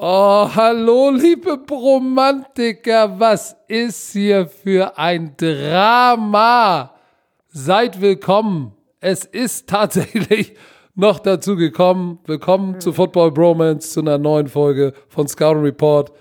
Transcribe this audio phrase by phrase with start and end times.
[0.00, 6.94] Oh, hallo, liebe Bromantiker, was ist hier für ein Drama?
[7.48, 8.76] Seid willkommen.
[9.00, 10.54] Es ist tatsächlich
[10.94, 12.20] noch dazu gekommen.
[12.26, 16.12] Willkommen zu Football Bromance, zu einer neuen Folge von Scout Report.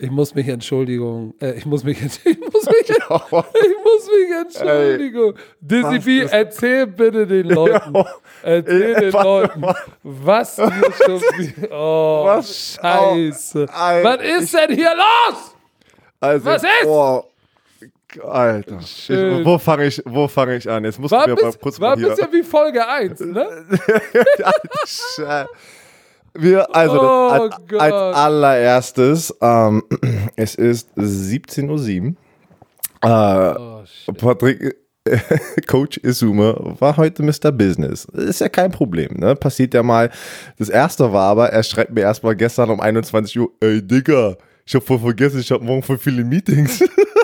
[0.00, 1.34] Ich muss mich entschuldigen.
[1.40, 5.34] Äh, ich muss mich, ich muss mich, ich muss mich entschuldigen.
[5.60, 7.94] Dizzy B, erzähl bitte den Leuten.
[8.42, 9.64] Erzähl den Leuten,
[10.02, 11.22] was hier schon.
[11.70, 12.78] Oh, Was?
[12.80, 13.66] Scheiße.
[13.68, 15.54] Was ist denn hier los?
[16.20, 18.24] Also, Was ist?
[18.24, 19.10] Alter, ich,
[19.44, 20.82] wo fange ich, wo fange ich an?
[20.84, 22.08] Jetzt muss War, ich mir mal bis, kurz war mal ein hier.
[22.08, 23.46] bisschen wie Folge 1, ne?
[24.42, 25.48] Alter,
[26.34, 29.82] Wir, also Oh als, als allererstes, ähm,
[30.36, 32.14] es ist 17.07 Uhr.
[33.02, 34.12] Äh, Oh.
[34.12, 34.76] Patrick,
[35.66, 37.52] Coach Isume war heute Mr.
[37.52, 38.04] Business.
[38.06, 39.34] Ist ja kein Problem, ne?
[39.36, 40.10] Passiert ja mal.
[40.58, 44.74] Das erste war aber, er schreibt mir erstmal gestern um 21 Uhr, ey Digga, ich
[44.74, 46.80] hab voll vergessen, ich hab morgen voll viele Meetings.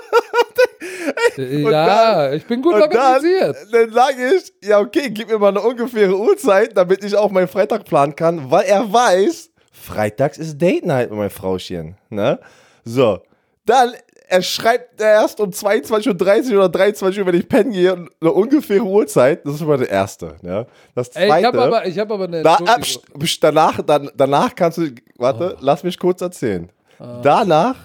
[1.37, 3.57] ja, ich bin gut Und dann, organisiert.
[3.73, 7.49] dann sage ich, ja okay, gib mir mal eine ungefähre Uhrzeit, damit ich auch meinen
[7.49, 11.97] Freitag planen kann, weil er weiß, freitags ist Date Night mit meinem Frauchen.
[12.11, 12.39] Ne?
[12.85, 13.21] So,
[13.67, 13.93] dann,
[14.29, 18.85] er schreibt erst um 22.30 Uhr oder 23 Uhr, wenn ich pennen gehe, eine ungefähre
[18.85, 19.45] Uhrzeit.
[19.47, 20.37] Das ist immer der erste.
[20.43, 20.67] Ne?
[20.95, 22.81] Das Ey, zweite, ich habe aber, ich hab aber eine da, ab,
[23.41, 26.71] danach, dann, danach kannst du, warte, lass mich kurz erzählen.
[27.23, 27.77] Danach,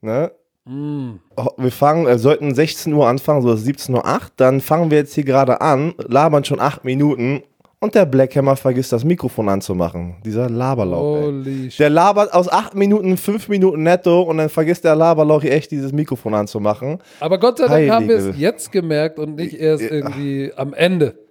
[0.00, 0.37] ne, Oh,
[0.68, 4.20] wir fangen, äh, sollten 16 Uhr anfangen, so 17.08 Uhr.
[4.36, 7.42] Dann fangen wir jetzt hier gerade an, labern schon 8 Minuten
[7.80, 10.16] und der Blackhammer vergisst das Mikrofon anzumachen.
[10.24, 11.22] Dieser Laberlauch.
[11.22, 11.68] Holy.
[11.78, 15.92] Der labert aus 8 Minuten 5 Minuten netto und dann vergisst der Laberlauch echt dieses
[15.92, 16.98] Mikrofon anzumachen.
[17.20, 18.38] Aber Gott sei Dank haben wir es Heilige.
[18.38, 21.27] jetzt gemerkt und nicht erst irgendwie am Ende.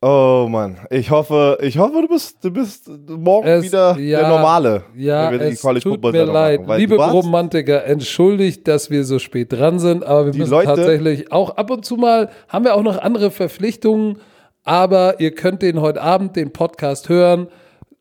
[0.00, 4.28] Oh Mann, ich hoffe, ich hoffe, du bist, du bist morgen Es- wieder ja, der
[4.28, 4.84] Normale.
[4.96, 6.64] Ja, es tut Football mir leid.
[6.68, 11.32] machen, Liebe Romantiker, entschuldigt, dass wir so spät dran sind, aber wir müssen Leute- tatsächlich
[11.32, 14.18] auch ab und zu mal, haben wir auch noch andere Verpflichtungen,
[14.62, 17.48] aber ihr könnt den heute Abend, den Podcast hören,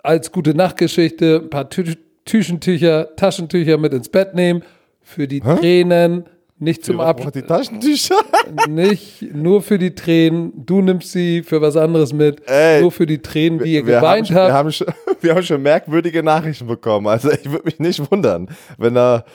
[0.04, 1.84] als gute Nachtgeschichte, ein paar Tü
[2.26, 4.62] Tüchentücher, Taschentücher mit ins Bett nehmen,
[5.02, 6.26] für die Tränen,
[6.60, 8.16] nicht zum Was Ab braucht die Taschentücher.
[8.68, 13.06] nicht nur für die Tränen, du nimmst sie für was anderes mit, Ey, nur für
[13.06, 14.54] die Tränen, wie ihr wir, haben, geweint wir, habt.
[14.54, 14.88] haben schon,
[15.22, 17.08] wir haben schon merkwürdige Nachrichten bekommen.
[17.08, 19.26] Also ich würde mich nicht wundern, wenn er.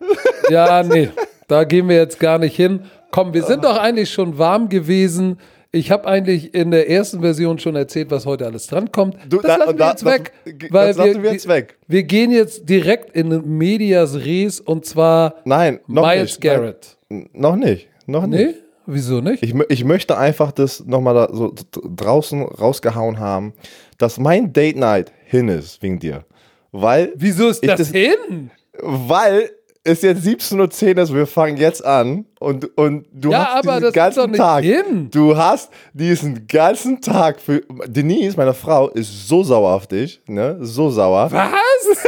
[0.50, 1.08] Ja, nee,
[1.48, 2.80] da gehen wir jetzt gar nicht hin.
[3.10, 5.38] Komm, wir sind doch eigentlich schon warm gewesen.
[5.74, 9.16] Ich habe eigentlich in der ersten Version schon erzählt, was heute alles drankommt.
[9.28, 10.32] Du, das da- lassen wir jetzt das- weg.
[10.44, 11.78] das weil lassen wir jetzt weg.
[11.88, 16.40] Wir gehen jetzt direkt in Medias Res und zwar Nein, noch Miles nicht.
[16.40, 16.96] Garrett.
[17.08, 17.88] Nein, noch nicht.
[18.06, 18.46] Noch nicht.
[18.46, 18.54] Nee?
[18.86, 19.42] Wieso nicht?
[19.42, 23.54] Ich, ich möchte einfach das nochmal da so draußen rausgehauen haben,
[23.98, 26.24] dass mein Date Night hin ist wegen dir.
[26.70, 28.50] Weil, Wieso ist das, das- hin?
[28.80, 29.50] weil
[29.84, 33.72] es jetzt 17.10 Uhr ist, wir fangen jetzt an und, und du Ja, hast aber
[33.72, 34.64] diesen das ist ganzen doch nicht Tag.
[34.64, 35.08] hin.
[35.10, 37.60] Du hast diesen ganzen Tag für.
[37.86, 40.56] Denise, meine Frau, ist so sauer auf dich, ne?
[40.60, 41.30] So sauer.
[41.30, 42.06] Was?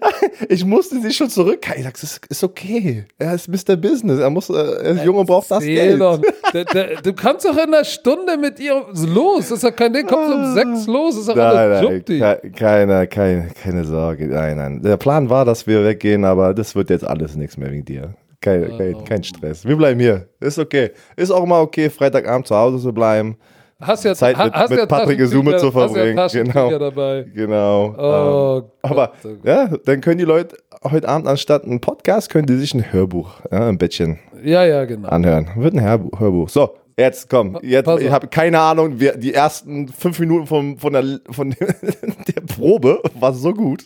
[0.48, 1.60] Ich musste sie schon zurück.
[1.76, 3.04] Ich sag, es ist, okay.
[3.18, 3.76] Er ist Mr.
[3.76, 4.18] Business.
[4.20, 6.00] Er muss, äh, er ist jung und braucht das Geld.
[6.00, 6.18] Da-
[6.64, 9.48] da- Du kannst doch in einer Stunde mit ihr los.
[9.48, 10.06] Das ist doch kein Ding.
[10.06, 11.14] Kommst um sechs los.
[11.14, 14.26] Das ist doch Nein, alles nein, ke- keine, keine, keine Sorge.
[14.26, 14.82] Nein, nein.
[14.82, 18.14] Der Plan war, dass wir weggehen, aber das wird jetzt alles nichts mehr wegen dir.
[18.40, 19.64] Kein, kein, kein Stress.
[19.64, 20.28] Wir bleiben hier.
[20.40, 20.90] Ist okay.
[21.16, 23.36] Ist auch mal okay, Freitagabend zu Hause zu bleiben.
[23.86, 26.18] Hast ja, Zeit mit- hast mit ja Patrick Taschentücher- zu verbringen.
[26.18, 26.78] Hast ja Genau.
[26.78, 27.26] dabei.
[27.34, 27.84] Genau.
[27.96, 29.38] Oh, ähm, aber Gott, oh Gott.
[29.44, 33.30] ja, dann können die Leute heute Abend anstatt ein Podcast, können die sich ein Hörbuch
[33.50, 35.08] ja, im Bettchen Ja, ja, genau.
[35.08, 35.48] anhören.
[35.56, 36.18] Wird ein Hörbuch.
[36.20, 36.48] Hörbuch.
[36.48, 37.58] So, jetzt komm.
[37.62, 42.40] Jetzt, ich habe keine Ahnung, wir, die ersten fünf Minuten von, von, der, von der
[42.54, 43.84] Probe war so gut.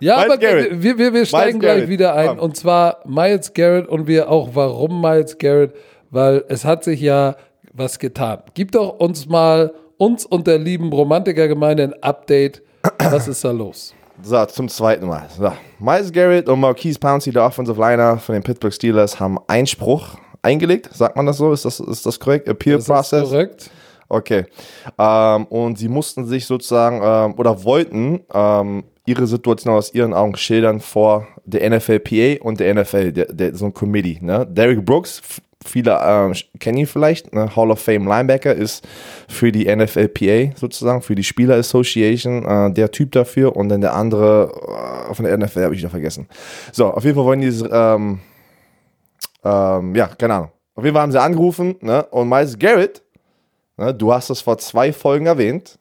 [0.00, 0.82] Ja, Miles aber Garrett.
[0.82, 1.88] wir, wir, wir steigen gleich Garrett.
[1.88, 2.28] wieder ein.
[2.28, 2.38] Komm.
[2.38, 5.74] Und zwar Miles Garrett und wir auch, warum Miles Garrett?
[6.10, 7.36] Weil es hat sich ja
[7.78, 8.42] was getan.
[8.54, 12.62] Gib doch uns mal, uns und der lieben Romantikergemeinde ein Update.
[13.10, 13.94] Was ist da los?
[14.22, 15.26] So, zum zweiten Mal.
[15.36, 20.16] So, Miles Garrett und Marquise Pouncey, der Offensive Liner von den Pittsburgh Steelers, haben Einspruch
[20.42, 20.90] eingelegt.
[20.92, 21.52] Sagt man das so?
[21.52, 22.48] Ist das, ist das korrekt?
[22.48, 23.22] Appeal Das Process?
[23.24, 23.70] ist korrekt.
[24.08, 24.46] Okay.
[24.98, 30.36] Ähm, und sie mussten sich sozusagen ähm, oder wollten ähm, ihre Situation aus ihren Augen
[30.36, 34.18] schildern vor der NFLPA und der NFL, der, der, so ein Committee.
[34.20, 34.46] Ne?
[34.48, 35.20] Derek Brooks,
[35.64, 37.54] viele ähm, kennen ihn vielleicht, ne?
[37.56, 38.86] Hall of Fame Linebacker, ist
[39.28, 43.94] für die NFLPA sozusagen, für die Spieler Association äh, der Typ dafür und dann der
[43.94, 46.28] andere äh, von der NFL habe ich noch vergessen.
[46.72, 48.20] So, auf jeden Fall wollen die ähm,
[49.44, 50.50] ähm, ja, keine Ahnung.
[50.74, 52.04] Auf jeden Fall haben sie angerufen ne?
[52.10, 53.02] und Miles Garrett
[53.78, 55.78] Ne, du hast es vor zwei Folgen erwähnt.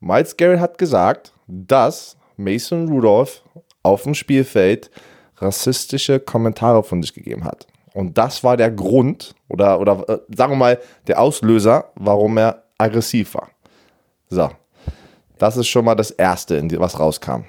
[0.00, 3.42] Miles Garrett hat gesagt, dass Mason Rudolph
[3.82, 4.90] auf dem Spielfeld
[5.38, 7.66] rassistische Kommentare von sich gegeben hat.
[7.94, 12.64] Und das war der Grund oder, oder äh, sagen wir mal der Auslöser, warum er
[12.78, 13.48] aggressiv war.
[14.28, 14.50] So,
[15.38, 17.44] das ist schon mal das Erste, was rauskam.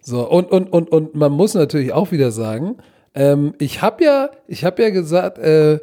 [0.00, 2.76] So, und, und, und, und man muss natürlich auch wieder sagen,
[3.14, 4.30] ähm, ich habe ja,
[4.64, 5.78] habe ja gesagt, äh,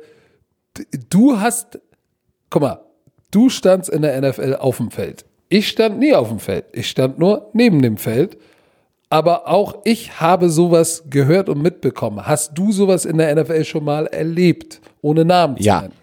[1.10, 1.80] du hast,
[2.50, 2.82] guck mal,
[3.32, 5.26] du standst in der NFL auf dem Feld.
[5.52, 6.64] Ich stand nie auf dem Feld.
[6.72, 8.38] Ich stand nur neben dem Feld.
[9.10, 12.26] Aber auch ich habe sowas gehört und mitbekommen.
[12.26, 15.82] Hast du sowas in der NFL schon mal erlebt, ohne Namen zu ja.
[15.82, 15.94] nennen?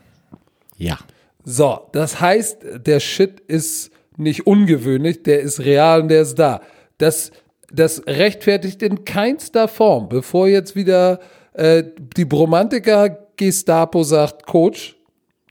[0.76, 0.98] Ja.
[1.46, 6.60] So, das heißt, der Shit ist nicht ungewöhnlich, der ist real und der ist da.
[6.98, 7.30] Das,
[7.72, 11.20] das rechtfertigt in keinster Form, bevor jetzt wieder
[11.54, 11.84] äh,
[12.18, 14.98] die Bromantiker Gestapo sagt, Coach,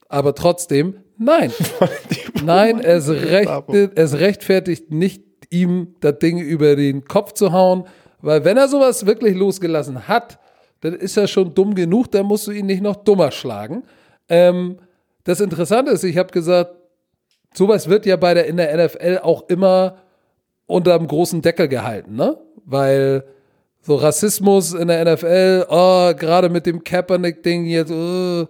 [0.08, 1.52] aber trotzdem, nein.
[2.44, 7.84] nein, es, rechtet, es rechtfertigt nicht, ihm das Ding über den Kopf zu hauen,
[8.20, 10.38] weil wenn er sowas wirklich losgelassen hat,
[10.80, 13.84] dann ist er schon dumm genug, dann musst du ihn nicht noch dummer schlagen.
[14.28, 14.78] Ähm,
[15.24, 16.72] das Interessante ist, ich habe gesagt,
[17.54, 19.98] sowas wird ja bei der in der NFL auch immer
[20.66, 22.38] unter einem großen Deckel gehalten, ne?
[22.64, 23.24] Weil
[23.80, 28.46] so Rassismus in der NFL, oh, gerade mit dem Kaepernick-Ding jetzt, oh,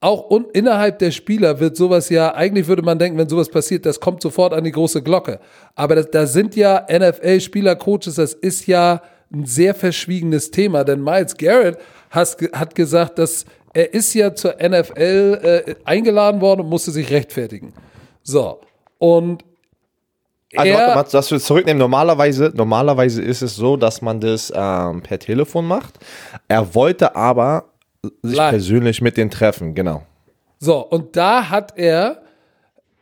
[0.00, 3.84] auch un innerhalb der Spieler wird sowas ja, eigentlich würde man denken, wenn sowas passiert,
[3.84, 5.40] das kommt sofort an die große Glocke.
[5.74, 9.02] Aber das, da sind ja NFL-Spieler, Coaches, das ist ja
[9.32, 11.78] ein sehr verschwiegenes Thema, denn Miles Garrett
[12.10, 17.10] has, hat gesagt, dass er ist ja zur NFL äh, eingeladen worden und musste sich
[17.10, 17.74] rechtfertigen.
[18.22, 18.60] So.
[18.98, 19.44] Und
[20.56, 21.78] also, warte mal, dass wir zurücknehmen.
[21.78, 25.98] Normalerweise, normalerweise ist es so, dass man das ähm, per Telefon macht.
[26.48, 27.66] Er wollte aber
[28.22, 28.50] sich Live.
[28.50, 30.02] persönlich mit den treffen, genau.
[30.58, 32.22] So, und da hat er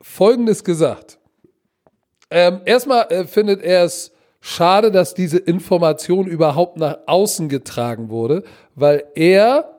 [0.00, 1.18] Folgendes gesagt.
[2.30, 8.44] Ähm, erstmal äh, findet er es schade, dass diese Information überhaupt nach außen getragen wurde,
[8.74, 9.78] weil er,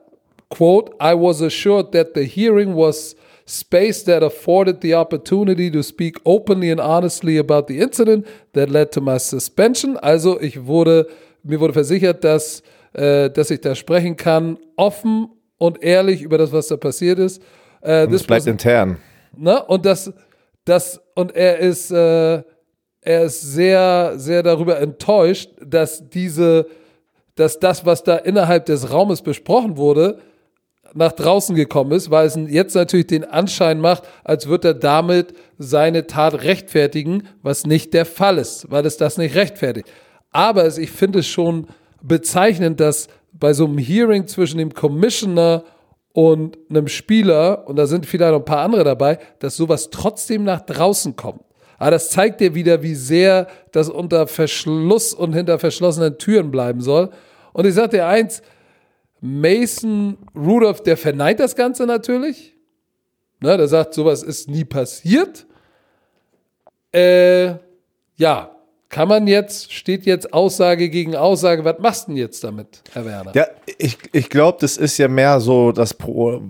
[0.50, 3.16] quote, I was assured that the hearing was
[3.46, 8.92] space that afforded the opportunity to speak openly and honestly about the incident that led
[8.92, 9.96] to my suspension.
[9.96, 11.08] Also ich wurde,
[11.42, 12.62] mir wurde versichert, dass,
[12.98, 17.40] äh, dass ich da sprechen kann, offen und ehrlich über das, was da passiert ist.
[17.80, 18.98] Äh, das bleibt intern.
[19.36, 19.62] Ne?
[19.64, 20.12] Und das,
[20.64, 22.42] das, und er ist, äh,
[23.00, 26.66] er ist sehr, sehr darüber enttäuscht, dass diese,
[27.36, 30.18] dass das, was da innerhalb des Raumes besprochen wurde,
[30.94, 35.34] nach draußen gekommen ist, weil es jetzt natürlich den Anschein macht, als würde er damit
[35.58, 39.86] seine Tat rechtfertigen, was nicht der Fall ist, weil es das nicht rechtfertigt.
[40.32, 41.68] Aber ich finde es schon
[42.02, 45.64] bezeichnend, dass bei so einem Hearing zwischen dem Commissioner
[46.12, 50.44] und einem Spieler, und da sind vielleicht noch ein paar andere dabei, dass sowas trotzdem
[50.44, 51.42] nach draußen kommt.
[51.78, 56.80] Aber das zeigt dir wieder, wie sehr das unter Verschluss und hinter verschlossenen Türen bleiben
[56.80, 57.10] soll.
[57.52, 58.42] Und ich sage dir eins,
[59.20, 62.54] Mason Rudolph, der verneint das Ganze natürlich.
[63.40, 65.46] Ne, der sagt, sowas ist nie passiert.
[66.92, 67.54] Äh,
[68.16, 68.57] ja,
[68.88, 73.04] kann man jetzt, steht jetzt Aussage gegen Aussage, was machst du denn jetzt damit, Herr
[73.04, 73.32] Werner?
[73.34, 73.46] Ja,
[73.78, 76.40] ich, ich glaube, das ist ja mehr so das Pro,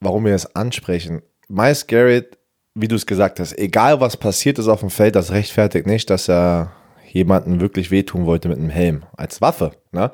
[0.00, 1.22] warum wir das ansprechen.
[1.48, 2.38] Miles Garrett,
[2.74, 6.10] wie du es gesagt hast, egal was passiert ist auf dem Feld, das rechtfertigt nicht,
[6.10, 6.72] dass er
[7.10, 9.72] jemanden wirklich wehtun wollte mit einem Helm als Waffe.
[9.92, 10.10] Ne?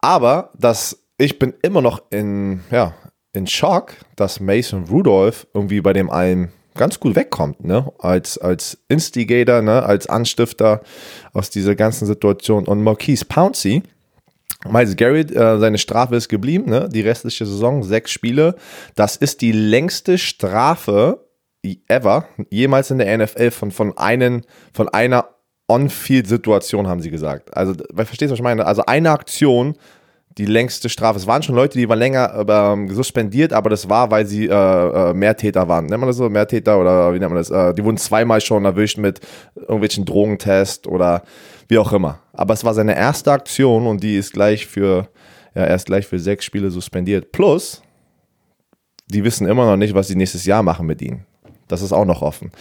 [0.00, 2.94] Aber das ich bin immer noch in, ja,
[3.32, 7.92] in Schock, dass Mason Rudolph irgendwie bei dem einen ganz gut wegkommt, ne?
[7.98, 9.82] Als, als Instigator, ne?
[9.82, 10.82] Als Anstifter
[11.32, 12.66] aus dieser ganzen Situation.
[12.66, 13.82] Und Marquise Pouncey,
[14.68, 16.88] Miles Garrett, äh, seine Strafe ist geblieben, ne?
[16.90, 18.56] Die restliche Saison, sechs Spiele.
[18.94, 21.26] Das ist die längste Strafe
[21.88, 24.42] ever, jemals in der NFL von, von, einen,
[24.72, 25.30] von einer
[25.68, 27.56] On-Field-Situation, haben sie gesagt.
[27.56, 28.66] Also, verstehst du, was ich meine?
[28.66, 29.76] Also eine Aktion
[30.38, 31.18] die längste Strafe.
[31.18, 34.50] Es waren schon Leute, die waren länger ähm, suspendiert, aber das war, weil sie äh,
[34.50, 35.86] äh, Mehrtäter waren.
[35.86, 36.28] Nennt man das so?
[36.28, 37.50] Mehrtäter oder wie nennt man das?
[37.50, 39.20] Äh, die wurden zweimal schon erwischt mit
[39.54, 41.22] irgendwelchen Drogentests oder
[41.68, 42.20] wie auch immer.
[42.34, 45.08] Aber es war seine erste Aktion und die ist gleich für,
[45.54, 47.32] ja, erst gleich für sechs Spiele suspendiert.
[47.32, 47.82] Plus,
[49.06, 51.24] die wissen immer noch nicht, was sie nächstes Jahr machen mit ihnen.
[51.66, 52.52] Das ist auch noch offen.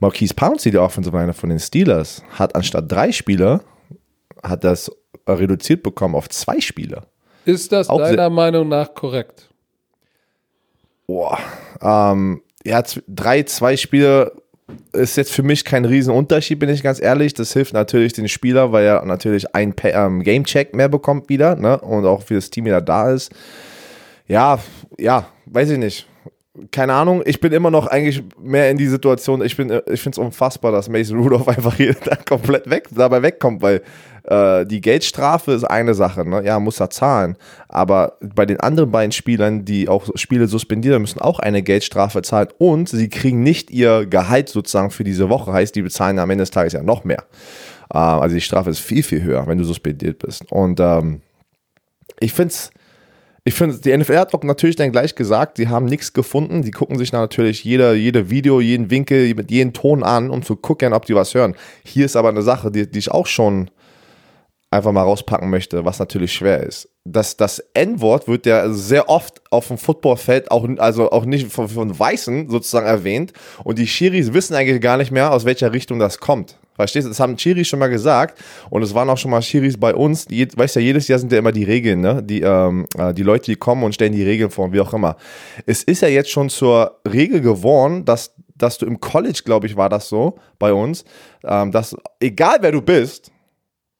[0.00, 3.60] Marquise Pouncey, der Offensive Liner von den Steelers, hat anstatt drei Spiele,
[4.42, 4.90] hat das
[5.26, 7.02] reduziert bekommen auf zwei Spiele.
[7.48, 9.48] Ist das auch deiner Meinung nach korrekt?
[11.06, 11.38] Boah,
[11.80, 14.32] ähm, ja, drei, zwei Spiele
[14.92, 17.32] ist jetzt für mich kein Riesenunterschied, bin ich ganz ehrlich.
[17.32, 21.80] Das hilft natürlich den Spieler, weil er natürlich ein ähm, Gamecheck mehr bekommt wieder ne?
[21.80, 23.32] und auch für das Team wieder da ist.
[24.26, 24.58] Ja,
[24.98, 26.06] ja, weiß ich nicht.
[26.70, 30.16] keine Ahnung, ich bin immer noch eigentlich mehr in die Situation, ich, bin, ich finde
[30.16, 33.80] es unfassbar, dass Mason Rudolph einfach hier komplett weg, dabei wegkommt, weil
[34.28, 36.44] äh, die Geldstrafe ist eine Sache, ne?
[36.44, 37.36] ja, muss er zahlen,
[37.68, 42.48] aber bei den anderen beiden Spielern, die auch Spiele suspendieren, müssen auch eine Geldstrafe zahlen
[42.58, 46.42] und sie kriegen nicht ihr Gehalt sozusagen für diese Woche, heißt, die bezahlen am Ende
[46.42, 47.24] des Tages ja noch mehr.
[47.92, 51.22] Äh, also die Strafe ist viel, viel höher, wenn du suspendiert bist und ähm,
[52.20, 52.70] ich finde es
[53.44, 56.60] ich finde, die NFL hat auch natürlich dann gleich gesagt, sie haben nichts gefunden.
[56.60, 60.54] Die gucken sich natürlich jede, jede Video, jeden Winkel, mit jedem Ton an, um zu
[60.54, 61.54] gucken, ob die was hören.
[61.82, 63.70] Hier ist aber eine Sache, die, die ich auch schon
[64.70, 66.88] einfach mal rauspacken möchte, was natürlich schwer ist.
[67.04, 71.68] Das, das N-Wort wird ja sehr oft auf dem Footballfeld auch, also auch nicht von,
[71.68, 73.32] von Weißen sozusagen erwähnt.
[73.64, 76.58] Und die Schiris wissen eigentlich gar nicht mehr, aus welcher Richtung das kommt.
[76.74, 77.08] Verstehst du?
[77.08, 78.38] Das haben Chiris schon mal gesagt
[78.70, 80.26] und es waren auch schon mal Chiris bei uns.
[80.26, 82.22] Die, weißt ja, jedes Jahr sind ja immer die Regeln, ne?
[82.22, 85.16] Die, ähm, äh, die Leute, die kommen und stellen die Regeln vor, wie auch immer.
[85.66, 89.76] Es ist ja jetzt schon zur Regel geworden, dass, dass du im College, glaube ich,
[89.76, 91.04] war das so bei uns,
[91.42, 93.32] ähm, dass egal wer du bist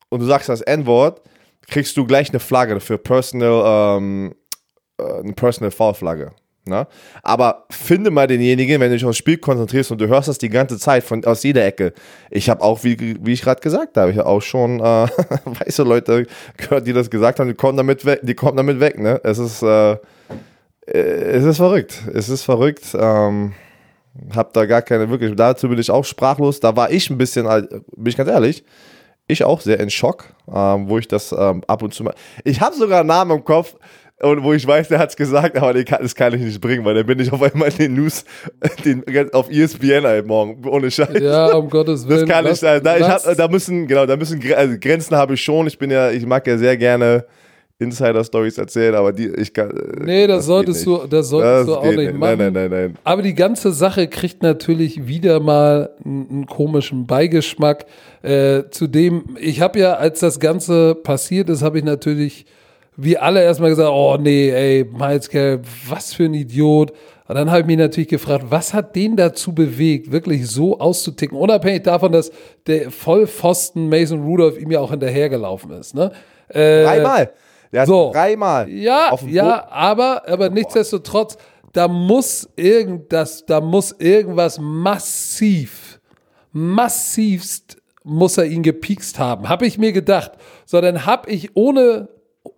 [0.08, 1.22] und du sagst das N-Wort,
[1.66, 4.34] kriegst du gleich eine Flagge für Personal, ähm,
[4.98, 6.32] äh, eine Personal Foul-Flagge.
[6.68, 6.86] Ne?
[7.22, 10.50] Aber finde mal denjenigen, wenn du dich aufs Spiel konzentrierst und du hörst das die
[10.50, 11.92] ganze Zeit von, aus jeder Ecke.
[12.30, 14.82] Ich habe auch, wie, wie ich gerade gesagt habe, ich auch schon äh,
[15.44, 18.98] weiße Leute gehört, die das gesagt haben, die kommen damit weg, die kommen damit weg.
[18.98, 19.20] Ne?
[19.24, 19.98] Es ist, äh, äh
[20.86, 22.02] es ist verrückt.
[22.12, 22.84] Es ist verrückt.
[22.98, 23.54] Ähm,
[24.34, 26.60] hab da gar keine, wirklich, dazu bin ich auch sprachlos.
[26.60, 28.64] Da war ich ein bisschen, bin ich ganz ehrlich,
[29.28, 32.14] ich auch sehr in Schock, ähm, wo ich das ähm, ab und zu mal.
[32.44, 33.76] Ich habe sogar einen Namen im Kopf,
[34.20, 36.60] und wo ich weiß, der hat es gesagt, aber den kann, das kann ich nicht
[36.60, 38.24] bringen, weil dann bin ich auf einmal in den News
[38.84, 41.20] den, auf ESPN halt morgen, ohne Scheiß.
[41.20, 42.26] Ja, um Gottes Willen.
[42.26, 42.82] Das kann nicht sein.
[42.82, 45.68] Da, ich hab, da müssen, genau, da müssen also Grenzen habe ich schon.
[45.68, 47.26] Ich bin ja, ich mag ja sehr gerne
[47.80, 49.70] Insider-Stories erzählen, aber die, ich kann.
[50.04, 52.38] Nee, das, das solltest du, das solltest das du auch nicht, nicht machen.
[52.38, 52.98] Nein, nein, nein, nein.
[53.04, 57.86] Aber die ganze Sache kriegt natürlich wieder mal einen, komischen Beigeschmack.
[58.22, 62.46] Äh, zudem, ich habe ja, als das Ganze passiert ist, habe ich natürlich
[63.00, 66.90] wir alle erstmal gesagt, oh nee, ey, Miles Garrett, was für ein Idiot.
[67.28, 71.38] Und dann habe ich mich natürlich gefragt, was hat den dazu bewegt, wirklich so auszuticken,
[71.38, 72.32] unabhängig davon, dass
[72.66, 75.94] der Vollpfosten Mason Rudolph ihm ja auch hinterhergelaufen ist.
[75.94, 76.10] Ne?
[76.48, 77.30] Äh, dreimal.
[77.72, 78.10] Ja, so.
[78.12, 78.68] dreimal.
[78.68, 81.36] Ja, ja, aber, aber nichtsdestotrotz,
[81.72, 86.00] da muss irgendwas, da muss irgendwas massiv,
[86.52, 90.32] massivst muss er ihn gepiekst haben, habe ich mir gedacht.
[90.64, 92.08] So, dann habe ich ohne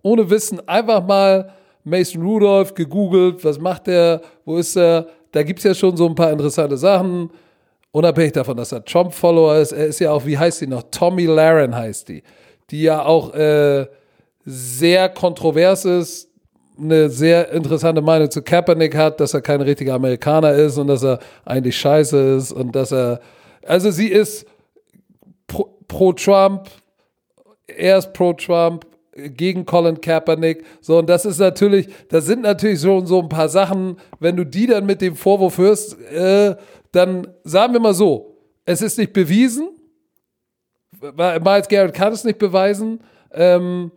[0.01, 1.51] ohne Wissen einfach mal
[1.83, 5.07] Mason Rudolph gegoogelt, was macht er, wo ist er.
[5.31, 7.29] Da gibt es ja schon so ein paar interessante Sachen.
[7.91, 10.83] Unabhängig davon, dass er Trump-Follower ist, er ist ja auch, wie heißt die noch?
[10.91, 12.23] Tommy Laren heißt die.
[12.69, 13.85] Die ja auch äh,
[14.45, 16.29] sehr kontrovers ist,
[16.79, 21.03] eine sehr interessante Meinung zu Kaepernick hat, dass er kein richtiger Amerikaner ist und dass
[21.03, 23.19] er eigentlich scheiße ist und dass er,
[23.65, 24.45] also sie ist
[25.47, 26.69] pro, pro Trump,
[27.67, 30.63] er ist pro Trump, gegen Colin Kaepernick.
[30.79, 34.45] So, und das ist natürlich, das sind natürlich so, so ein paar Sachen, wenn du
[34.45, 36.55] die dann mit dem Vorwurf hörst, äh,
[36.91, 39.69] dann sagen wir mal so, es ist nicht bewiesen.
[41.01, 43.01] Miles Garrett kann es nicht beweisen.
[43.33, 43.91] Ähm,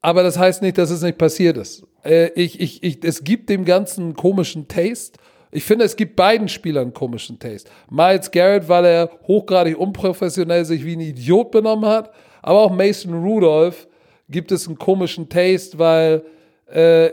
[0.00, 1.84] aber das heißt nicht, dass es nicht passiert ist.
[2.04, 5.18] Äh, ich, ich, ich, es gibt dem Ganzen einen komischen Taste.
[5.50, 7.70] Ich finde, es gibt beiden Spielern einen komischen Taste.
[7.90, 12.12] Miles Garrett, weil er hochgradig unprofessionell sich wie ein Idiot benommen hat,
[12.42, 13.88] aber auch Mason Rudolph,
[14.28, 16.22] gibt es einen komischen Taste, weil
[16.66, 17.10] äh,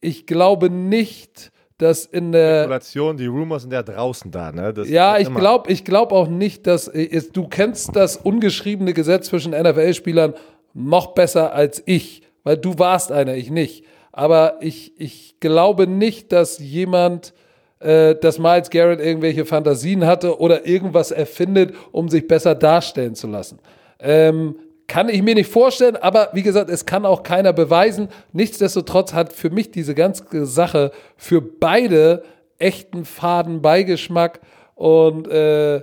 [0.00, 4.72] ich glaube nicht, dass in der Spekulation, die Rumors sind ja draußen da, ne?
[4.72, 9.26] Das ja, ich glaube, ich glaube auch nicht, dass ist, du kennst das ungeschriebene Gesetz
[9.26, 10.34] zwischen NFL-Spielern
[10.74, 13.84] noch besser als ich, weil du warst einer, ich nicht.
[14.12, 17.32] Aber ich, ich glaube nicht, dass jemand,
[17.80, 23.26] äh, dass Miles Garrett irgendwelche Fantasien hatte oder irgendwas erfindet, um sich besser darstellen zu
[23.26, 23.58] lassen.
[23.98, 28.08] Ähm, kann ich mir nicht vorstellen, aber wie gesagt, es kann auch keiner beweisen.
[28.32, 32.22] Nichtsdestotrotz hat für mich diese ganze Sache für beide
[32.58, 34.40] echten faden Beigeschmack
[34.74, 35.82] und äh,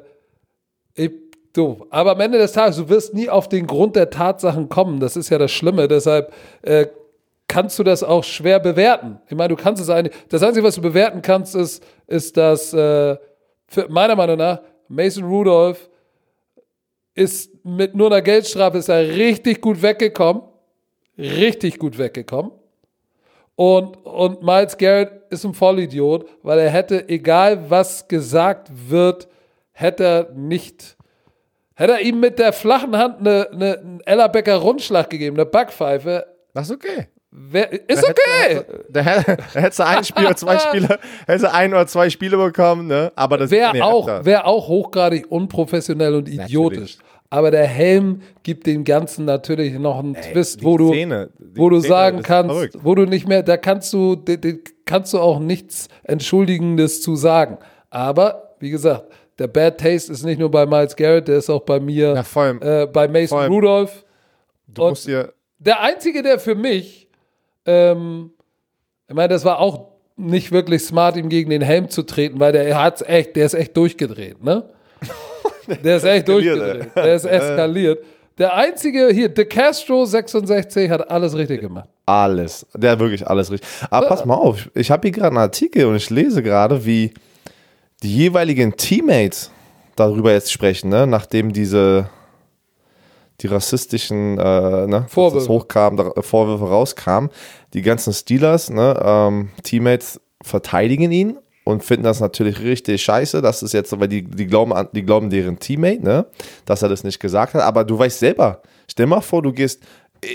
[1.54, 5.00] du, aber am Ende des Tages, du wirst nie auf den Grund der Tatsachen kommen.
[5.00, 5.88] Das ist ja das Schlimme.
[5.88, 6.88] Deshalb äh,
[7.48, 9.20] kannst du das auch schwer bewerten.
[9.28, 12.74] Ich meine, du kannst es eigentlich, das Einzige, was du bewerten kannst, ist, ist dass
[12.74, 13.18] äh,
[13.90, 15.90] meiner Meinung nach Mason Rudolph
[17.14, 20.44] ist mit nur einer Geldstrafe ist er richtig gut weggekommen.
[21.18, 22.52] Richtig gut weggekommen.
[23.56, 29.28] Und, und Miles Garrett ist ein Vollidiot, weil er hätte, egal was gesagt wird,
[29.72, 30.98] hätte er nicht,
[31.82, 36.26] hätte er ihm mit der flachen Hand eine, eine, einen Ellerbecker Rundschlag gegeben, eine Backpfeife.
[36.54, 37.08] Das ist okay.
[37.32, 38.62] Wer, ist okay.
[38.90, 42.88] Da hättest du ein Spiel oder zwei Spiele, hättest du ein oder zwei Spiele bekommen,
[42.88, 43.12] ne?
[43.16, 46.98] Aber das Wäre nee, auch, wär auch hochgradig unprofessionell und idiotisch.
[47.30, 51.70] Aber der Helm gibt dem Ganzen natürlich noch einen Twist, die wo du, Szene, wo
[51.70, 52.78] du Szene sagen kannst, verrückt.
[52.84, 54.50] wo du nicht mehr, da kannst du, da, da
[54.84, 57.58] kannst du auch nichts Entschuldigendes zu sagen.
[57.90, 59.06] Aber, wie gesagt,
[59.42, 62.24] der Bad Taste ist nicht nur bei Miles Garrett, der ist auch bei mir, Ja,
[62.24, 64.06] vor allem- äh, bei Mason allem- Rudolph.
[64.68, 67.08] Du musst dir, Der einzige, der für mich,
[67.66, 68.32] ähm,
[69.08, 72.52] ich meine, das war auch nicht wirklich smart, ihm gegen den Helm zu treten, weil
[72.52, 74.64] der hat's echt, der ist echt durchgedreht, ne?
[75.84, 76.90] Der ist echt durchgedreht.
[76.96, 78.04] Der ist eskaliert.
[78.38, 81.88] Der einzige hier, De Castro 66 hat alles richtig gemacht.
[82.06, 82.66] Alles.
[82.76, 83.70] Der hat wirklich alles richtig.
[83.90, 87.14] Aber pass mal auf, ich habe hier gerade einen Artikel und ich lese gerade, wie
[88.04, 89.52] die jeweiligen Teammates
[89.96, 91.06] darüber jetzt sprechen, ne?
[91.08, 92.10] nachdem diese
[93.42, 95.40] die rassistischen äh, ne, dass Vorwürfe.
[95.40, 97.30] das hochkam, da, äh, Vorwürfe rauskamen.
[97.74, 103.42] Die ganzen Steelers, ne, ähm, Teammates verteidigen ihn und finden das natürlich richtig scheiße.
[103.42, 106.26] Das ist jetzt, weil die, die glauben an, die glauben deren Teammate, ne,
[106.66, 107.64] dass er das nicht gesagt hat.
[107.64, 109.82] Aber du weißt selber, stell mal vor, du gehst,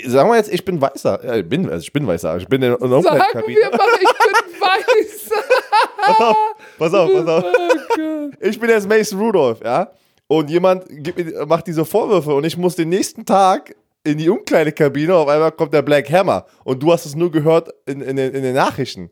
[0.05, 2.71] sagen wir jetzt, ich bin Weißer, ich bin, also ich bin Weißer, ich bin in,
[2.71, 5.29] Sagen wir mal, ich bin weiß.
[6.07, 6.37] Pass auf,
[6.77, 7.43] pass auf, pass auf.
[7.43, 8.29] Oh.
[8.39, 9.91] Ich bin jetzt Mason Rudolph, ja.
[10.27, 15.13] Und jemand mir, macht diese Vorwürfe und ich muss den nächsten Tag in die Umkleidekabine,
[15.13, 18.33] auf einmal kommt der Black Hammer und du hast es nur gehört in, in, den,
[18.33, 19.09] in den Nachrichten.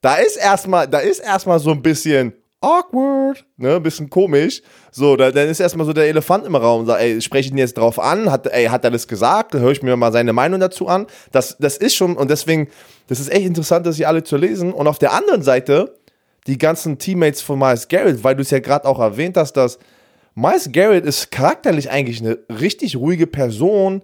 [0.00, 4.62] Da ist erstmal, da ist erstmal so ein bisschen awkward, ne, ein bisschen komisch.
[4.90, 7.52] So, da, dann ist erstmal so der Elefant im Raum und sagt, ey, spreche ich
[7.52, 8.30] ihn jetzt drauf an?
[8.30, 9.54] Hat, ey, hat er das gesagt?
[9.54, 11.06] Höre ich mir mal seine Meinung dazu an?
[11.32, 12.68] Das, das ist schon, und deswegen,
[13.08, 14.72] das ist echt interessant, das hier alle zu lesen.
[14.72, 15.94] Und auf der anderen Seite,
[16.46, 19.78] die ganzen Teammates von Miles Garrett, weil du es ja gerade auch erwähnt hast, dass
[20.34, 24.02] Miles Garrett ist charakterlich eigentlich eine richtig ruhige Person,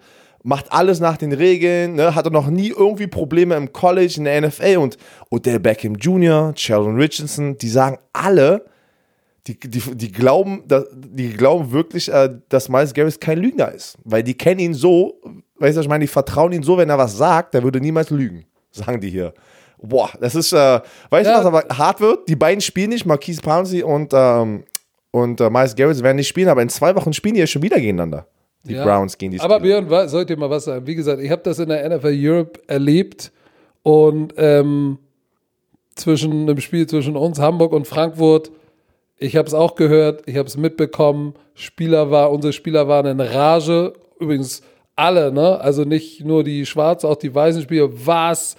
[0.48, 4.40] macht alles nach den Regeln, ne, hatte noch nie irgendwie Probleme im College, in der
[4.40, 4.96] NFL und
[5.28, 8.64] Odell Beckham Jr., Sheldon Richardson, die sagen alle,
[9.46, 10.62] die, die, die, glauben,
[10.94, 15.20] die glauben wirklich, äh, dass Miles Garrett kein Lügner ist, weil die kennen ihn so,
[15.58, 17.78] weißt du, was ich meine, die vertrauen ihn so, wenn er was sagt, der würde
[17.78, 19.34] niemals lügen, sagen die hier.
[19.82, 21.42] Boah, das ist, äh, weißt Ja.
[21.42, 22.26] du, was aber hart wird?
[22.26, 24.64] Die beiden spielen nicht, Marquise Pouncey und, ähm,
[25.10, 27.60] und äh, Miles Garrett werden nicht spielen, aber in zwei Wochen spielen die ja schon
[27.62, 28.26] wieder gegeneinander.
[28.64, 28.84] Die Ja.
[28.84, 29.80] Browns gegen die Aber Steelers.
[29.86, 30.86] Björn, wa- soll ich dir mal was sagen?
[30.86, 33.32] Wie gesagt, ich habe das in der NFL Europe erlebt
[33.82, 34.98] und ähm,
[35.94, 38.50] zwischen einem Spiel zwischen uns, Hamburg und Frankfurt,
[39.16, 43.20] ich habe es auch gehört, ich habe es mitbekommen, Spieler war, unsere Spieler waren in
[43.20, 44.62] Rage, übrigens
[44.94, 45.60] alle, ne?
[45.60, 48.56] Also nicht nur die Schwarzen, auch die weißen Spieler, was?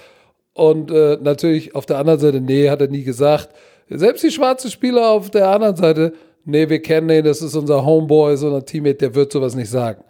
[0.53, 3.49] Und äh, natürlich auf der anderen Seite, nee, hat er nie gesagt.
[3.89, 6.13] Selbst die schwarzen Spieler auf der anderen Seite,
[6.49, 9.69] nee, wir kennen den, das ist unser Homeboy, so ein Teammate, der wird sowas nicht
[9.69, 10.03] sagen.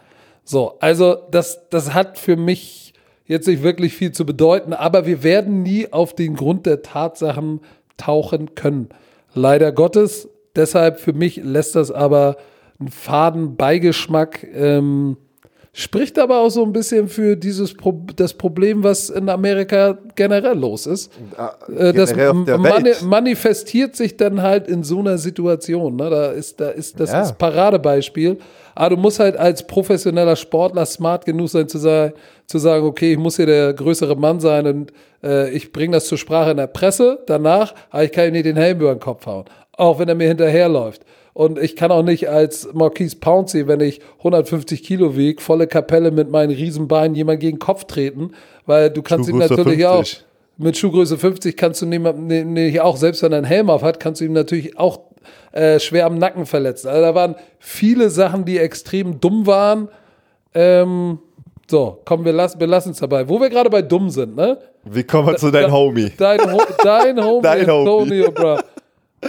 [0.44, 2.94] So, also das, das hat für mich
[3.26, 7.60] jetzt nicht wirklich viel zu bedeuten, aber wir werden nie auf den Grund der Tatsachen
[7.96, 8.88] tauchen können.
[9.34, 10.28] Leider Gottes.
[10.56, 12.36] Deshalb für mich lässt das aber
[12.80, 14.44] einen faden Beigeschmack.
[14.52, 15.16] Ähm,
[15.72, 20.58] spricht aber auch so ein bisschen für dieses Pro das Problem, was in Amerika generell
[20.58, 21.12] los ist.
[21.68, 25.96] Äh, das generell der mani manifestiert sich dann halt in so einer Situation.
[25.96, 26.10] Ne?
[26.10, 27.22] Da ist, da ist, das Ja.
[27.22, 28.38] ist Paradebeispiel.
[28.74, 32.14] Aber du musst halt als professioneller Sportler smart genug sein zu, sagen,
[32.46, 36.06] zu sagen, okay, ich muss hier der größere Mann sein und äh, ich bringe das
[36.06, 37.18] zur Sprache in der Presse.
[37.26, 39.44] Danach, aber ich kann ihm nicht den Helm über den Kopf hauen.
[39.76, 41.02] Auch wenn er mir hinterherläuft.
[41.32, 46.10] Und ich kann auch nicht als Marquise Pouncey, wenn ich 150 Kilo wiege, volle Kapelle
[46.10, 48.32] mit meinen Riesenbeinen jemand gegen den Kopf treten,
[48.66, 50.18] weil du kannst ihm Schuhgröße natürlich 50.
[50.18, 53.82] auch mit Schuhgröße 50 kannst du niemanden, nicht auch selbst wenn er einen Helm auf
[53.82, 55.00] hat, kannst du ihm natürlich auch
[55.52, 56.88] äh, schwer am Nacken verletzen.
[56.88, 59.88] Also da waren viele Sachen, die extrem dumm waren.
[60.52, 61.18] Ähm,
[61.68, 63.28] so, komm, wir lassen wir lassen es dabei.
[63.28, 64.58] Wo wir gerade bei dumm sind, ne?
[64.84, 66.12] Wie kommen wir zu deinem Homie?
[66.16, 67.88] Dein, Ho dein Homie Dein Homie.
[67.88, 68.60] Antonio Brown.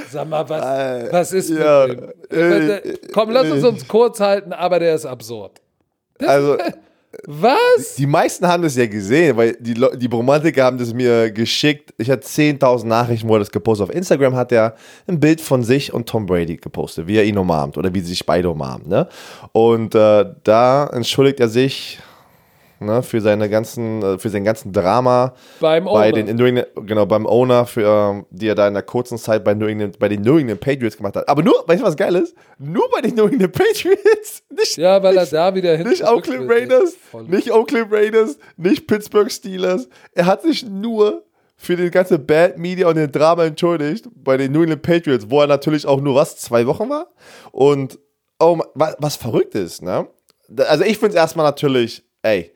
[0.10, 2.10] Sag mal, was, was ist ja, mit dem?
[2.32, 5.60] äh, Äh, Komm, lass uns uns kurz halten, aber der ist absurd.
[6.26, 6.58] Also,
[7.28, 7.96] Was?
[7.98, 11.94] die meisten haben das ja gesehen, weil die, die Bromantiker haben das mir geschickt.
[11.98, 14.76] Ich hatte 10.000 Nachrichten, wo er das gepostet Auf Instagram hat er
[15.08, 18.08] ein Bild von sich und Tom Brady gepostet, wie er ihn umarmt oder wie sie
[18.08, 18.88] sich beide umarmen.
[18.88, 19.10] Ne?
[19.52, 22.00] Und äh, da entschuldigt er sich
[22.82, 26.12] ne, für seine ganzen, äh, für sein ganzen Drama Beim bei Owner.
[26.12, 29.44] den New England, genau beim Owner, für, ähm, die er da in der kurzen Zeit
[29.44, 31.30] bei, New England, bei den New England Patriots gemacht hat.
[31.30, 32.36] Aber nur, weißt du was geil ist?
[32.58, 36.50] Nur bei den New England Patriots, nicht Ja, weil er da wieder hin nicht Oakland.
[36.50, 36.96] Raiders,
[37.28, 39.88] nicht Oakland Raiders, nicht Pittsburgh Steelers.
[40.14, 41.24] Er hat sich nur
[41.56, 45.42] für den ganzen Bad Media und den Drama entschuldigt bei den New England Patriots, wo
[45.42, 47.08] er natürlich auch nur was, zwei Wochen war.
[47.52, 48.00] Und
[48.40, 50.08] oh, was, was verrückt ist, ne?
[50.58, 52.52] Also ich finde es erstmal natürlich, ey,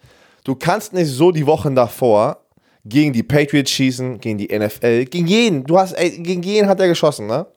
[0.46, 2.46] du kannst nicht so die Wochen davor
[2.86, 5.64] gegen die Patriots schießen, gegen die NFL, gegen jeden.
[5.66, 7.48] Du hast, ey, gegen jeden hat er geschossen, ne?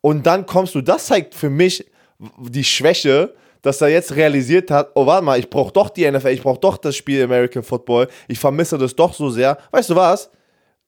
[0.00, 1.84] Und dann kommst du, das zeigt für mich
[2.38, 6.28] die Schwäche, dass er jetzt realisiert hat, oh warte mal, ich brauche doch die NFL,
[6.28, 9.58] ich brauche doch das Spiel American Football, ich vermisse das doch so sehr.
[9.72, 10.30] Weißt du was?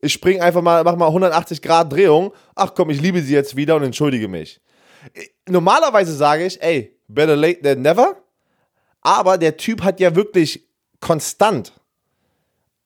[0.01, 2.33] Ich spring einfach mal, mach mal 180 Grad Drehung.
[2.55, 4.61] Ach komm, ich liebe sie jetzt wieder und entschuldige mich.
[5.47, 8.17] Normalerweise sage ich, ey, better late than never.
[9.03, 10.67] Aber der Typ hat ja wirklich
[11.03, 11.75] konstant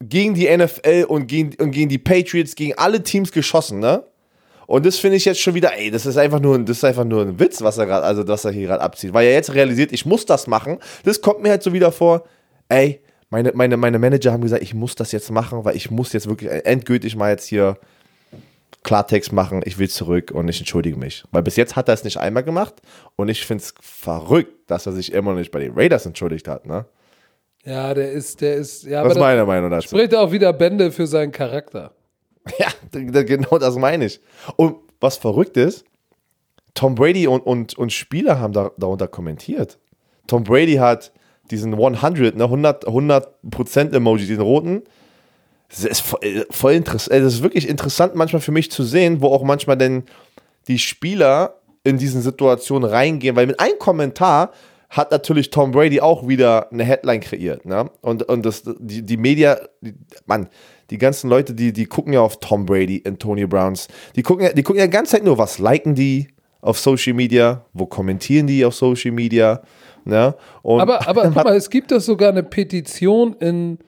[0.01, 4.03] gegen die NFL und gegen, und gegen die Patriots, gegen alle Teams geschossen, ne?
[4.67, 7.05] Und das finde ich jetzt schon wieder, ey, das ist einfach nur, das ist einfach
[7.05, 9.13] nur ein Witz, was er gerade, also was er hier gerade abzieht.
[9.15, 10.79] Weil er jetzt realisiert, ich muss das machen.
[11.05, 12.25] Das kommt mir halt so wieder vor,
[12.69, 13.01] ey,
[13.31, 16.29] meine, meine, meine Manager haben gesagt, ich muss das jetzt machen, weil ich muss jetzt
[16.29, 17.79] wirklich endgültig mal jetzt hier
[18.83, 21.25] Klartext machen, ich will zurück und ich entschuldige mich.
[21.31, 22.75] Weil bis jetzt hat er es nicht einmal gemacht
[23.15, 26.49] und ich finde es verrückt, dass er sich immer noch nicht bei den Raiders entschuldigt
[26.49, 26.87] hat, ne?
[27.67, 29.89] Ja, der ist, der ist, ja, Was ist meine Meinung da dazu?
[29.89, 31.93] spricht auch wieder Bände für seinen Charakter.
[32.59, 32.69] Ja,
[33.23, 34.21] genau das meine ich.
[34.55, 35.85] Und was verrückt ist,
[36.75, 39.79] Tom Brady und, und, und Spieler haben da, darunter kommentiert.
[40.29, 41.13] Tom Brady hat
[41.51, 44.83] diesen 100, ne, 100, 100% Emoji, diesen roten.
[45.69, 47.25] Das ist voll, äh, voll interessant.
[47.25, 50.05] Das ist wirklich interessant manchmal für mich zu sehen, wo auch manchmal denn
[50.69, 54.53] die Spieler in diesen Situationen reingehen, weil mit einem Kommentar
[54.91, 57.65] hat natürlich Tom Brady auch wieder eine Headline kreiert.
[57.65, 57.91] Ne?
[58.03, 59.95] Und, und das, die, die Media, die,
[60.27, 60.49] Mann,
[60.91, 64.53] die ganzen Leute, die, die gucken ja auf Tom Brady, Antonio Browns, die gucken, ja,
[64.53, 66.29] die gucken ja die ganze Zeit nur, was liken die
[66.61, 69.63] auf Social Media, wo kommentieren die auf Social Media.
[70.05, 70.35] Ne?
[70.63, 73.79] Und Aber, aber guck mal, es gibt doch sogar eine Petition in,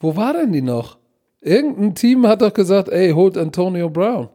[0.00, 0.98] wo war denn die noch?
[1.40, 4.28] Irgendein Team hat doch gesagt, ey, holt Antonio Brown.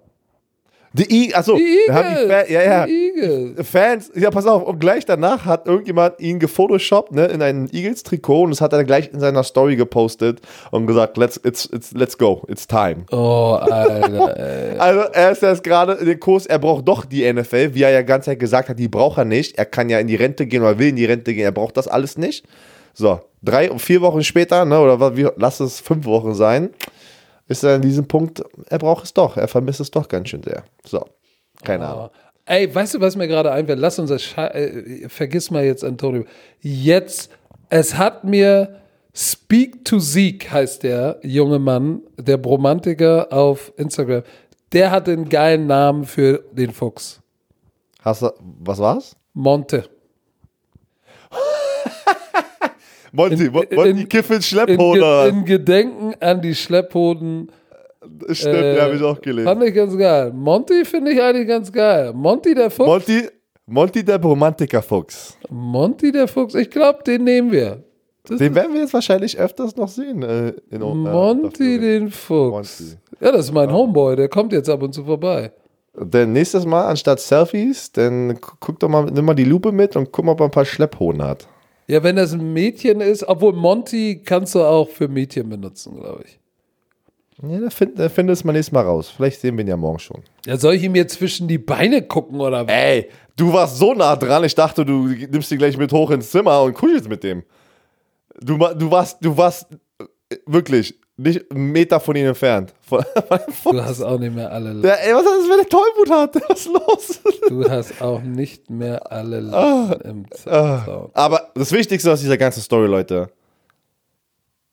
[0.94, 2.50] Die I achso, Die Eagles.
[2.50, 2.86] Ja, ja.
[2.86, 3.68] Die Eagles.
[3.70, 8.44] Fans, ja, pass auf, und gleich danach hat irgendjemand ihn gefotoshoppt, ne, in ein Eagles-Trikot
[8.44, 12.18] und das hat er gleich in seiner Story gepostet und gesagt, let's, it's, it's, let's
[12.18, 13.06] go, it's time.
[13.12, 14.38] Oh, Alter,
[14.74, 14.78] ey.
[14.80, 17.92] Also, er ist jetzt gerade in den Kurs, er braucht doch die NFL, wie er
[17.92, 19.58] ja ganz Zeit gesagt hat, die braucht er nicht.
[19.58, 21.78] Er kann ja in die Rente gehen oder will in die Rente gehen, er braucht
[21.78, 22.46] das alles nicht.
[22.94, 26.72] So, drei, vier Wochen später, ne, oder was, wie, lass es fünf Wochen sein,
[27.52, 30.42] ist er an diesem Punkt, er braucht es doch, er vermisst es doch ganz schön
[30.44, 30.64] sehr.
[30.84, 31.06] So,
[31.64, 32.10] keine Ahnung.
[32.46, 33.80] Ey, weißt du, was mir gerade einfällt?
[33.80, 36.26] Lass uns das, Sche äh, vergiss mal jetzt Antonio.
[36.60, 37.30] Jetzt,
[37.70, 38.82] es hat mir
[39.14, 44.24] Speak to Sieg heißt der junge Mann, der Bromantiker auf Instagram.
[44.72, 47.22] Der hat den geilen Namen für den Fuchs.
[48.02, 49.16] Hast du, was war's?
[49.34, 49.90] Monte.
[53.12, 55.24] Monty, In- Monty in- Kiffin In, Schlepphoder.
[55.26, 57.52] Ge in Gedenken an die Schlepphoden.
[58.32, 59.48] Stimmt, äh, ja, habe ich auch gelesen.
[59.48, 60.32] Fand ich ganz geil.
[60.34, 62.14] Monty finde ich eigentlich ganz geil.
[62.14, 62.88] Monty der Fuchs.
[62.88, 63.28] Monty,
[63.68, 65.38] Monty der Romantiker-Fuchs.
[65.50, 66.56] Monty der Fuchs.
[66.56, 67.84] Ich glaube, den nehmen wir.
[68.28, 70.22] Das Den werden wir jetzt wahrscheinlich öfters noch sehen.
[70.24, 72.80] Äh, in, äh, Monty den Fuchs.
[72.82, 72.98] Monty.
[73.20, 75.52] Ja, das ist mein Homeboy, der kommt jetzt ab und zu vorbei.
[75.94, 79.96] Denn nächstes Mal anstatt Selfies, dann gu- guck doch mal, nimm mal die Lupe mit
[79.96, 81.48] und guck mal, ob er ein paar Schlepphoden hat.
[81.92, 86.24] Ja, wenn das ein Mädchen ist, obwohl Monty kannst du auch für Mädchen benutzen, glaube
[86.26, 86.40] ich.
[87.44, 89.10] Ja, da find, da findest du mal nächstes Mal raus.
[89.10, 90.22] Vielleicht sehen wir ihn ja morgen schon.
[90.46, 92.74] Ja, soll ich ihm jetzt zwischen die Beine gucken oder was?
[92.74, 96.32] Ey, du warst so nah dran, ich dachte, du nimmst ihn gleich mit hoch ins
[96.32, 97.44] Zimmer und kuschelst mit dem.
[98.40, 99.68] Du, du warst, du warst
[100.00, 102.74] äh, wirklich nicht einen Meter von ihm entfernt.
[102.82, 103.04] Von,
[103.64, 104.76] von, Du hast auch nicht mehr alle.
[104.82, 106.36] der, ey, was ist das, wenn der Tollwut hat?
[106.50, 107.22] Was ist los?
[107.48, 111.10] Du hast auch nicht mehr alle Latten im Zaun.
[111.14, 113.30] Aber das Wichtigste aus dieser ganzen Story, Leute,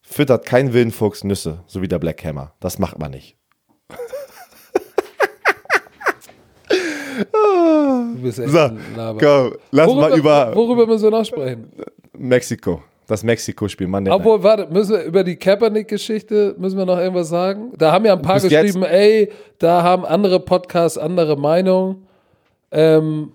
[0.03, 2.55] füttert kein Wildenfuchs Nüsse, so wie der Black Hammer.
[2.61, 3.37] Das macht man nicht.
[7.19, 9.19] Du bist echt So, ein Laber.
[9.21, 11.71] komm, lass Worüber, mal über worüber müssen wir noch sprechen?
[12.17, 12.83] Mexiko.
[13.09, 14.11] Das Mexiko-Spiel, Night.
[14.11, 17.73] Obwohl, warte, müssen wir über die Kaepernick-Geschichte, müssen wir noch irgendwas sagen?
[17.79, 22.03] Da haben ja ein paar Bis geschrieben, ey, da haben andere Podcasts andere Meinung.
[22.71, 23.33] Ähm,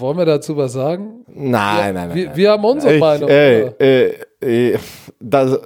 [0.00, 1.24] wollen wir dazu was sagen?
[1.28, 2.14] Nein, nein, nein.
[2.14, 3.28] Wir, wir haben unsere Ich, Meinung.
[3.28, 4.78] ey, ey, ey,
[5.20, 5.56] das,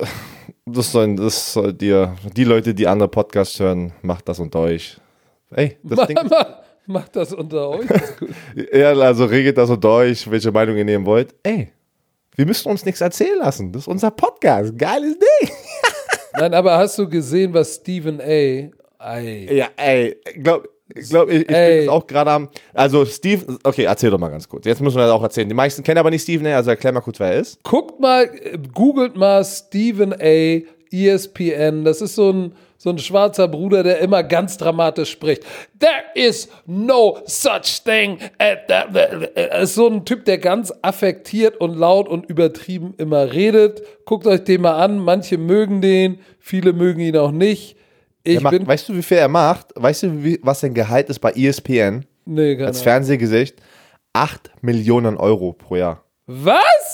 [0.67, 4.99] das, sollen, das soll dir, die Leute, die andere Podcasts hören, macht das unter euch.
[5.57, 6.47] Ey, das Ding, Mach, mach,
[6.87, 7.87] macht das unter euch.
[8.75, 11.35] Ja, also regelt das unter euch, welche Meinung ihr nehmen wollt.
[11.43, 11.73] Ey,
[12.37, 13.73] wir müssen uns nichts erzählen lassen.
[13.73, 14.77] Das ist unser Podcast.
[14.77, 15.51] Geiles Ding.
[16.39, 18.25] Nein, aber hast du gesehen, was Stephen A.
[18.25, 20.67] Ey, Ja, ey, glaub,
[21.09, 22.49] glaub ich, ich bin jetzt auch gerade am.
[22.73, 24.67] Also, Steve, okay, erzähl doch mal ganz kurz.
[24.67, 25.49] Jetzt müssen wir das auch erzählen.
[25.49, 27.63] Die meisten kennen aber nicht Steven, also erklär mal kurz, wer er ist.
[27.63, 30.63] Guckt mal, äh, googelt mal Stephen A.
[30.91, 31.85] ESPN.
[31.85, 35.45] Das ist so ein, so ein schwarzer Bruder, der immer ganz dramatisch spricht.
[35.79, 38.19] There is no such thing.
[39.61, 43.83] Ist so ein Typ, der ganz affektiert und laut und übertrieben immer redet.
[44.05, 44.99] Guckt euch den mal an.
[44.99, 47.77] Manche mögen den, viele mögen ihn auch nicht.
[48.23, 49.69] Ich macht, bin, weißt du, wie viel er macht?
[49.75, 52.83] Weißt du, wie, was sein Gehalt ist bei ESPN nee, keine als.
[52.83, 53.57] Fernsehgesicht?
[54.15, 56.05] 8 Millionen Euro pro Jahr.
[56.27, 56.94] Was?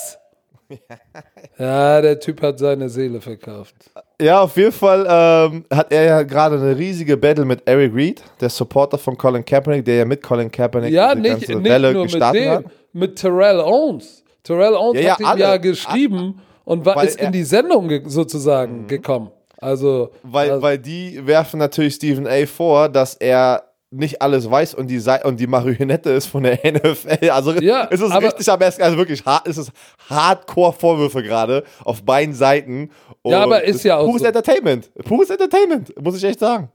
[1.59, 3.75] Ja, der Typ hat seine Seele verkauft.
[4.21, 8.23] Ja, auf jeden Fall ähm, hat er ja gerade eine riesige Battle mit Eric Reed,
[8.41, 11.71] der Supporter von Colin Kaepernick, der ja mit Colin Kaepernick Ja, diese nicht, ganze nicht
[11.71, 12.65] Welle mit gestartet dem, hat.
[12.93, 14.23] mit Terrell Owens.
[14.43, 15.41] Terrell Owens Ja, ja, hat ihm alle.
[15.41, 17.27] ja geschrieben und war, ist Mhm.
[17.27, 19.31] in die Sendung ge sozusagen gekommen.
[19.59, 22.47] Also, Weil, also weil die werfen natürlich Stephen A.
[22.47, 26.59] vor, dass er nicht alles weiß und die, Sei- und die Marionette ist von der
[26.65, 27.31] NFL.
[27.31, 29.73] Also Ja, es ist richtig am besten, also wirklich hart, es ist
[30.09, 32.91] Hardcore-Vorwürfe gerade auf beiden Seiten.
[33.23, 34.27] Und Ja, aber ist ja auch Pures so.
[34.29, 34.91] Entertainment.
[35.05, 36.71] Pures Entertainment, muss ich echt sagen.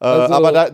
[0.00, 0.68] Äh, Also- aber da,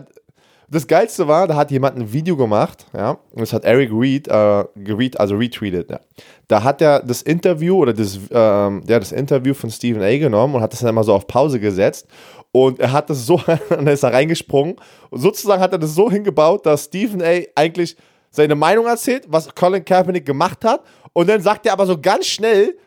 [0.71, 4.27] das Geilste war, da hat jemand ein Video gemacht, ja, und das hat Eric Reed,
[4.27, 5.99] äh, geread, also retweetet, ja.
[6.47, 10.15] Da hat er das Interview oder das, ähm, ja, das Interview von Stephen A.
[10.19, 12.05] genommen und hat das dann mal so auf Pause gesetzt.
[12.51, 14.75] Und er hat das so, er ist da reingesprungen.
[15.09, 17.41] Und sozusagen hat er das so hingebaut, dass Stephen A.
[17.55, 17.95] eigentlich
[18.31, 20.83] seine Meinung erzählt, was Colin Kaepernick gemacht hat.
[21.13, 22.77] Und dann sagt er aber so ganz schnell,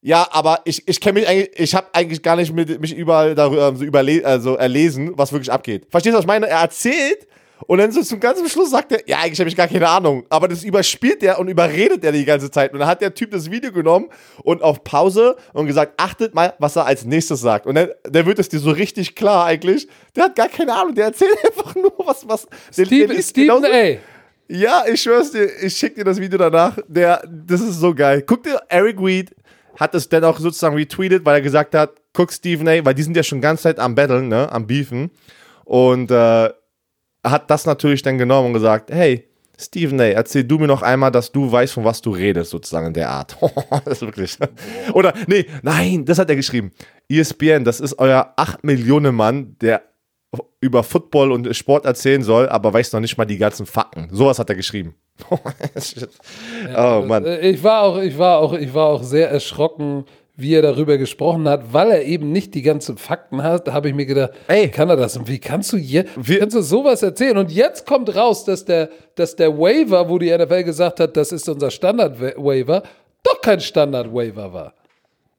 [0.00, 3.34] ja, aber ich, ich kenne mich eigentlich, ich habe eigentlich gar nicht mit, mich überall
[3.34, 5.86] darüber so überle also erlesen, was wirklich abgeht.
[5.90, 6.46] Verstehst du, was ich meine?
[6.46, 7.26] Er erzählt
[7.66, 10.24] und dann so zum ganzen Schluss sagt er, ja, eigentlich habe ich gar keine Ahnung.
[10.28, 12.72] Aber das überspielt er und überredet er die ganze Zeit.
[12.72, 14.08] Und dann hat der Typ das Video genommen
[14.42, 17.66] und auf Pause und gesagt, achtet mal, was er als nächstes sagt.
[17.66, 19.88] Und dann, dann wird es dir so richtig klar eigentlich.
[20.16, 22.46] Der hat gar keine Ahnung, der erzählt einfach nur was, was.
[22.46, 23.96] der- der Steve, liest Stephen genauso- A.
[24.48, 26.76] ja, ich schwör's dir, ich schick dir das Video danach.
[26.88, 28.22] Der, das ist so geil.
[28.26, 29.34] Guck dir, Eric Reed
[29.78, 33.02] hat es dann auch sozusagen retweetet, weil er gesagt hat, guck Stephen A., weil die
[33.02, 35.10] sind ja schon ganz Zeit am Battlen, ne, am Beefen.
[35.64, 36.50] Und äh,
[37.24, 41.10] hat das natürlich dann genommen und gesagt, hey, Stephen A., erzähl du mir noch einmal,
[41.10, 43.36] dass du weißt, von was du redest, sozusagen in der Art.
[43.84, 44.36] das ist wirklich.
[44.92, 46.72] Oder, nee, nein, das hat er geschrieben.
[47.08, 49.82] ESPN, das ist euer 8 Millionen Mann, der
[50.60, 54.08] über Football und Sport erzählen soll, aber weiß noch nicht mal die ganzen Fakten.
[54.10, 54.96] Sowas hat er geschrieben.
[55.30, 57.24] oh Mann.
[57.24, 60.04] Äh, Ich war auch, ich war auch, ich war auch sehr erschrocken,
[60.36, 63.68] wie er darüber gesprochen hat, weil er eben nicht die ganzen Fakten hat.
[63.68, 64.68] Da habe ich mir gedacht, Ey.
[64.68, 65.16] kann er das?
[65.16, 67.36] Und wie kannst du je, Wir- kannst du sowas erzählen?
[67.38, 71.30] Und jetzt kommt raus, dass der, dass der Waiver, wo die NFL gesagt hat, das
[71.30, 72.82] ist unser Standard-Waiver,
[73.22, 74.74] doch kein Standard-Waiver war.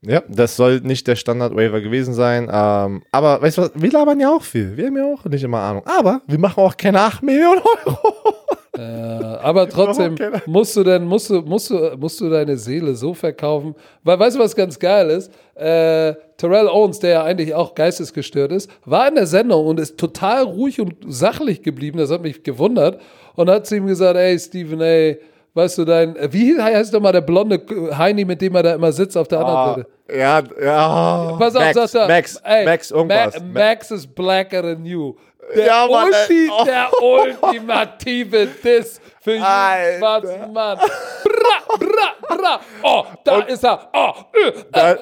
[0.08, 2.50] Ja, das soll nicht der Standard-Waiver gewesen sein.
[2.52, 4.78] Ähm, aber weißt du was, wir labern ja auch viel.
[4.78, 5.84] Wir haben ja auch nicht immer Ahnung.
[5.86, 8.36] Aber wir machen auch keine 8 Millionen Euro.
[8.78, 10.16] Äh, aber trotzdem
[10.46, 13.74] musst du denn, musst du, musst du, musst du deine Seele so verkaufen.
[14.04, 15.32] Weil, weißt du, was ganz geil ist?
[15.56, 19.98] Äh, Terrell Owens, der ja eigentlich auch geistesgestört ist, war in der Sendung und ist
[19.98, 21.98] total ruhig und sachlich geblieben.
[21.98, 23.00] Das hat mich gewundert.
[23.36, 25.20] Und hat zu ihm gesagt, ey, Stephen, ey,
[25.54, 27.62] weißt du dein, wie heißt doch mal der blonde
[27.98, 29.95] Heini, mit dem er da immer sitzt auf der anderen Seite?
[30.10, 31.36] Ja, ja.
[31.40, 32.08] Pass auf, Max, sagt er.
[32.08, 33.40] Max, ey, Max, irgendwas.
[33.40, 35.16] Ma Max is blacker than you.
[35.56, 36.08] Der, Ja, Mann.
[36.08, 36.64] Ulti, Oh.
[36.66, 40.78] der ultimative Diss für jeden schwarzen Mann.
[40.78, 42.60] Bra, bra, bra.
[42.84, 43.90] Oh, da ist er.
[43.94, 44.98] Oh, äh, Da- äh,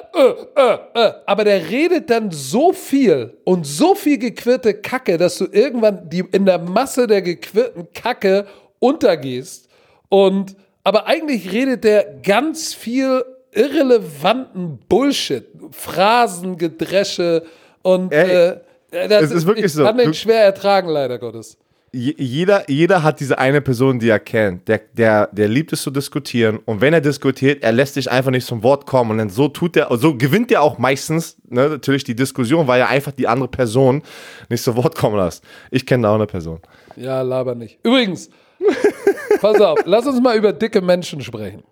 [0.56, 1.12] äh, äh.
[1.26, 6.24] Aber der redet dann so viel und so viel gequirlte Kacke, dass du irgendwann die,
[6.32, 8.46] in der Masse der gequirlten Kacke
[8.78, 9.68] untergehst.
[10.10, 17.44] Und aber eigentlich redet der ganz viel irrelevanten Bullshit, Phrasen, Gedresche
[17.82, 18.52] und Ey,
[18.90, 19.84] äh, das es ist wirklich ich so.
[19.84, 21.58] kann den Du- schwer ertragen, leider Gottes.
[21.92, 24.66] Je- jeder, jeder hat diese eine Person, die er kennt.
[24.66, 26.58] Der, der, der liebt es zu diskutieren.
[26.64, 29.12] Und wenn er diskutiert, er lässt sich einfach nicht zum Wort kommen.
[29.12, 32.80] Und dann so tut er, so gewinnt er auch meistens ne, natürlich die Diskussion, weil
[32.80, 34.02] er einfach die andere Person
[34.48, 35.44] nicht zu Wort kommen lässt.
[35.70, 36.58] Ich kenne da auch eine Person.
[36.96, 37.78] Ja, laber nicht.
[37.84, 38.28] Übrigens,
[39.40, 41.62] pass auf, lass uns mal über dicke Menschen sprechen.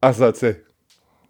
[0.00, 0.62] Achso, erzähl.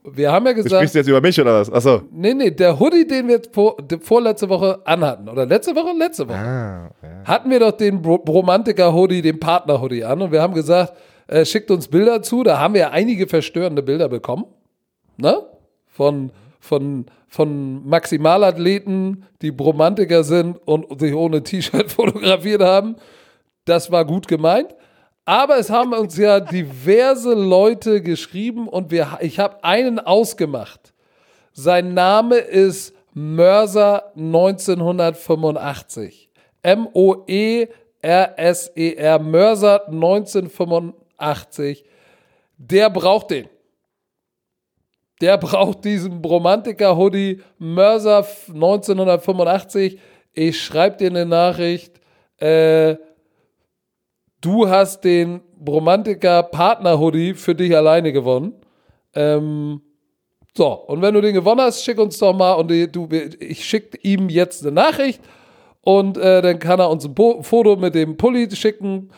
[0.07, 1.73] Wir haben ja Du gesagt, sprichst jetzt über mich oder was?
[1.73, 2.03] Achso.
[2.13, 6.29] nee, nee, der Hoodie, den wir jetzt vor, vorletzte Woche anhatten, oder letzte Woche, letzte
[6.29, 7.25] Woche, Ah, ja.
[7.25, 10.93] hatten wir doch den Bro Romantiker-Hoodie, den Partner-Hoodie an und wir haben gesagt,
[11.27, 12.43] äh, schickt uns Bilder zu.
[12.43, 14.45] Da haben wir ja einige verstörende Bilder bekommen.
[15.17, 15.39] Ne?
[15.87, 22.97] Von, von, von Maximalathleten, die Bromantiker sind und sich ohne T-Shirt fotografiert haben.
[23.65, 24.75] Das war gut gemeint.
[25.25, 30.93] Aber es haben uns ja diverse Leute geschrieben und wir, ich habe einen ausgemacht.
[31.53, 36.29] Sein Name ist Mörser 1985.
[36.63, 37.69] M-O-E-R-S-E-R.
[39.21, 41.85] Mörser 1985.
[42.59, 43.49] Der braucht den.
[45.21, 50.01] Der braucht diesen Bromantiker-Hoodie Mörser 1985.
[50.33, 52.01] Ich schreibe dir eine Nachricht.
[52.39, 52.97] Äh,
[54.45, 58.55] du hast den Bromantiker Partner-Hoodie für dich alleine gewonnen.
[59.15, 59.81] Ähm,
[60.57, 63.09] so, und wenn du den gewonnen hast, schick uns doch mal und du,
[63.41, 65.21] ich schicke ihm jetzt eine Nachricht
[65.81, 69.11] und äh, dann kann er uns ein po Foto mit dem Pulli schicken,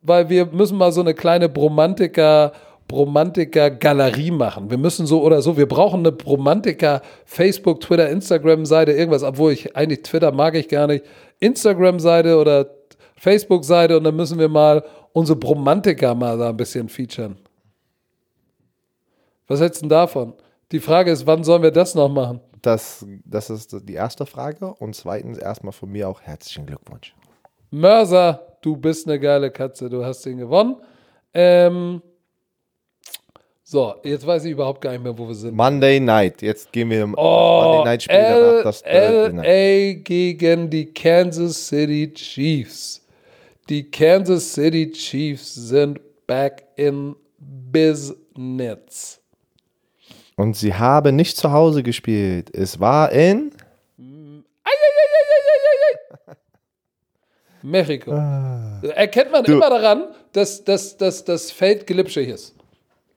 [0.00, 2.52] weil wir müssen mal so eine kleine Bromantiker
[2.88, 4.68] Bromantiker Galerie machen.
[4.68, 9.52] Wir müssen so oder so, wir brauchen eine Bromantiker Facebook, Twitter, Instagram Seite, irgendwas, obwohl
[9.52, 11.04] ich eigentlich Twitter mag ich gar nicht.
[11.38, 12.79] Instagram Seite oder
[13.20, 17.36] Facebook Seite und dann müssen wir mal unsere Bromantiker mal da ein bisschen featuren.
[19.46, 20.32] Was hältst du denn davon?
[20.72, 22.40] Die Frage ist, wann sollen wir das noch machen?
[22.62, 24.72] Das, das ist die erste Frage.
[24.72, 27.14] Und zweitens erstmal von mir auch herzlichen Glückwunsch.
[27.70, 30.76] Mörser, du bist eine geile Katze, du hast ihn gewonnen.
[31.34, 32.00] Ähm,
[33.62, 35.54] so, jetzt weiß ich überhaupt gar nicht mehr, wo wir sind.
[35.54, 36.40] Monday Night.
[36.40, 38.62] Jetzt gehen wir im Oh, Monday Night Spiel L danach.
[38.62, 42.99] Das, LA gegen die Kansas City Chiefs.
[43.70, 49.20] Die Kansas City Chiefs sind back in business.
[50.36, 52.50] Und sie haben nicht zu Hause gespielt.
[52.54, 53.52] Es war in.
[57.62, 58.10] Mexiko.
[58.94, 62.54] Erkennt man Du- immer daran, dass, dass, dass das Feld glitschig ist.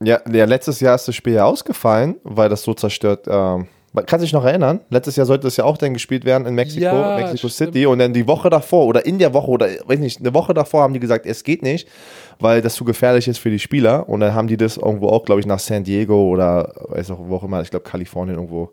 [0.03, 3.25] Ja, ja, letztes Jahr ist das Spiel ja ausgefallen, weil das so zerstört.
[3.27, 6.45] Ähm, man kann sich noch erinnern, letztes Jahr sollte es ja auch dann gespielt werden
[6.47, 7.73] in Mexiko, Ja, Mexico stimmt.
[7.73, 7.85] City.
[7.85, 10.81] Und dann die Woche davor oder in der Woche oder weiß nicht, eine Woche davor
[10.81, 11.87] haben die gesagt, es geht nicht,
[12.39, 14.09] weil das zu gefährlich ist für die Spieler.
[14.09, 17.19] Und dann haben die das irgendwo auch, glaube ich, nach San Diego oder weiß auch
[17.19, 18.71] wo auch immer, ich glaube Kalifornien irgendwo.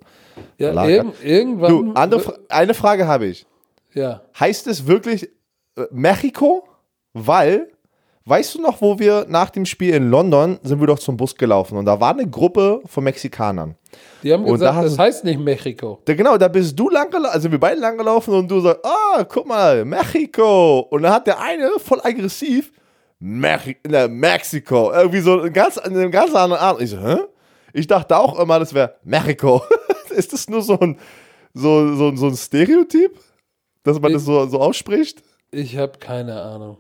[0.59, 1.71] Ja, irg irgendwann.
[1.71, 3.47] Du, andere, eine Frage habe ich.
[3.93, 4.23] ja.
[4.39, 5.25] Heißt es wirklich
[5.77, 6.65] äh, Mexiko?
[7.13, 7.69] Weil,
[8.25, 11.35] weißt du noch, wo wir nach dem Spiel in London sind wir doch zum Bus
[11.35, 13.77] gelaufen und da war eine Gruppe von Mexikanern.
[14.23, 16.01] Die haben Und gesagt, da das heißt nicht Mexiko.
[16.05, 18.85] Da, genau, da bist du lang gelaufen, also wir beide lang gelaufen und du sagst,
[18.85, 20.81] ah, guck mal, Mexiko.
[20.91, 22.73] Und dann hat der eine voll aggressiv,
[23.19, 24.93] Mexi ne, Mexiko.
[24.93, 26.81] Irgendwie so eine ganz, eine ganz andere Art.
[26.81, 27.19] Ich so, hä?
[27.73, 29.63] Ich dachte auch immer, das wäre Mexiko.
[30.11, 30.99] Ist das nur so ein,
[31.55, 33.19] so, so, so ein Stereotyp,
[33.83, 35.23] dass man das so, so ausspricht?
[35.51, 36.79] Ich habe keine Ahnung.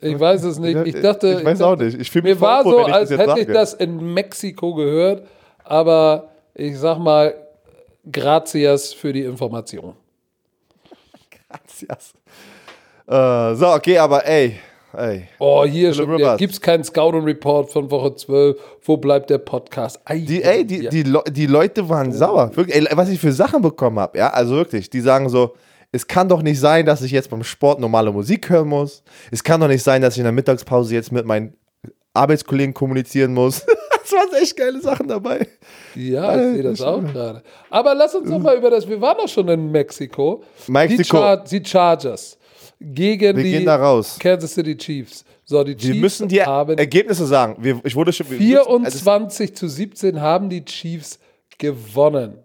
[0.00, 0.76] Ich weiß es nicht.
[0.86, 2.00] Ich dachte, ich weiß auch nicht.
[2.00, 3.52] Ich fühle mich Mir war so, ich als hätte ich sage.
[3.52, 5.26] das in Mexiko gehört,
[5.64, 7.34] aber ich sag mal,
[8.10, 9.94] gracias für die Information.
[11.48, 12.12] Gracias.
[13.06, 14.56] Äh, so, okay, aber ey,
[14.96, 15.28] ey.
[15.38, 16.16] Oh, hier schon wieder.
[16.18, 16.38] Rivers.
[16.38, 18.56] Gibt es keinen Scouting Report von Woche 12?
[18.82, 20.00] Wo bleibt der Podcast?
[20.04, 20.90] Ei, Die, ey, die, ja.
[20.90, 22.54] die, Le die Leute waren sauer.
[22.56, 25.54] Wirklich, ey, was ich für Sachen bekommen habe, ja, also wirklich, die sagen so,
[25.92, 29.02] es kann doch nicht sein, dass ich jetzt beim Sport normale Musik hören muss.
[29.30, 31.54] Es kann doch nicht sein, dass ich in der Mittagspause jetzt mit meinen
[32.14, 33.64] Arbeitskollegen kommunizieren muss.
[34.02, 35.46] das waren echt geile Sachen dabei.
[35.94, 37.42] Ja, ich sehe das auch gerade.
[37.70, 38.88] Aber lass uns doch mal über das.
[38.88, 40.42] Wir waren doch schon in Mexiko.
[40.68, 41.02] Mexiko.
[41.02, 42.38] Die, Char die Chargers
[42.80, 44.18] gegen Wir die.
[44.20, 45.24] Kansas City Chiefs.
[45.44, 47.56] So, die Wir Chiefs müssen die haben Ergebnisse sagen.
[47.60, 48.30] Wir, ich wurde schon.
[48.30, 51.18] wir müssen- also es- 24 zu 17 haben die Chiefs
[51.58, 52.38] gewonnen.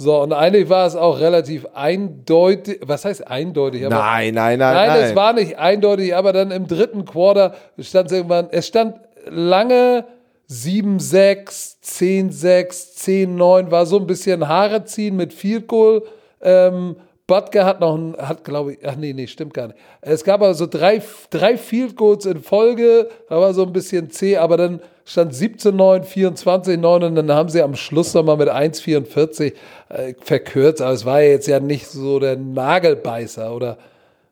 [0.00, 2.78] So, und eigentlich war es auch relativ eindeutig.
[2.86, 3.84] Was heißt eindeutig?
[3.84, 5.02] Aber Nein, nein, nein, Nein, nein.
[5.02, 8.94] es war nicht eindeutig, aber dann im dritten Quarter stand es irgendwann, es stand
[9.28, 10.04] lange
[10.48, 12.96] 7-6, 10-6,
[13.36, 16.02] 10-9, war so ein bisschen Haare ziehen mit Field Goal.
[16.40, 16.94] Ähm,
[17.28, 19.78] Butker hat noch ein, hat glaube ich, ach nee, nee, stimmt gar nicht.
[20.00, 24.38] Es gab also drei, drei Field Goals in Folge, da war so ein bisschen zäh,
[24.38, 29.52] aber dann stand 17-9, 24-9 und dann haben sie am Schluss nochmal mit 1-44
[29.90, 33.76] äh, verkürzt, aber es war jetzt ja nicht so der Nagelbeißer oder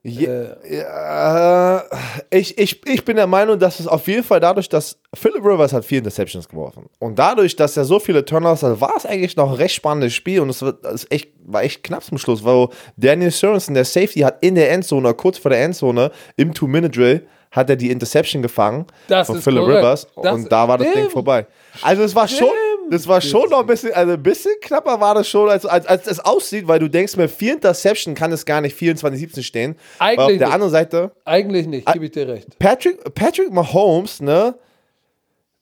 [0.08, 1.84] Ja, ja,
[2.30, 5.72] ich, ich, ich bin der Meinung, dass es auf jeden Fall dadurch, dass Philip Rivers
[5.72, 6.88] hat vier Interceptions geworfen.
[7.00, 10.14] Und dadurch, dass er so viele Turnovers hat, war es eigentlich noch ein recht spannendes
[10.14, 13.84] Spiel und es war, es echt, war echt knapp zum Schluss, weil Daniel Sorensen, der
[13.84, 18.42] Safety, hat in der Endzone, kurz vor der Endzone, im Two-Minute-Drill, hat er die Interception
[18.42, 19.78] gefangen Das von Philip korrekt.
[19.78, 21.46] Rivers Das und da war das Ding vorbei.
[21.82, 22.48] Also es war schon,
[22.90, 25.86] das war schon noch ein bisschen, also ein bisschen knapper war das schon, als, als,
[25.86, 29.76] als es aussieht, weil du denkst mir, vier Interception kann es gar nicht 24-17 stehen.
[29.98, 30.54] Weil auf Eigentlich der nicht.
[30.54, 32.58] anderen Seite, Eigentlich nicht, gebe ich dir recht.
[32.58, 34.54] Patrick, Patrick Mahomes, ne,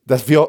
[0.07, 0.49] das, wir,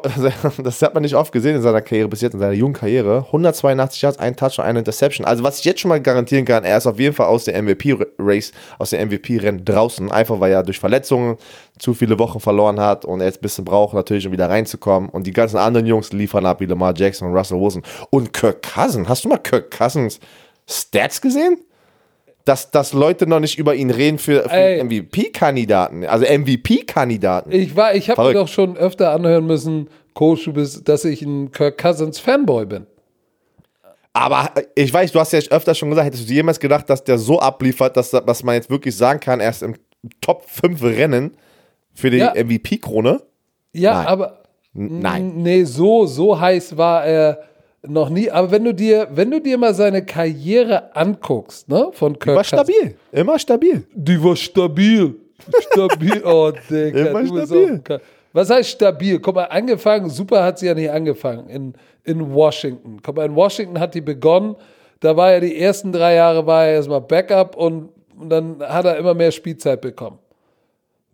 [0.62, 3.24] das hat man nicht oft gesehen in seiner Karriere bis jetzt, in seiner jungen Karriere.
[3.26, 5.26] 182 Yards, ein Touchdown, eine Interception.
[5.26, 7.62] Also, was ich jetzt schon mal garantieren kann, er ist auf jeden Fall aus der
[7.62, 10.12] MVP-Race, aus der MVP-Rennen draußen.
[10.12, 11.38] Einfach, weil er durch Verletzungen
[11.78, 15.08] zu viele Wochen verloren hat und er jetzt ein bisschen braucht, natürlich, um wieder reinzukommen.
[15.08, 17.82] Und die ganzen anderen Jungs liefern ab, wie Lamar Jackson und Russell Wilson.
[18.10, 19.08] Und Kirk Cousins.
[19.08, 20.20] Hast du mal Kirk Cousins
[20.68, 21.58] Stats gesehen?
[22.46, 24.84] Dass, dass Leute noch nicht über ihn reden für, für.
[24.84, 26.04] MVP-Kandidaten.
[26.06, 27.50] Also MVP-Kandidaten.
[27.52, 31.20] Ich war, ich habe mir doch schon öfter anhören müssen, Coach du bist, dass ich
[31.22, 32.86] ein Kirk Cousins Fanboy bin.
[34.12, 37.04] Aber äh, ich weiß, du hast ja öfter schon gesagt, hättest du jemals gedacht, dass
[37.04, 39.74] der so abliefert, dass, dass man jetzt wirklich sagen kann, er ist im
[40.20, 41.36] Top 5 Rennen
[41.92, 42.32] für die Ja.
[42.34, 43.20] MVP-Krone?
[43.72, 44.06] Ja, Nein.
[44.06, 44.42] aber
[44.72, 45.32] Nein.
[45.38, 47.42] Nee, so, so heiß war er
[47.82, 48.30] noch nie.
[48.30, 52.42] Aber wenn du dir, wenn du dir mal seine Karriere anguckst, ne, von Kirk War
[52.44, 52.96] Cousins, stabil.
[53.12, 53.84] Immer stabil.
[53.94, 55.14] Die war stabil.
[55.72, 56.22] Stabil.
[56.24, 57.06] Oh, Digga.
[57.10, 57.82] Immer du stabil.
[58.32, 59.18] Was heißt stabil?
[59.18, 61.74] Guck mal, angefangen, super hat sie ja nicht angefangen in,
[62.04, 62.98] in Washington.
[63.02, 64.56] Guck mal, in Washington hat die begonnen.
[65.00, 68.84] Da war er die ersten drei Jahre war er erstmal Backup und, und dann hat
[68.86, 70.18] er immer mehr Spielzeit bekommen.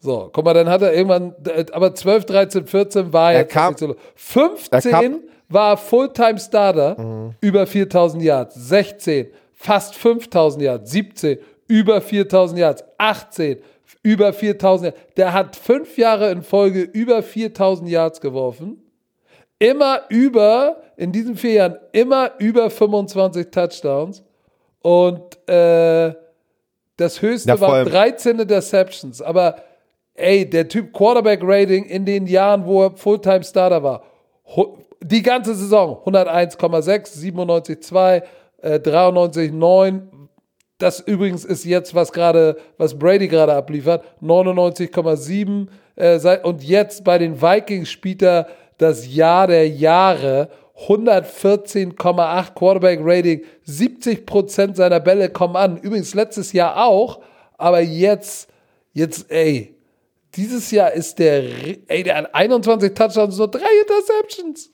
[0.01, 1.33] So, guck mal, dann hat er irgendwann,
[1.73, 3.95] aber 12, 13, 14 war er, Er jetzt kam- so.
[4.17, 5.21] 15 er kam-
[5.53, 8.55] war Fulltime Starter, über 4000 Yards.
[8.55, 10.91] 16, fast 5000 Yards.
[10.91, 11.39] 17,
[11.69, 12.85] über 4000 Yards.
[12.99, 13.59] 18,
[14.03, 15.15] über 4000 Yards.
[15.17, 18.79] Der hat fünf Jahre in Folge über 4000 Yards geworfen.
[19.59, 24.23] Immer über, in diesen vier Jahren, immer über 25 Touchdowns.
[24.81, 26.13] Und äh,
[26.97, 29.23] das höchste Ja, war allem- 13 Interceptions.
[29.23, 29.57] Aber
[30.15, 34.03] ey, der Typ Quarterback-Rating in den Jahren, wo er Fulltime-Starter war,
[35.03, 38.23] die ganze Saison 101,6, 97,2,
[38.63, 40.03] äh, 93,9.
[40.79, 45.69] Das übrigens ist jetzt, was gerade, was Brady gerade abliefert, 99,7.
[45.97, 48.49] Äh, und jetzt bei den Vikings spielt er
[48.79, 50.49] das Jahr der Jahre.
[50.89, 55.77] 114,8 Quarterback-Rating, 70% seiner Bälle kommen an.
[55.77, 57.21] Übrigens letztes Jahr auch,
[57.57, 58.49] aber jetzt,
[58.93, 59.77] jetzt, ey,
[60.35, 61.45] dieses Jahr ist der,
[61.87, 64.72] ey, der hat 21 Touchdowns, nur drei Interceptions.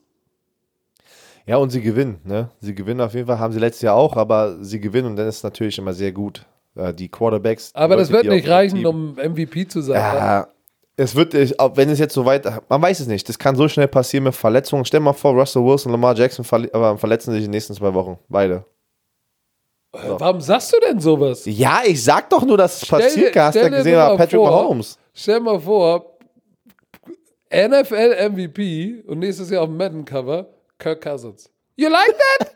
[1.48, 2.50] Ja, und sie gewinnen, ne?
[2.60, 5.26] Sie gewinnen auf jeden Fall, haben sie letztes Jahr auch, aber sie gewinnen und dann
[5.26, 6.44] ist es natürlich immer sehr gut.
[6.76, 7.70] Äh, Die Quarterbacks.
[7.74, 9.96] Aber das Leute, wird die nicht reichen, Team- um MVP zu sein.
[9.96, 10.48] Ja,
[10.96, 13.88] es wird, wenn es jetzt so weit, man weiß es nicht, das kann so schnell
[13.88, 14.84] passieren mit Verletzungen.
[14.84, 17.72] Stell dir mal vor, Russell Wilson und Lamar Jackson aber verletzen sich in den nächsten
[17.74, 18.64] zwei Wochen, beide.
[19.92, 21.42] Warum sagst du denn sowas?
[21.46, 23.34] Ja, ich sag doch nur, dass es Stell passiert.
[23.36, 24.98] Hast du ja gesehen, war mal Patrick vor, Mahomes.
[25.14, 26.18] Stell mal vor,
[27.50, 30.46] NFL MVP und nächstes Jahr auf dem Madden-Cover,
[30.78, 31.50] Kirk Cousins.
[31.76, 32.54] You like that?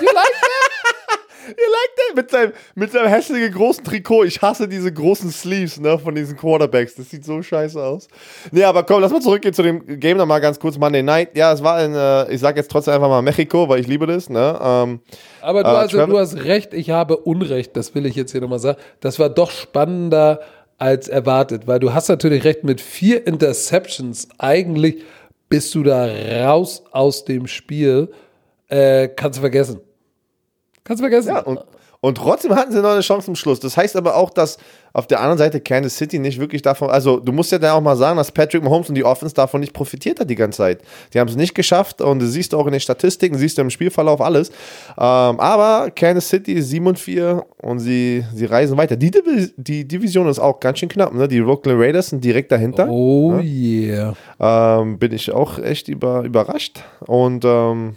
[0.00, 1.18] You like that?
[1.48, 2.16] Ihr like that?
[2.16, 4.24] Mit seinem, mit seinem hässlichen großen Trikot.
[4.24, 6.94] Ich hasse diese großen Sleeves, ne, von diesen Quarterbacks.
[6.96, 8.08] Das sieht so scheiße aus.
[8.50, 10.76] Nee, aber komm, lass mal zurückgehen zu dem Game nochmal ganz kurz.
[10.76, 11.34] Monday Night.
[11.36, 14.06] Ja, es war in, äh, ich sag jetzt trotzdem einfach mal Mexiko, weil ich liebe
[14.06, 14.58] das, ne.
[14.62, 15.00] Ähm,
[15.40, 18.42] Aber du, Äh, also, du hast recht, ich habe Unrecht, das will ich jetzt hier
[18.42, 18.78] nochmal sagen.
[19.00, 20.40] Das war doch spannender
[20.76, 25.02] als erwartet, weil du hast natürlich recht, mit vier Interceptions eigentlich
[25.48, 26.06] bist du da
[26.46, 28.10] raus aus dem Spiel.
[28.68, 29.80] Äh, kannst du vergessen.
[30.84, 31.28] Kannst du vergessen.
[31.28, 31.60] Ja, und,
[32.00, 33.58] und trotzdem hatten sie noch eine Chance zum Schluss.
[33.58, 34.58] Das heißt aber auch, dass
[34.92, 37.80] auf der anderen Seite Kansas City nicht wirklich davon, also du musst ja dann auch
[37.80, 40.82] mal sagen, dass Patrick Mahomes und die Offense davon nicht profitiert hat die ganze Zeit.
[41.12, 43.62] Die haben es nicht geschafft und das siehst du auch in den Statistiken, siehst du
[43.62, 44.50] im Spielverlauf alles.
[44.50, 48.96] Ähm, aber Kansas City ist 7 und 4 und sie, sie reisen weiter.
[48.96, 51.26] Die, Divi die Division ist auch ganz schön knapp, ne?
[51.26, 52.88] Die Oakland Raiders sind direkt dahinter.
[52.88, 54.14] Oh yeah.
[54.38, 56.78] Ähm, bin ich auch echt über, überrascht.
[57.00, 57.96] Und ähm,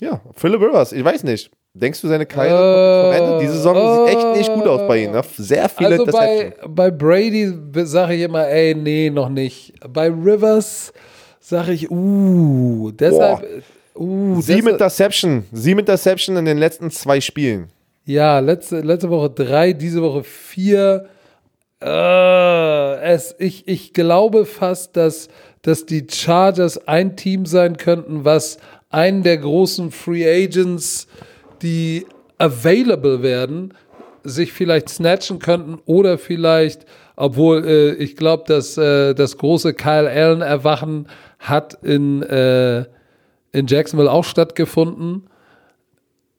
[0.00, 1.50] ja, Philip Rivers, ich weiß nicht.
[1.72, 3.38] Denkst du, seine Karriere kommt zum Ende?
[3.44, 5.12] Die Saison sieht echt nicht gut aus bei ihm.
[5.12, 5.22] Ne?
[5.36, 7.52] Sehr viele Also bei, bei Brady
[7.84, 9.74] sage ich immer, ey, nee, noch nicht.
[9.88, 10.92] Bei Rivers
[11.38, 13.46] sage ich, uh, deshalb,
[13.94, 15.44] uh, Sieben Interception.
[15.52, 17.68] Sieben Interception in den letzten zwei Spielen.
[18.04, 21.06] ja, letzte, letzte Woche drei, diese Woche vier.
[21.80, 25.28] Äh, es, ich, ich glaube fast, dass,
[25.62, 28.58] dass die Chargers ein Team sein könnten, was
[28.90, 31.06] einen der großen Free Agents,
[31.62, 32.06] die
[32.38, 33.74] available werden,
[34.24, 36.84] sich vielleicht snatchen könnten oder vielleicht,
[37.16, 41.08] obwohl äh, ich glaube, dass äh, das große Kyle Allen Erwachen
[41.38, 42.84] hat in, äh,
[43.52, 45.28] in Jacksonville auch stattgefunden.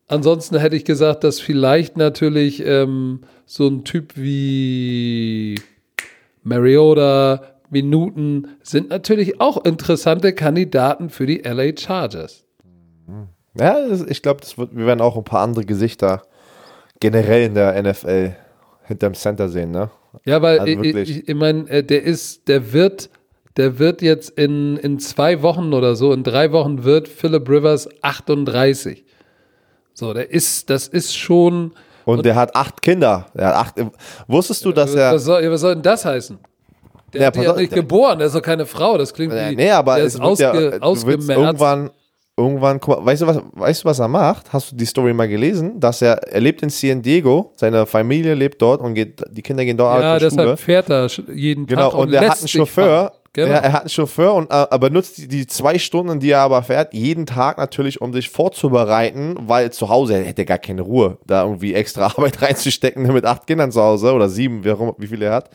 [0.08, 5.56] Ansonsten hätte ich gesagt, dass vielleicht natürlich ähm, so ein Typ wie
[6.44, 12.46] Mariota, Minuten sind natürlich auch interessante Kandidaten für die LA Chargers.
[13.58, 13.78] Ja,
[14.08, 16.24] ich glaube, wir werden auch ein paar andere Gesichter
[17.00, 18.36] generell in der NFL
[18.84, 19.72] hinterm Center sehen.
[19.72, 19.90] Ne?
[20.26, 23.10] Ja, weil Also ich, ich, ich meine, äh, der ist, der wird,
[23.58, 27.90] der wird jetzt in, in zwei Wochen oder so, in drei Wochen wird Philip Rivers
[28.02, 29.04] 38.
[29.94, 31.74] So, der ist, das ist schon.
[32.06, 33.28] Und, der hat acht Kinder.
[33.34, 33.76] Er hat acht,
[34.28, 35.14] wusstest du, dass er.
[35.14, 36.40] was, soll, ja, was soll denn das heißen?
[37.14, 39.52] Der Ja, hat ja auf, nicht geboren, der ist doch keine Frau, das klingt Äh,
[39.52, 39.56] wie.
[39.58, 41.30] nee, aber der ist ja, ausge, willst ausgemerzt.
[41.30, 41.90] irgendwann,
[42.42, 44.52] irgendwann, guck mal, weißt du, was, weißt du, was er macht?
[44.54, 45.80] Hast du die Story mal gelesen?
[45.80, 49.64] Dass er, er lebt in San Diego, seine Familie lebt dort und geht, die Kinder
[49.66, 50.42] gehen dort Ja, zur Schule.
[50.42, 52.48] deshalb fährt er jeden Genau, Tag und er hat einen.
[52.48, 53.48] Chauffeur, Genau.
[53.48, 56.42] Ja, er hat einen Chauffeur und äh, er benutzt die, die zwei Stunden, die er
[56.42, 60.58] aber fährt, jeden Tag natürlich, um sich vorzubereiten, weil zu Hause er hätte er gar
[60.58, 64.74] keine Ruhe, da irgendwie extra Arbeit reinzustecken mit acht Kindern zu Hause oder sieben, wie,
[64.98, 65.50] wie viele er hat.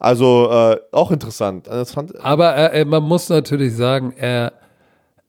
[0.00, 1.66] Also äh, auch interessant.
[1.66, 2.12] interessant.
[2.22, 4.52] Aber er, er, man muss natürlich sagen, er,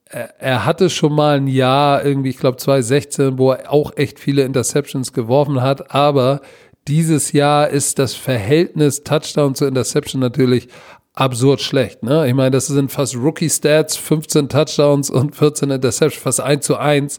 [0.08, 4.42] er, hatte schon mal ein Jahr, irgendwie, ich glaube 2016, wo er auch echt viele
[4.42, 6.40] Interceptions geworfen hat, aber
[6.88, 10.68] dieses Jahr ist das Verhältnis Touchdown zu Interception natürlich
[11.14, 12.02] absurd schlecht.
[12.02, 12.28] Ne?
[12.28, 17.18] Ich meine, das sind fast Rookie-Stats, 15 Touchdowns und 14 Interceptions, fast 1 zu 1.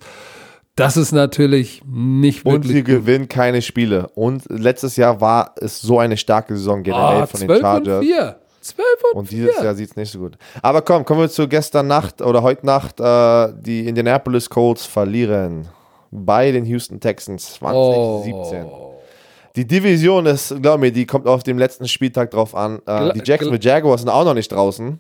[0.76, 4.10] Das ist natürlich nicht Und wirklich sie gewinnen keine Spiele.
[4.14, 7.66] Und letztes Jahr war es so eine starke Saison generell Ah, von den 12 und
[7.66, 8.06] Chargers.
[8.06, 8.36] 4.
[8.68, 9.64] 12 und, Und dieses 4.
[9.64, 10.38] Jahr sieht es nicht so gut.
[10.62, 13.00] Aber komm, kommen wir zu gestern Nacht oder heute Nacht.
[13.00, 15.68] Äh, die Indianapolis Colts verlieren
[16.12, 18.66] bei den Houston Texans 2017.
[18.66, 18.96] Oh.
[19.56, 22.80] Die Division ist, glaub mir, die kommt auf dem letzten Spieltag drauf an.
[22.86, 25.00] Äh, die Jacksonville Jaguars sind auch noch nicht draußen.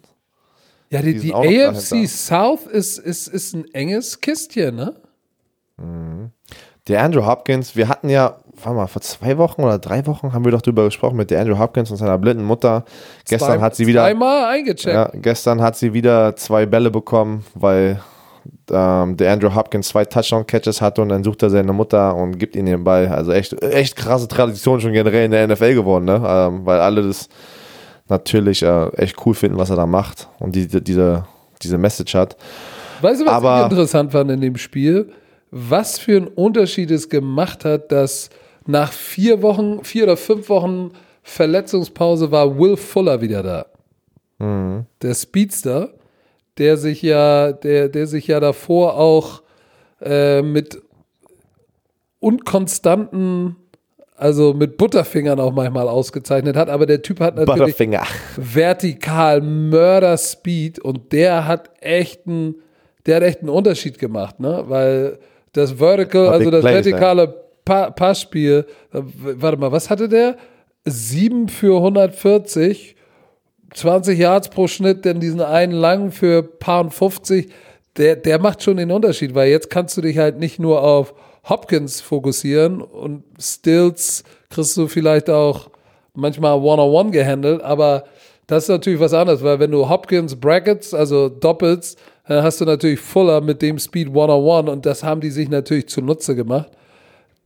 [0.89, 2.07] Ja, die, Die die AFC dahinter.
[2.07, 4.95] South ist, ist, ist ein enges Kistchen, ne?
[6.87, 10.43] Der Andrew Hopkins, wir hatten ja, warte mal, vor zwei Wochen oder drei Wochen haben
[10.45, 12.83] wir doch drüber gesprochen mit der Andrew Hopkins und seiner blinden Mutter.
[13.27, 14.03] Gestern Zwei- hat sie wieder.
[14.03, 14.93] Zweimal eingecheckt.
[14.95, 17.99] Ja, gestern hat sie wieder zwei Bälle bekommen, weil
[18.71, 22.55] ähm, der Andrew Hopkins zwei Touchdown-Catches hatte und dann sucht er seine Mutter und gibt
[22.55, 23.07] ihm den Ball.
[23.07, 26.21] Also echt, echt krasse Tradition schon generell in der NFL geworden, ne?
[26.25, 27.27] Ähm, weil alle das
[28.09, 31.25] natürlich äh, echt cool finden, was er da macht und die, die, diese,
[31.61, 32.37] diese Message hat.
[33.01, 35.11] Weißt du, was Aber- ich interessant fand in dem Spiel?
[35.51, 38.29] Was für einen Unterschied es gemacht hat, dass
[38.67, 40.91] nach vier Wochen, vier oder fünf Wochen
[41.23, 43.65] Verletzungspause war Will Fuller wieder da.
[44.39, 44.85] Mhm.
[45.01, 45.93] Der Speedster,
[46.57, 49.41] der sich ja, der, der sich ja davor auch
[50.01, 50.81] äh, mit
[52.19, 53.57] unkonstanten,
[54.15, 58.03] also mit Butterfingern auch manchmal ausgezeichnet hat, aber der Typ hat natürlich Butterfinger.
[58.37, 62.55] vertikal Mörder Speed und der hat echt einen,
[63.05, 64.63] der hat echt einen Unterschied gemacht, ne?
[64.67, 65.19] Weil
[65.53, 70.37] das Vertical, also das Plays, vertikale pa Passspiel, äh, w- warte mal, was hatte der?
[70.85, 72.95] 7 für 140,
[73.73, 77.49] 20 Yards pro Schnitt, denn diesen einen langen für paar und 50,
[77.97, 81.13] der, der macht schon den Unterschied, weil jetzt kannst du dich halt nicht nur auf
[81.49, 85.69] Hopkins fokussieren und Stills kriegst du vielleicht auch
[86.13, 88.05] manchmal One-on-One gehandelt, aber
[88.47, 92.65] das ist natürlich was anderes, weil wenn du Hopkins Brackets, also doppelst, dann hast du
[92.65, 96.69] natürlich Fuller mit dem Speed One-on-One und das haben die sich natürlich zunutze gemacht.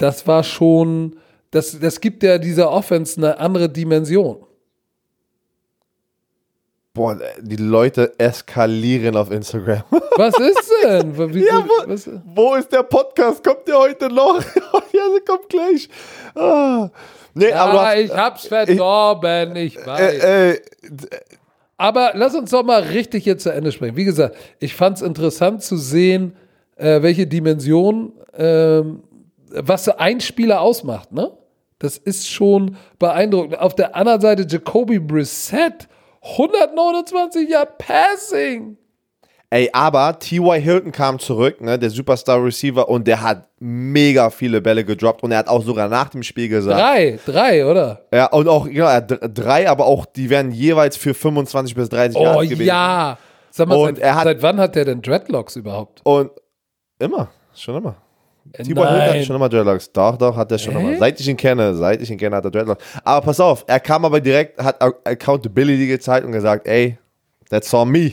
[0.01, 1.15] Das war schon,
[1.51, 4.37] das, das gibt ja dieser Offense eine andere Dimension.
[6.93, 9.83] Boah, die Leute eskalieren auf Instagram.
[10.17, 11.33] Was ist denn?
[11.33, 13.41] Wie, Ja, wo- was, Wo ist der Podcast?
[13.41, 14.39] Kommt der heute noch?
[14.93, 15.87] ja, der kommt gleich.
[16.35, 16.89] Ah.
[17.33, 20.21] Nee, aber du ah, hast, ich hab's verdorben, ich weiß.
[20.23, 20.61] äh, äh,
[21.77, 23.95] Aber lass uns doch mal richtig jetzt zu Ende sprechen.
[23.95, 26.35] Wie gesagt, ich fand es interessant zu sehen,
[26.75, 29.01] äh, welche Dimension, ähm,
[29.53, 31.31] was so ein Spieler ausmacht, ne?
[31.79, 33.57] Das ist schon beeindruckend.
[33.59, 35.87] Auf der anderen Seite Jacoby Brissett,
[36.23, 38.77] 129 Yard Passing.
[39.49, 40.61] Ey, aber T.Y.
[40.61, 45.31] Hilton kam zurück, ne, der Superstar Receiver, und der hat mega viele Bälle gedroppt und
[45.33, 46.79] er hat auch sogar nach dem Spiel gesagt.
[46.79, 48.05] Drei, drei, oder?
[48.13, 52.17] Ja, und auch, genau, dr- drei, aber auch, die werden jeweils für 25 bis 30
[52.17, 52.65] Oh Yards gewesen.
[52.65, 53.17] ja.
[53.49, 55.99] Sag mal, Und seit, er hat- seit wann hat der denn Dreadlocks überhaupt?
[56.05, 56.31] Und
[56.99, 57.95] immer, schon immer.
[58.53, 58.75] Äh, T.Y.
[58.75, 59.23] Hilton hat Nein.
[59.25, 59.91] schon immer Dreadlocks.
[59.91, 60.97] Doch, doch, hat er schon immer.
[60.97, 62.83] Seit ich ihn kenne, seit ich ihn kenne, hat er Dreadlocks.
[63.03, 66.97] Aber pass auf, er kam aber direkt, hat Ac- Accountability gezeigt und gesagt, ey,
[67.49, 68.11] that's on me.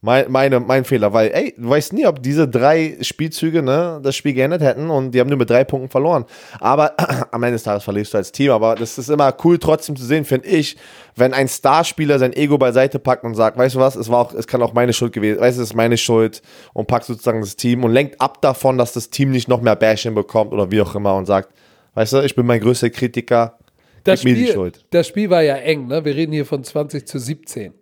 [0.00, 4.14] Mein, meine, mein Fehler, weil, ey, du weißt nie, ob diese drei Spielzüge ne, das
[4.14, 6.24] Spiel geändert hätten und die haben nur mit drei Punkten verloren.
[6.60, 6.94] Aber
[7.32, 8.52] am Ende des Tages verlierst du als Team.
[8.52, 10.76] Aber das ist immer cool trotzdem zu sehen, finde ich,
[11.16, 14.34] wenn ein Starspieler sein Ego beiseite packt und sagt, weißt du was, es war auch,
[14.34, 16.42] es kann auch meine Schuld gewesen, weißt du, es ist meine Schuld
[16.74, 19.74] und packt sozusagen das Team und lenkt ab davon, dass das Team nicht noch mehr
[19.74, 21.52] Bashing bekommt oder wie auch immer und sagt,
[21.94, 23.58] weißt du, ich bin mein größter Kritiker,
[24.04, 24.86] Das gib mir die Spiel, Schuld.
[24.90, 26.04] das Spiel war ja eng, ne?
[26.04, 27.74] Wir reden hier von 20 zu 17.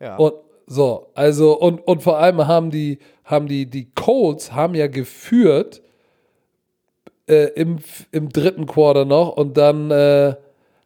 [0.00, 0.16] Ja.
[0.16, 0.34] Und
[0.68, 5.82] so, also, und, und vor allem haben die, haben die, die Colts haben ja geführt
[7.26, 7.78] äh, im,
[8.12, 10.34] im dritten Quarter noch und dann äh,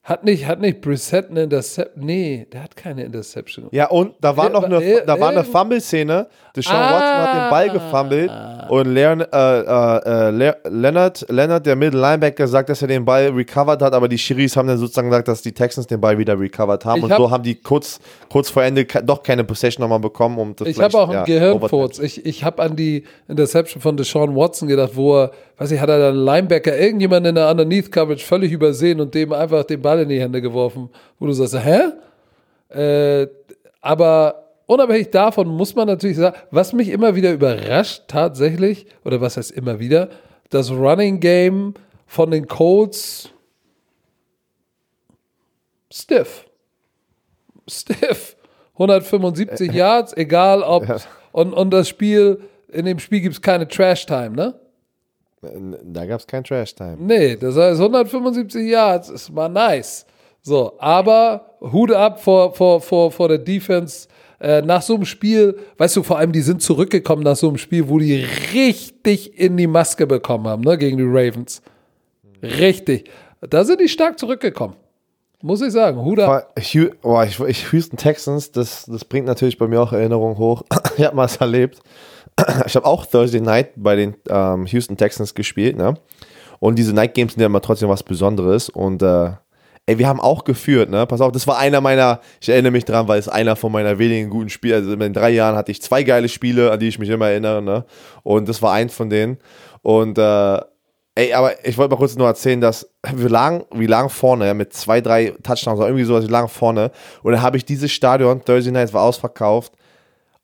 [0.04, 2.04] hat nicht, hat nicht Brissett eine Interception.
[2.04, 3.68] Nee, der hat keine Interception.
[3.70, 6.26] Ja, und da war noch eine, da war eine Fumble-Szene.
[6.56, 6.92] Deshaun Ah.
[6.92, 8.30] Watson hat den Ball gefummelt
[8.68, 13.04] und Leon, äh, äh, äh, Le Leonard, Leonard, der Middle Linebacker, sagt, dass er den
[13.04, 16.18] Ball recovered hat, aber die Schiris haben dann sozusagen gesagt, dass die Texans den Ball
[16.18, 19.44] wieder recovered haben Ich und hab- so haben die kurz, kurz vor Ende doch keine
[19.44, 20.38] Possession nochmal bekommen.
[20.38, 21.98] Um das Ich habe auch einen ja, Gehirnfurz.
[21.98, 25.88] Ich, ich habe an die Interception von Deshaun Watson gedacht, wo er, weiß ich, hat
[25.88, 30.00] er dann Linebacker, irgendjemand in der Underneath Coverage völlig übersehen und dem einfach den Ball
[30.00, 30.88] in die Hände geworfen,
[31.18, 31.92] wo du sagst, hä?
[32.74, 33.26] Äh,
[33.80, 39.36] aber unabhängig davon muss man natürlich sagen, was mich immer wieder überrascht tatsächlich, oder was
[39.36, 40.08] heißt immer wieder,
[40.50, 41.74] das Running Game
[42.06, 43.30] von den Colts
[45.90, 46.46] stiff.
[47.68, 48.36] Stiff.
[48.74, 50.88] 175 Yards, egal ob.
[50.88, 50.96] Ja.
[51.32, 54.54] Und, und das Spiel, in dem Spiel gibt es keine Trash-Time, ne?
[55.84, 56.96] Da gab es kein Trash-Time.
[56.98, 60.06] Nee, das heißt 175 Yards ist mal nice.
[60.40, 64.08] So, aber Hut ab vor, vor, vor, vor der Defense.
[64.42, 67.58] Äh, nach so einem Spiel, weißt du, vor allem, die sind zurückgekommen nach so einem
[67.58, 71.62] Spiel, wo die richtig in die Maske bekommen haben, ne, gegen die Ravens.
[72.42, 73.08] Richtig.
[73.40, 74.74] Da sind die stark zurückgekommen.
[75.42, 76.04] Muss ich sagen.
[76.04, 76.52] Hut ab.
[76.58, 80.62] Hu oh, ich, Houston Texans, das, das bringt natürlich bei mir auch Erinnerungen hoch.
[80.96, 81.78] ich habe mal es erlebt.
[82.66, 85.94] Ich habe auch Thursday Night bei den ähm, Houston Texans gespielt, ne?
[86.58, 88.70] Und diese Night Games sind ja immer trotzdem was Besonderes.
[88.70, 89.32] Und äh,
[89.86, 91.06] ey, wir haben auch geführt, ne?
[91.06, 93.98] Pass auf, das war einer meiner, ich erinnere mich dran, weil es einer von meiner
[93.98, 96.88] wenigen guten Spiele, also in den drei Jahren hatte ich zwei geile Spiele, an die
[96.88, 97.84] ich mich immer erinnere, ne?
[98.22, 99.38] Und das war eins von denen.
[99.82, 100.60] Und äh,
[101.14, 104.54] Ey, aber ich wollte mal kurz nur erzählen, dass wir lagen, wir lagen vorne, ja,
[104.54, 106.90] mit zwei, drei Touchdowns oder irgendwie sowas, wir lagen vorne.
[107.22, 109.74] Und dann habe ich dieses Stadion, Thursday Night war ausverkauft,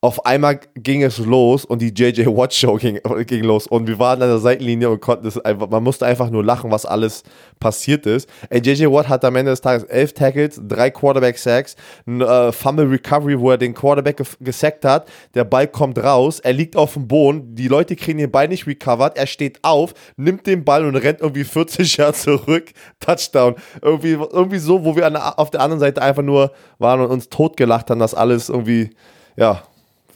[0.01, 3.99] auf einmal ging es los und die JJ Watt Show ging, ging los und wir
[3.99, 7.25] waren an der Seitenlinie und konnten es einfach, man musste einfach nur lachen, was alles
[7.59, 8.29] passiert ist.
[8.49, 11.75] Ey, JJ Watt hat am Ende des Tages elf Tackles, drei Quarterback Sacks,
[12.07, 16.53] ein äh, Fumble Recovery, wo er den Quarterback gesackt hat, der Ball kommt raus, er
[16.53, 20.47] liegt auf dem Boden, die Leute kriegen den Ball nicht recovered, er steht auf, nimmt
[20.47, 22.71] den Ball und rennt irgendwie 40 Jahre zurück,
[23.01, 23.57] Touchdown.
[23.83, 27.29] Irgendwie, irgendwie so, wo wir an, auf der anderen Seite einfach nur waren und uns
[27.29, 28.91] totgelacht haben, dass alles irgendwie,
[29.37, 29.65] ja,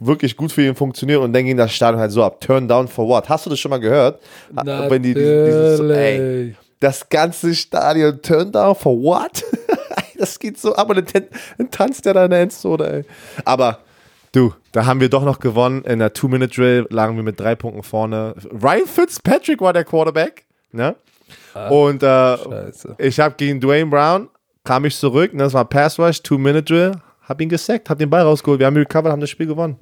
[0.07, 2.41] wirklich gut für ihn funktioniert und dann ging das Stadion halt so ab.
[2.41, 3.29] Turn down for what?
[3.29, 4.21] Hast du das schon mal gehört?
[4.51, 4.91] Natürlich.
[4.91, 9.45] Wenn die dieses, ey, das ganze Stadion turn down for what?
[10.19, 11.25] das geht so ab und dann,
[11.59, 13.05] dann tanzt der da in der Endzone, ey.
[13.45, 13.79] Aber
[14.33, 15.83] du, da haben wir doch noch gewonnen.
[15.85, 18.35] In der Two-Minute-Drill lagen wir mit drei Punkten vorne.
[18.51, 20.97] Ryan Fitzpatrick war der Quarterback, ne?
[21.55, 22.37] Ah, und äh,
[22.99, 24.29] ich habe gegen Dwayne Brown,
[24.65, 26.93] kam ich zurück, ne, das war Pass Rush, Two-Minute-Drill,
[27.23, 29.77] hab ihn gesackt, hab den Ball rausgeholt, wir haben recovered, haben das Spiel gewonnen.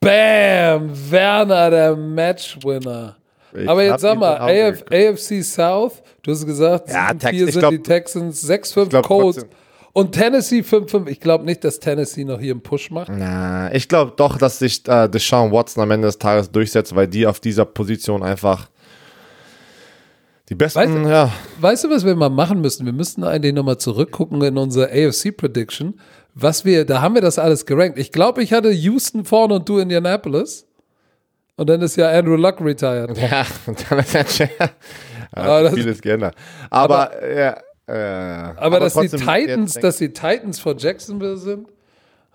[0.00, 0.90] Bam!
[1.10, 3.16] Werner, der Matchwinner.
[3.54, 4.84] Ich Aber jetzt sag mal, AF.
[4.90, 9.06] AFC South, du hast gesagt, Ja, 7-4 Tex- ich sind glaub- die Texans, 6-5 glaub
[9.06, 9.46] Colts
[9.94, 11.08] und Tennessee 5-5.
[11.08, 13.10] Ich glaube nicht, dass Tennessee noch hier einen Push macht.
[13.10, 17.08] Na, ich glaube doch, dass sich äh, Deshaun Watson am Ende des Tages durchsetzt, weil
[17.08, 18.68] die auf dieser Position einfach
[20.50, 21.32] die besten, Weißt- ja.
[21.60, 22.84] Weißt du, was wir mal machen müssen?
[22.84, 25.98] Wir müssten eigentlich nochmal zurückgucken in unsere AFC Prediction.
[26.38, 27.98] Was wir, da haben wir das alles gerankt.
[27.98, 30.66] Ich glaube, ich hatte Houston vorne und du Indianapolis.
[31.56, 33.16] Und dann ist ja Andrew Luck retired.
[33.16, 34.48] Ja, und dann ist ja,
[35.32, 36.34] Aber ja das- vieles geändert.
[36.68, 37.56] Aber, ja,
[37.86, 41.68] äh, Aber, dass die Titans, dass die Titans vor Jacksonville sind,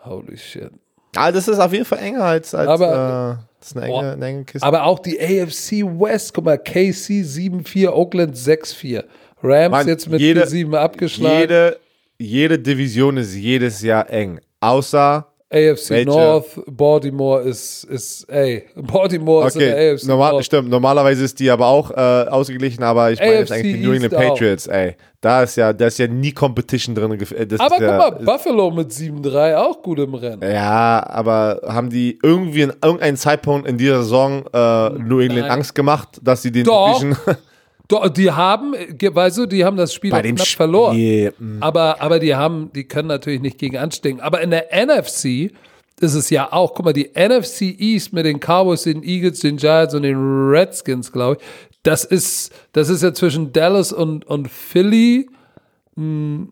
[0.04, 0.72] holy shit.
[1.16, 4.12] Ah, das ist auf jeden Fall enger als, als Aber- äh, das ist eine enge,
[4.14, 4.66] eine enge Kiste.
[4.66, 9.04] Aber auch die AFC West, guck mal, KC 7-4, Oakland 6-4.
[9.44, 11.40] Rams Mann, jetzt mit jede- 7 abgeschlagen.
[11.42, 11.78] jede,
[12.22, 14.40] jede Division ist jedes Jahr eng.
[14.60, 16.06] Außer AFC Welche?
[16.10, 20.46] North, Baltimore ist, ist, ey, Baltimore ist in der Okay, AFC normal, North.
[20.46, 20.70] stimmt.
[20.70, 21.96] Normalerweise ist die aber auch äh,
[22.30, 24.30] ausgeglichen, aber ich meine jetzt eigentlich die New England East auch.
[24.30, 24.96] Patriots, ey.
[25.20, 27.12] Da ist ja, da ist ja nie Competition drin.
[27.12, 30.42] äh, Das Aber guck ja, mal, Buffalo mit 7-3 auch gut im Rennen.
[30.42, 35.52] Ja, aber haben die irgendwie in irgendeinem Zeitpunkt in dieser Saison äh, New England Nein.
[35.52, 36.98] Angst gemacht, dass sie den Doch.
[36.98, 37.18] Division
[37.92, 40.98] Doch, die haben, weißt du, die haben das Spiel bei dem knapp Spiel, verloren.
[41.38, 44.22] mm, Aber, aber die haben, die können natürlich nicht gegen anstinken.
[44.24, 45.52] Aber in der NFC
[46.00, 49.58] ist es ja auch, guck mal, die NFC East mit den Cowboys, den Eagles, den
[49.58, 51.48] Giants und den Redskins, glaube ich,
[51.84, 55.30] das ist, das ist ja zwischen Dallas und, und Philly.
[55.96, 56.50] Hm,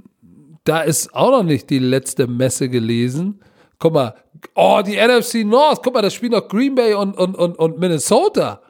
[0.65, 3.39] Da ist auch noch nicht die letzte Messe gelesen.
[3.79, 4.13] Guck mal,
[4.55, 7.79] oh, die NFC North, guck mal, das spielen noch Green Bay und, und, und, und
[7.79, 8.61] Minnesota.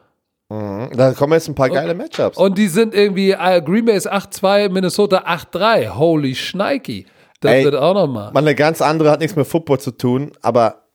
[0.50, 2.36] Da kommen jetzt ein paar geile Matchups.
[2.38, 5.90] Und die sind irgendwie, äh, Green Bay ist 8-2, Minnesota 8-3.
[5.90, 7.06] Holy Schneiki.
[7.40, 8.32] Das Ey, wird auch nochmal.
[8.34, 10.86] Mal eine ganz andere, hat nichts mit Football zu tun, aber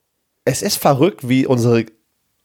[0.44, 1.86] es ist verrückt, wie unsere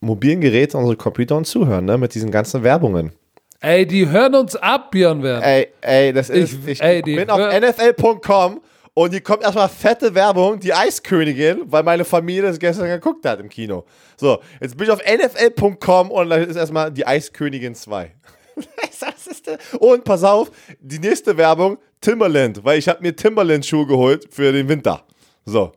[0.01, 3.11] mobilen Geräte, unsere Computer uns zuhören, ne, mit diesen ganzen Werbungen.
[3.59, 5.45] Ey, die hören uns ab, Björn Werner.
[5.45, 8.61] Ey, ey, das ist, Ich- ich, ey, bin auf nfl.com
[8.99, 13.39] und hier kommt erstmal fette Werbung, die Eiskönigin, weil meine Familie das gestern geguckt hat
[13.39, 13.85] im Kino.
[14.17, 18.13] So, jetzt bin ich auf nfl.com und da ist erstmal die Eiskönigin 2.
[18.99, 19.57] Was ist denn?
[19.79, 24.67] Und pass auf, die nächste Werbung, Timberland, weil ich habe mir Timberland-Schuhe geholt für den
[24.67, 25.05] Winter.
[25.45, 25.71] So.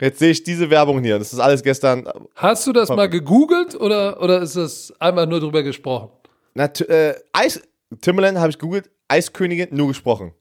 [0.00, 1.18] Jetzt sehe ich diese Werbung hier.
[1.18, 2.08] Das ist alles gestern.
[2.36, 6.08] Hast du das mal gegoogelt oder, oder ist das einfach nur drüber gesprochen?
[6.54, 7.60] Nat äh, Eis,
[8.00, 10.32] Timberland habe ich gegoogelt, Eiskönigin nur gesprochen.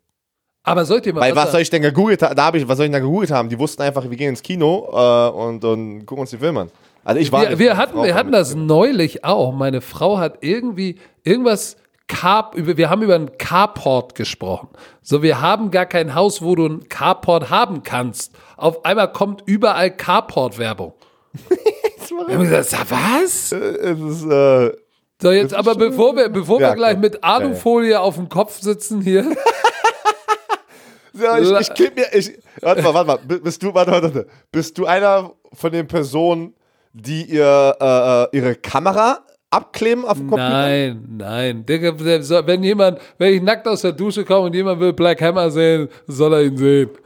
[0.66, 2.36] Aber sollt ihr mal Weil was soll ich denn gegoogelt haben?
[2.36, 3.49] Da habe ich, was soll ich denn gegoogelt haben?
[3.49, 6.72] Die wussten einfach, wir gehen ins Kino äh, und, und gucken uns die Filme an.
[7.03, 7.47] Also ich war.
[7.47, 9.53] wir, wir hatten, wir hatten das neulich auch.
[9.53, 14.70] Meine Frau hat irgendwie irgendwas Car, über, wir haben über einen Carport gesprochen.
[15.03, 18.34] So, wir haben gar kein Haus, wo du einen Carport haben kannst.
[18.57, 20.93] Auf einmal kommt überall Carport-Werbung.
[22.28, 23.51] wir haben gesagt, sag, was?
[23.51, 24.72] Es ist, äh,
[25.22, 29.01] So, jetzt aber bevor wir, bevor Ja, wir gleich mit Alufolie auf dem Kopf sitzen
[29.01, 29.26] hier.
[31.16, 32.05] Ja, ich, ich kleb mir.
[32.13, 33.18] Ich, warte mal, warte mal.
[33.39, 34.28] Bist du, warte, warte, warte.
[34.51, 36.53] Bist du einer von den Personen,
[36.93, 40.49] die ihr, äh, äh, ihre Kamera abkleben auf dem Computer?
[40.49, 41.63] Nein, nein.
[41.68, 45.89] Wenn jemand, wenn ich nackt aus der Dusche komme und jemand will Black Hammer sehen,
[46.07, 46.89] soll er ihn sehen.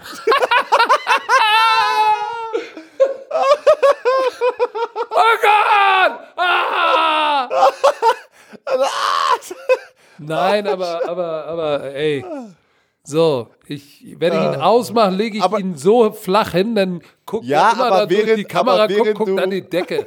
[5.09, 6.19] oh Gott!
[6.37, 7.49] Ah!
[10.19, 12.23] Nein, aber, aber, aber, ey.
[13.09, 15.45] So, ich, wenn ich ihn ausmache, lege ich Ah.
[15.45, 18.85] Aber- ihn so flach hin, dann guckt Ja, er immer da durch während- die Kamera,
[18.85, 20.05] guckt, guckt an die Decke.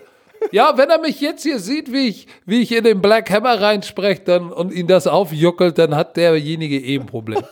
[0.52, 3.60] Ja, wenn er mich jetzt hier sieht, wie ich, wie ich in den Black Hammer
[3.60, 7.42] reinspreche dann, und ihn das aufjuckelt, dann hat derjenige eh ein Problem.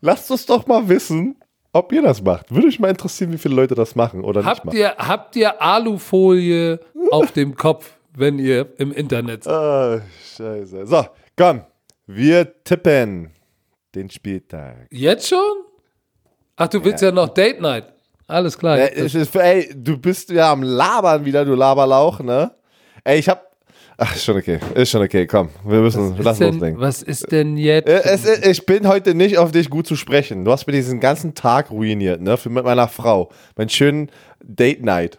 [0.00, 1.36] Lasst uns doch mal wissen,
[1.72, 2.50] ob ihr das macht.
[2.52, 4.78] Würde mich mal interessieren, wie viele Leute das machen oder nicht habt, machen.
[4.78, 6.80] ihr, habt ihr Alufolie
[7.10, 9.54] auf dem Kopf, wenn ihr im Internet seid?
[9.54, 10.00] Ah,
[10.36, 10.86] scheiße.
[10.86, 11.04] So,
[11.36, 11.62] komm.
[12.10, 13.32] Wir tippen
[13.94, 14.86] den Spieltag.
[14.90, 15.38] Jetzt schon?
[16.56, 17.84] Ach, du willst ja, noch Date Night.
[18.26, 18.78] Alles klar.
[18.78, 22.50] Äh, es ist, ey, du bist ja am Labern wieder, du Laberlauch, ne?
[23.04, 23.54] Ey, ich hab.
[23.98, 24.58] Ach, ist schon okay.
[24.74, 25.50] Ist schon okay, komm.
[25.66, 26.80] Wir müssen, was, lass denn, loslegen.
[26.80, 27.86] was ist denn jetzt?
[27.86, 30.46] Äh, Es, äh, ich bin heute nicht auf dich gut zu sprechen.
[30.46, 32.38] Du hast mir diesen ganzen Tag ruiniert, ne?
[32.38, 33.30] Für mit meiner Frau.
[33.56, 34.10] Meinen schönen
[34.42, 35.18] Date Night.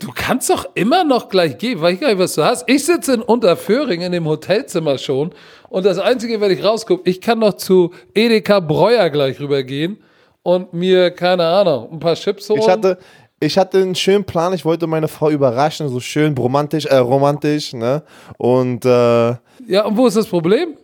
[0.00, 2.68] Du kannst doch immer noch gleich gehen, weiß ich gar nicht, was du hast.
[2.68, 5.32] Ich sitze in Unterföhring in dem Hotelzimmer schon
[5.68, 9.98] und das Einzige, wenn ich rausgucke, ich kann noch zu Edeka Breuer gleich rübergehen
[10.42, 12.60] und mir, keine Ahnung, ein paar Chips holen.
[12.60, 12.98] Ich hatte,
[13.38, 14.52] ich hatte einen schönen Plan.
[14.52, 18.02] Ich wollte meine Frau überraschen, so schön romantisch, äh, romantisch, ne?
[18.36, 19.28] Und äh,
[19.66, 20.76] ja, und wo ist das Problem?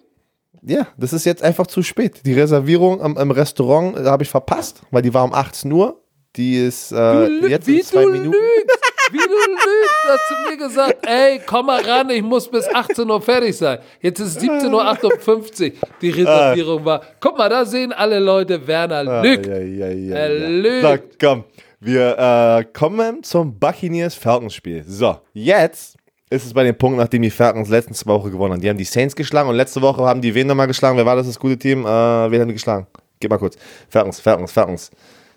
[0.63, 2.21] ja, das ist jetzt einfach zu spät.
[2.25, 6.03] Die Reservierung am, im Restaurant äh, habe ich verpasst, weil die war um 18 Uhr.
[6.37, 8.31] Die ist äh, jetzt wie in zwei Minuten.
[8.31, 8.80] lügst,
[9.13, 13.09] wie du lügst, hast du mir gesagt, ey, komm mal ran, ich muss bis 18
[13.09, 13.79] Uhr fertig sein.
[14.01, 17.03] Jetzt ist 17.58 Uhr, die Reservierung war.
[17.21, 19.47] Guck mal, da sehen alle Leute, Werner lügt.
[19.47, 20.49] Ja, ja, ja, Er ja.
[20.49, 20.83] lügt.
[20.83, 21.45] So, komm.
[21.83, 24.85] Wir äh, kommen zum Buccaneers Falcons Spiel.
[24.87, 25.97] So, jetzt
[26.29, 28.61] ist es bei dem Punkt, nachdem die Falcons letzten zwei Wochen gewonnen haben.
[28.61, 30.97] Die haben die Saints geschlagen und letzte Woche haben die wen nochmal geschlagen?
[30.97, 31.87] Wer war das, das gute Team?
[31.87, 32.87] Äh, wen haben die geschlagen?
[33.19, 33.57] Gib mal kurz.
[33.89, 34.91] Falcons, Falcons, Falcons.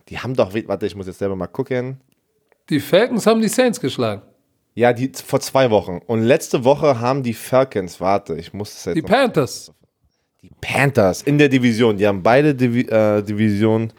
[0.10, 1.98] Die haben doch, warte, ich muss jetzt selber mal gucken.
[2.70, 4.22] Die Falcons haben die Saints geschlagen.
[4.76, 6.00] Ja, die vor zwei Wochen.
[6.08, 9.72] Und letzte Woche haben die Falcons, warte, ich muss es jetzt Die Panthers.
[10.42, 11.98] die Panthers in der Division.
[11.98, 13.94] Die haben beide Divi äh, Division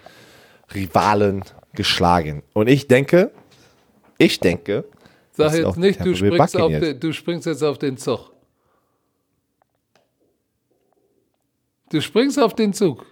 [0.74, 1.44] Rivalen
[1.74, 2.42] geschlagen.
[2.54, 3.30] Und ich denke,
[4.18, 4.84] ich denke,
[5.32, 6.80] Sag Das jetzt nicht, du springst, Buccaneers.
[6.80, 8.30] den, du springst jetzt auf den Zug.
[11.90, 13.04] Du springst auf den Zug.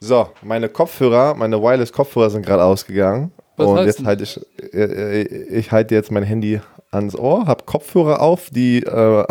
[0.00, 3.32] so, meine Kopfhörer, meine Wireless-Kopfhörer sind gerade ausgegangen.
[3.56, 4.40] Was und jetzt halte ich,
[4.72, 9.24] äh, äh, ich halte jetzt mein Handy ans Ohr, habe Kopfhörer auf, die äh,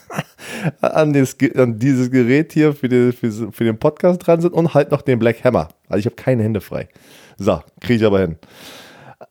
[0.80, 4.74] an, dieses, an dieses Gerät hier für, die, für, für den Podcast dran sind und
[4.74, 5.68] halt noch den Black Hammer.
[5.88, 6.88] Also ich habe keine Hände frei.
[7.36, 8.36] So, kriege ich aber hin.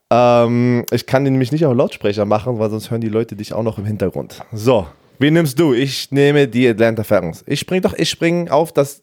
[0.09, 3.53] Ähm, ich kann den nämlich nicht auf Lautsprecher machen, weil sonst hören die Leute dich
[3.53, 4.41] auch noch im Hintergrund.
[4.51, 4.87] So,
[5.19, 5.73] wen nimmst du?
[5.73, 7.43] Ich nehme die Atlanta Falcons.
[7.47, 9.01] Ich spring doch, ich spring auf das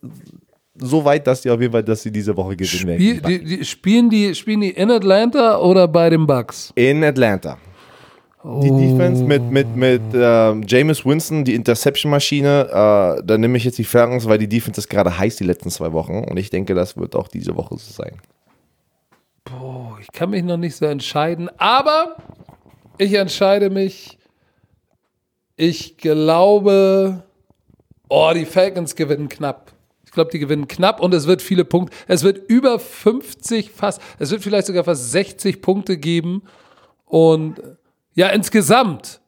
[0.80, 3.00] so weit, dass die auf jeden Fall, dass sie diese Woche gewinnen werden.
[3.00, 6.72] Spiel, die, die, spielen, die, spielen die in Atlanta oder bei den Bucks?
[6.74, 7.58] In Atlanta.
[8.42, 13.76] Die Defense mit, mit, mit ähm, Jameis Winston, die Interception-Maschine, äh, da nehme ich jetzt
[13.76, 16.74] die Falcons, weil die Defense ist gerade heiß die letzten zwei Wochen und ich denke,
[16.74, 18.12] das wird auch diese Woche so sein.
[19.60, 22.16] Oh, ich kann mich noch nicht so entscheiden, aber
[22.96, 24.18] ich entscheide mich.
[25.56, 27.24] Ich glaube,
[28.08, 29.69] oh, die Falcons gewinnen knapp.
[30.10, 31.96] Ich glaube, die gewinnen knapp und es wird viele Punkte.
[32.08, 36.42] Es wird über 50, fast, es wird vielleicht sogar fast 60 Punkte geben.
[37.04, 37.62] Und
[38.14, 39.20] ja, insgesamt.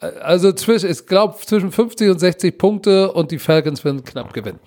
[0.00, 4.58] Also zwischen, ich glaube, zwischen 50 und 60 Punkte und die Falcons werden knapp gewinnen.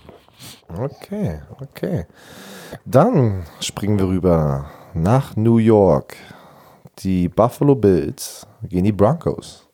[0.69, 2.05] Okay, okay.
[2.85, 6.15] Dann springen wir rüber nach New York.
[6.99, 9.67] Die Buffalo Bills gegen die Broncos.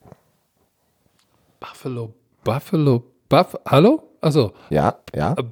[1.60, 4.11] Buffalo, Buffalo, Buff, hallo?
[4.22, 5.36] Also, Ja, ja.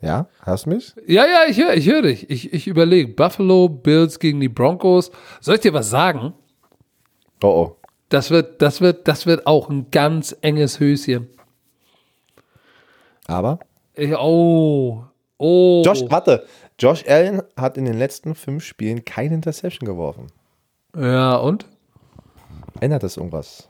[0.00, 0.94] Ja, hörst du mich?
[1.08, 2.30] ja, ja, ich höre ich hör dich.
[2.30, 3.14] Ich, ich überlege.
[3.14, 5.10] Buffalo, Bills gegen die Broncos.
[5.40, 6.34] Soll ich dir was sagen?
[7.42, 7.76] Oh, oh.
[8.08, 11.28] Das wird, das wird, das wird auch ein ganz enges Höschen.
[13.26, 13.58] Aber
[13.94, 15.04] Ich, oh.
[15.36, 15.82] Oh.
[15.84, 16.46] Josh, warte,
[16.78, 20.28] Josh Allen hat in den letzten fünf Spielen keine Interception geworfen.
[20.96, 21.66] Ja, und?
[22.80, 23.68] Ändert das irgendwas?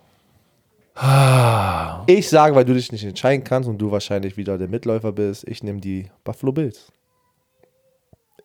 [2.06, 5.46] Ich sage, weil du dich nicht entscheiden kannst und du wahrscheinlich wieder der Mitläufer bist,
[5.46, 6.90] ich nehme die Buffalo Bills.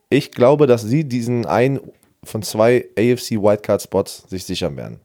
[0.09, 1.79] Ich glaube, dass sie diesen einen
[2.23, 4.99] von zwei AFC Wildcard Spots sich sichern werden.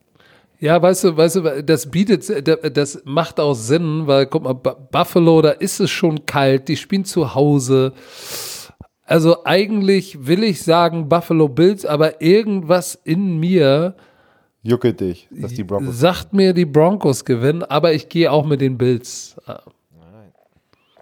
[0.61, 5.41] Ja, weißt du, weißt du, das bietet, das macht auch Sinn, weil guck mal, Buffalo,
[5.41, 7.93] da ist es schon kalt, die spielen zu Hause.
[9.05, 13.95] Also eigentlich will ich sagen Buffalo Bills, aber irgendwas in mir
[14.63, 15.99] Juckelt dich, dass die Broncos.
[15.99, 19.37] sagt mir, die Broncos gewinnen, aber ich gehe auch mit den Bills.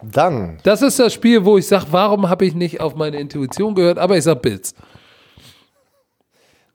[0.03, 3.75] Dann, Das ist das Spiel, wo ich sage, warum habe ich nicht auf meine Intuition
[3.75, 4.75] gehört, aber ich sage Bills.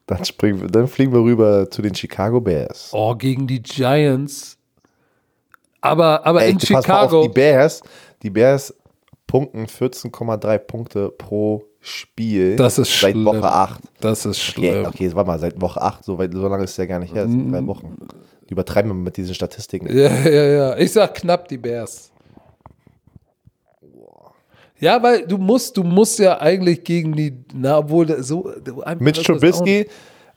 [0.08, 2.90] dann, springen wir, dann fliegen wir rüber zu den Chicago Bears.
[2.94, 4.58] Oh, gegen die Giants.
[5.82, 7.22] Aber, aber Ey, in mal auf, Chicago.
[7.24, 7.82] die Bears,
[8.22, 8.74] die Bears
[9.28, 13.26] punkten 14,3 Punkte pro Spiel Das ist seit schlimm.
[13.26, 13.82] Woche 8.
[14.02, 14.86] Das ist Okay, schlimm.
[14.86, 17.14] okay, warte mal, seit Woche 8, so, weit, so lange ist es ja gar nicht
[17.14, 17.98] her, das sind drei Wochen.
[18.48, 19.88] Die übertreiben wir mit diesen Statistiken.
[19.88, 20.78] Ja, ja, ja.
[20.78, 22.12] Ich sag knapp die Bears.
[24.80, 28.52] Ja, weil du musst, du musst ja eigentlich gegen die, na, obwohl so.
[29.00, 29.88] Mitch Trubisky,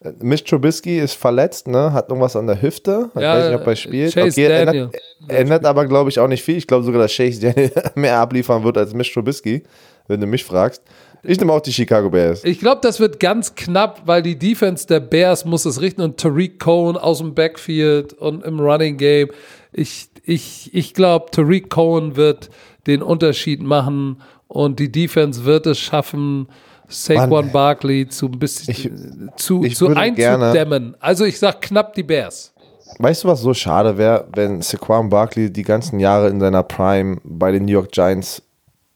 [0.01, 1.93] äh, Mitch Trubisky ist verletzt, ne?
[1.95, 3.11] Hat irgendwas an der Hüfte.
[3.15, 4.13] Ich Ja, weiß nicht, ob er spielt.
[4.15, 4.83] Chase okay, Daniel.
[4.85, 5.01] ändert,
[5.41, 6.59] ändert aber, glaube ich, auch nicht viel.
[6.59, 9.63] Ich glaube sogar, dass Chase Daniel mehr abliefern wird als Mitch Trubisky,
[10.09, 10.83] wenn du mich fragst.
[11.25, 12.45] Ich nehme auch die Chicago Bears.
[12.45, 16.19] Ich glaube, das wird ganz knapp, weil die Defense der Bears muss es richten und
[16.19, 19.29] Tariq Cohen aus dem Backfield und im Running Game.
[19.73, 22.51] Ich, ich, ich glaube, Tariq Cohen wird
[22.87, 26.49] den Unterschied machen und die Defense wird es schaffen,
[26.89, 27.53] Saquon Mann.
[27.53, 28.91] Barkley zu ein bisschen Ich-
[29.37, 30.95] zu, ich zu einzudämmen.
[31.01, 32.53] Also ich sag knapp die Bears.
[32.99, 37.17] Weißt du, was so schade wäre, wenn Saquon Barkley die ganzen Jahre in seiner Prime
[37.25, 38.43] bei den New York Giants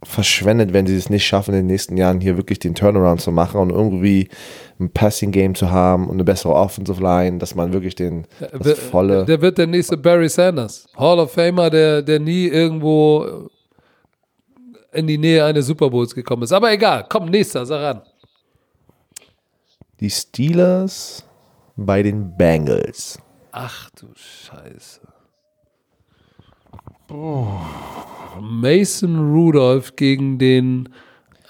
[0.04, 3.32] verschwendet, wenn sie es nicht schaffen, in den nächsten Jahren hier wirklich den Turnaround zu
[3.32, 4.28] machen und irgendwie
[4.78, 8.60] ein Passing Game zu haben und eine bessere Offensive Line, dass man wirklich den das
[8.62, 10.86] Der- volle Der wird der nächste Barry Sanders.
[10.96, 13.48] Hall of Famer, der, der nie irgendwo
[14.92, 16.52] in die Nähe eines Super Bowls gekommen ist.
[16.52, 18.02] Aber egal, komm, nächster, sag ran.
[20.00, 21.24] die Steelers
[21.76, 23.18] bei den Bengals.
[23.50, 25.00] Ach du Scheiße.
[28.40, 30.88] Mason Rudolph gegen den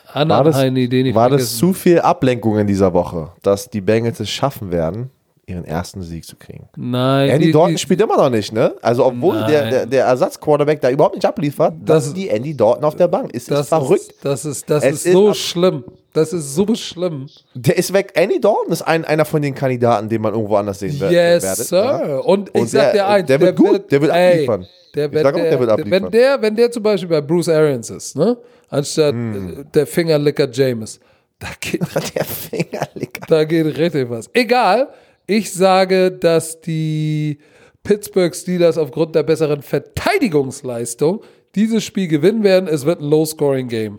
[0.06, 3.68] War anderen das, Heini, den ich war das zu viel Ablenkung in dieser Woche, dass
[3.68, 5.10] die Bengals es schaffen werden,
[5.46, 6.68] ihren ersten Sieg zu kriegen?
[6.76, 8.74] Nein, Andy die, Dalton die, spielt immer noch nicht, ne?
[8.82, 9.70] Also obwohl der, Nein.
[9.70, 13.32] der, der Ersatzquarterback da überhaupt nicht abliefert, Das- das die Andy Dalton auf der Bank.
[13.32, 14.00] Ist das, das verrückt?
[14.12, 15.84] Ist, das ist, das Es ist ist so ab- schlimm.
[16.14, 17.26] Das ist so schlimm.
[17.54, 18.12] Der ist weg.
[18.14, 21.42] Andy Dalton ist ein, einer von den Kandidaten, den man irgendwo anders sehen wer- Yes,
[21.44, 21.66] werdet.
[21.66, 21.76] Sir.
[21.84, 22.18] Ja?
[22.18, 24.66] Und ich Und sag der- dir eins, der wird gut, der wird ey, abliefern.
[24.94, 26.02] Der wird, sag auch, der, der wird abliefern.
[26.04, 28.38] Wenn der, wenn der zum Beispiel bei Bruce Arians ist, ne?
[28.70, 30.98] Anstatt äh, der Fingerlicker James,
[31.38, 31.80] da geht,
[32.14, 33.26] Der Fingerlicker.
[33.28, 34.28] da geht richtig was.
[34.32, 34.88] Egal,
[35.26, 37.38] ich sage, dass die
[37.84, 41.22] Pittsburgh Steelers aufgrund der besseren Verteidigungsleistung
[41.54, 42.68] dieses Spiel gewinnen werden.
[42.68, 43.98] Es wird ein Low-Scoring-Game.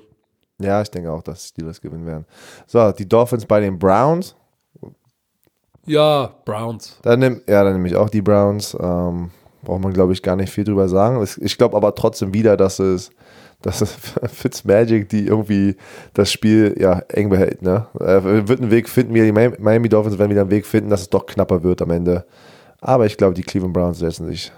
[0.59, 2.25] Ja, ich denke auch, dass die Steelers gewinnen werden.
[2.67, 4.35] So, die Dolphins bei den Browns.
[5.85, 6.97] Ja, Browns.
[7.01, 8.75] Dann nehm, ja, dann nehme ich auch die Browns.
[8.79, 9.31] Ähm,
[9.63, 11.25] braucht man, glaube ich, gar nicht viel drüber sagen.
[11.39, 13.09] Ich glaube aber trotzdem wieder, dass es,
[13.61, 13.93] dass es
[14.25, 15.75] Fitzmagic, die irgendwie
[16.13, 17.61] das Spiel ja eng behält.
[17.61, 17.87] Ne?
[17.99, 21.01] Er wird einen Weg finden, die Mi- Miami Dolphins werden wieder einen Weg finden, dass
[21.01, 22.25] es doch knapper wird am Ende.
[22.81, 24.51] Aber ich glaube, die Cleveland Browns setzen sich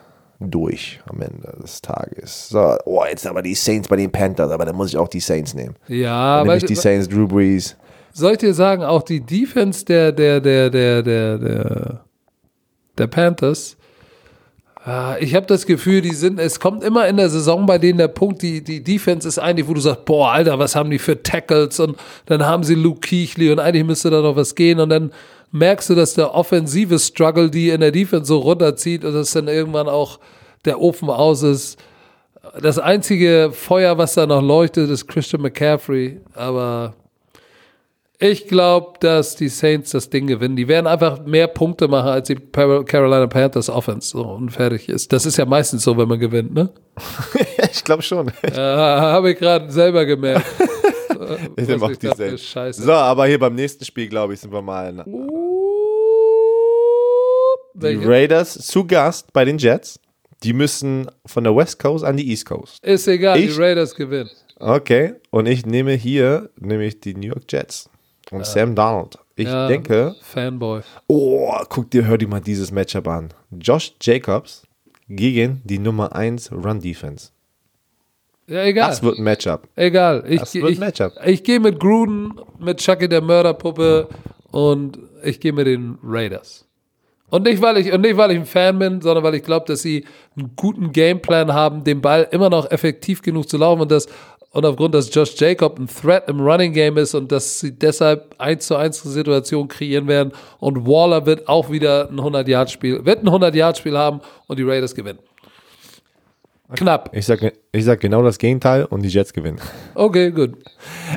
[0.50, 2.50] durch am Ende des Tages.
[2.50, 5.20] So, oh, jetzt aber die Saints bei den Panthers, aber dann muss ich auch die
[5.20, 5.76] Saints nehmen.
[5.88, 7.76] Ja, Dann nehme ich die Saints, Drew Brees.
[8.14, 12.02] soll ich dir sagen, auch die Defense der, der, der, der, der, der,
[12.98, 13.78] der Panthers,
[14.84, 18.00] ah, ich habe das Gefühl, die sind, es kommt immer in der Saison bei denen
[18.00, 21.00] der Punkt, die, die Defense ist eigentlich, wo du sagst, boah, Alter, was haben die
[21.00, 24.80] für Tackles und dann haben sie Luke Keighley und eigentlich müsste da noch was gehen
[24.80, 25.12] und dann
[25.52, 29.47] merkst du, dass der offensive Struggle die in der Defense so runterzieht und dass dann
[29.47, 30.20] irgendwann auch
[30.66, 31.80] der Ofen aus ist.
[32.62, 36.95] Das einzige Feuer, was da noch leuchtet, ist Christian McCaffrey, aber
[38.24, 40.56] ich glaube, dass die Saints das Ding gewinnen.
[40.56, 44.10] Die werden einfach mehr Punkte machen als die Carolina Panthers Offense.
[44.10, 45.12] So, und fertig ist.
[45.12, 46.70] Das ist ja meistens so, wenn man gewinnt, ne?
[47.72, 48.32] ich glaube schon.
[48.43, 50.45] Äh, Habe ich gerade selber gemerkt.
[51.56, 52.78] Ich nehme auch die Saints.
[52.78, 55.06] So, aber hier beim nächsten Spiel, glaube ich, sind wir mal.
[57.74, 57.95] Die?
[58.03, 59.99] Raiders zu Gast bei den Jets.
[60.43, 62.84] Die müssen von der West Coast an die East Coast.
[62.84, 64.30] Ist egal, Ich- die Raiders gewinnen.
[64.59, 65.13] Okay.
[65.30, 67.89] Und ich nehme hier nämlich die New York Jets.
[68.32, 69.17] Und Sam Donald.
[69.36, 70.82] Ich Ja, denke, Fanboy.
[71.07, 73.30] oh, guck dir, hör dir mal dieses Matchup an.
[73.51, 74.63] Josh Jacobs
[75.09, 77.30] gegen die Nummer 1 Run Defense.
[78.47, 78.89] Ja, egal.
[78.89, 79.67] Das wird ein Matchup.
[79.76, 80.24] Egal.
[80.28, 81.13] Ich, Das wird ein ich, Matchup.
[81.26, 84.07] ich gehe mit Gruden, mit Chucky der Mörderpuppe
[84.51, 86.65] und ich gehe mit den Raiders.
[87.32, 89.66] Und nicht, weil ich, und nicht, weil ich ein Fan bin, sondern weil ich glaube,
[89.66, 90.06] dass sie
[90.38, 94.08] einen guten Gameplan haben, den Ball immer noch effektiv genug zu laufen und das,
[94.52, 98.36] und aufgrund, dass Josh Jacob ein Threat im Running Game ist und dass sie deshalb
[98.38, 103.30] 1 zu 1 Situation kreieren werden und Waller wird auch wieder ein 100-Yard-Spiel, wird ein
[103.30, 105.20] 100-Yard-Spiel haben und die Raiders gewinnen.
[106.76, 107.10] Knapp.
[107.14, 107.40] Ich sag,
[107.72, 109.60] ich sag genau das Gegenteil und die Jets gewinnen.
[109.94, 110.58] Okay, gut.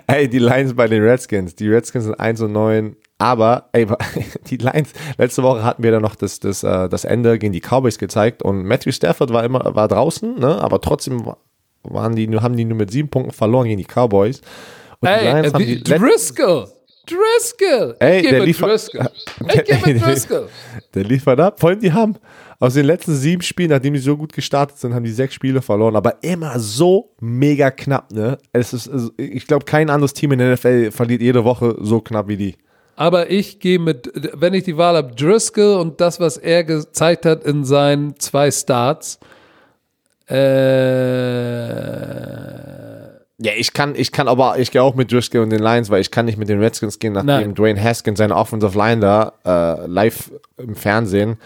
[0.07, 1.55] Ey, die Lions bei den Redskins.
[1.55, 2.97] Die Redskins sind 1 und 9.
[3.19, 3.87] Aber, ey,
[4.51, 7.61] die Lions, letzte Woche hatten wir da noch das, das, äh, das Ende gegen die
[7.61, 11.25] Cowboys gezeigt und Matthew Stafford war immer, war draußen, ne, aber trotzdem
[11.85, 14.41] waren die, haben die nur mit sieben Punkten verloren gegen die Cowboys.
[15.01, 16.67] Und die Ey, Lions äh, haben die Driscoll.
[17.07, 17.97] Driscoll.
[18.01, 19.11] Ey, ich der liefert- Driscoll.
[19.53, 20.49] Ich gehe mit Driscoll.
[20.95, 21.61] Der liefert ab.
[21.61, 22.17] Vor allem, die haben
[22.59, 25.61] aus den letzten sieben Spielen, nachdem die so gut gestartet sind, haben die sechs Spiele
[25.61, 28.39] verloren, aber immer so mega knapp, ne?
[28.53, 32.29] Es ist, ich glaube, kein anderes Team in der NFL verliert jede Woche so knapp
[32.29, 32.57] wie die.
[32.97, 37.26] Aber ich gehe mit, wenn ich die Wahl habe, Driscoll und das, was er gezeigt
[37.26, 39.18] hat in seinen zwei Starts.
[40.28, 40.34] Äh,
[43.38, 46.01] Ja, ich kann, ich kann aber, ich gehe auch mit Driscoll und den Lions, weil
[46.01, 47.55] ich kann nicht mit den Redskins gehen, nachdem Nein.
[47.55, 51.36] Dwayne Haskins seine Offensive Line da äh, live im Fernsehen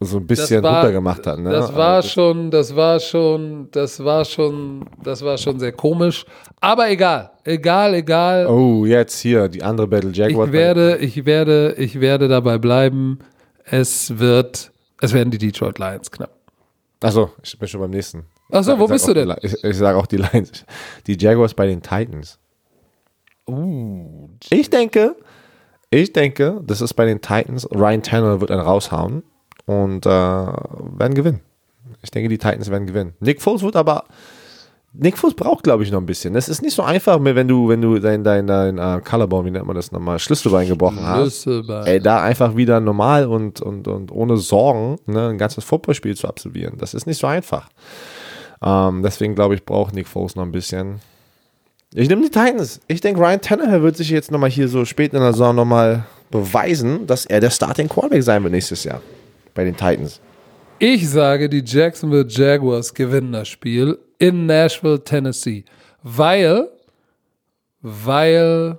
[0.00, 1.40] so ein bisschen runtergemacht hat.
[1.40, 1.50] Ne?
[1.50, 6.24] Das war Also, schon, das war schon, das war schon, das war schon sehr komisch.
[6.60, 8.46] Aber egal, egal, egal.
[8.46, 10.46] Oh, jetzt hier, die andere Battle Jaguars.
[10.48, 13.18] Ich werde, ich werde, ich werde dabei bleiben.
[13.64, 14.70] Es wird,
[15.00, 16.30] es werden die Detroit Lions knapp.
[17.02, 18.24] Achso, ich bin schon beim nächsten.
[18.50, 19.28] Ach so, Ich wo bist du die denn?
[19.28, 20.64] Li- Ich, ich sage auch die Lions.
[21.06, 22.38] Die Jaguars bei den Titans.
[23.48, 25.16] Uh, Ich denke,
[25.90, 27.68] ich denke, das ist bei den Titans.
[27.70, 29.22] Ryan Tanner wird einen raushauen
[29.68, 31.40] und äh, werden gewinnen.
[32.02, 33.12] Ich denke, die Titans werden gewinnen.
[33.20, 34.04] Nick Foles wird aber.
[34.94, 36.34] Nick Foles braucht, glaube ich, noch ein bisschen.
[36.34, 39.44] Es ist nicht so einfach, mehr, wenn du, wenn du dein, dein, dein uh, Collarbone,
[39.44, 41.42] wie nennt man das nochmal, Schlüsselbein gebrochen hast.
[41.42, 41.86] Schlüsselbein.
[41.86, 46.26] Ey, da einfach wieder normal und, und, und ohne Sorgen ne, ein ganzes Footballspiel zu
[46.26, 46.78] absolvieren.
[46.78, 47.68] Das ist nicht so einfach.
[48.62, 51.00] Ähm, deswegen glaube ich, braucht Nick Foles noch ein bisschen.
[51.92, 52.80] Ich nehme die Titans.
[52.88, 56.06] Ich denke, Ryan Tannehill wird sich jetzt nochmal hier so spät in der Saison nochmal
[56.30, 59.02] beweisen, dass er der Starting Quarterback sein wird nächstes Jahr
[59.58, 60.20] bei den Titans.
[60.78, 65.64] Ich sage, die Jacksonville Jaguars gewinnen das Spiel in Nashville, Tennessee,
[66.04, 66.68] weil,
[67.80, 68.78] weil,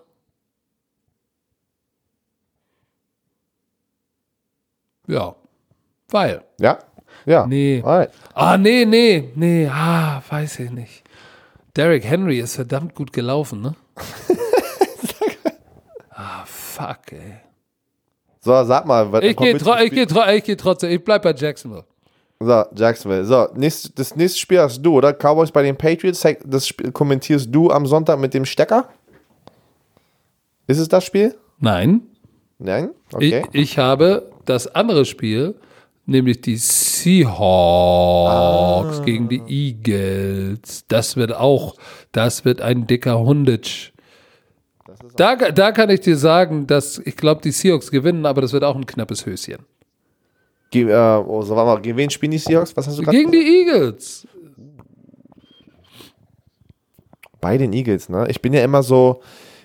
[5.05, 5.35] ja,
[6.07, 6.45] weil.
[6.61, 6.79] Ja?
[7.25, 7.45] Ja.
[7.45, 7.81] Nee.
[7.83, 8.11] Alright.
[8.33, 11.03] Ah, nee, nee, nee, ah, weiß ich nicht.
[11.75, 13.75] Derrick Henry ist verdammt gut gelaufen, ne?
[16.11, 17.48] ah, fuck, ey.
[18.49, 19.11] So, sag mal.
[19.11, 21.83] was- Ich gehe ich geh ich geh trotzdem, ich bleib bei Jacksonville.
[22.39, 23.23] So, Jacksonville.
[23.25, 25.13] So, nächst, das nächste Spiel hast du, oder?
[25.13, 26.25] Cowboys bei den Patriots.
[26.45, 28.89] Das Spiel kommentierst du am Sonntag mit dem Stecker?
[30.65, 31.35] Ist es das Spiel?
[31.59, 32.01] Nein,
[32.57, 32.89] Nein?
[33.13, 33.43] Okay.
[33.53, 35.53] Ich, ich habe das andere Spiel,
[36.07, 36.57] nämlich die
[37.59, 40.85] Seahawks gegen die Eagles.
[40.87, 41.75] Das wird auch,
[42.13, 43.91] das wird ein dicker Hunditsch.
[45.15, 48.63] Da, da kann ich dir sagen, dass ich glaube, die Seahawks gewinnen, aber das wird
[48.63, 49.65] auch ein knappes Höschen.
[50.71, 52.75] Ge äh, oh, so, mal, gegen wen spielen die Seahawks?
[52.75, 54.27] Was hast du Gegen die Eagles.
[57.41, 58.27] Bei den Eagles, ne?
[58.29, 59.21] Ich bin ja immer so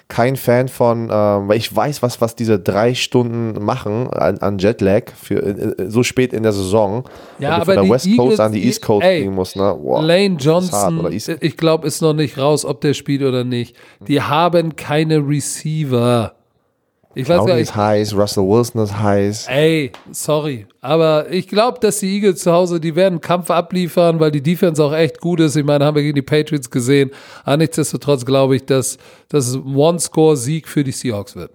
[0.09, 4.59] kein Fan von, ähm, weil ich weiß, was, was diese drei Stunden machen an, an
[4.59, 7.05] Jetlag für äh, äh, so spät in der Saison.
[7.39, 9.35] Ja, wenn aber von der die West Eagles, Coast an die East Coast ey, fliegen
[9.35, 9.77] musst, ne?
[9.81, 10.03] Wow.
[10.05, 13.77] Lane Johnson, ich glaube, ist noch nicht raus, ob der spielt oder nicht.
[14.07, 16.35] Die haben keine Receiver.
[17.17, 17.71] Ich weiß gar Clowney nicht.
[17.71, 19.47] ist heiß, Russell Wilson ist heiß.
[19.49, 20.67] Ey, sorry.
[20.81, 24.83] Aber ich glaube, dass die Eagles zu Hause, die werden Kampf abliefern, weil die Defense
[24.83, 25.55] auch echt gut ist.
[25.57, 27.11] Ich meine, haben wir gegen die Patriots gesehen.
[27.45, 28.99] Aber nichtsdestotrotz glaube ich, dass
[29.33, 31.53] ein One-Score-Sieg für die Seahawks wird.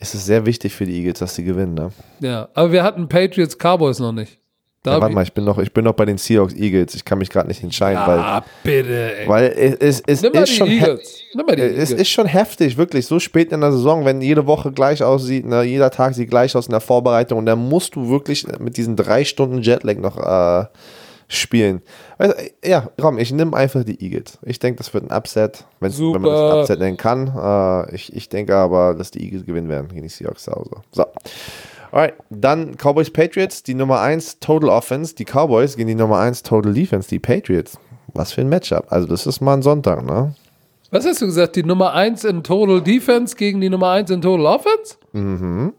[0.00, 1.90] Es ist sehr wichtig für die Eagles, dass sie gewinnen, ne?
[2.20, 4.37] Ja, aber wir hatten Patriots Cowboys noch nicht.
[4.86, 6.94] Ja, warte mal, ich bin noch, ich bin noch bei den Seahawks Eagles.
[6.94, 9.28] Ich kann mich gerade nicht entscheiden, Ah, bitte, ey.
[9.28, 10.68] weil, weil es, es, Nimm mal ist die schon
[11.58, 15.44] es ist schon heftig, wirklich, so spät in der Saison, wenn jede Woche gleich aussieht,
[15.46, 18.76] ne, jeder Tag sieht gleich aus in der Vorbereitung und dann musst du wirklich mit
[18.76, 20.66] diesen drei Stunden Jetlag noch äh,
[21.26, 21.82] spielen.
[22.18, 22.32] Du,
[22.64, 24.38] ja, komm, ich nehme einfach die Eagles.
[24.42, 27.32] Ich denke, das wird ein Upset, wenn, man das Upset nennen kann.
[27.36, 30.70] Äh, ich, ich denke aber, dass die Eagles gewinnen werden gegen die Seahawks zu Hause.
[30.92, 31.04] So.
[31.90, 36.42] Alright, dann Cowboys Patriots, die Nummer 1 Total Offense, die Cowboys gegen die Nummer 1
[36.42, 37.78] Total Defense, die Patriots.
[38.14, 38.86] Was für ein Matchup.
[38.90, 40.34] Also, das ist mal ein Sonntag, ne?
[40.90, 41.56] Was hast du gesagt?
[41.56, 44.96] Die Nummer 1 in Total Defense gegen die Nummer 1 in Total Offense?
[45.12, 45.74] Mhm.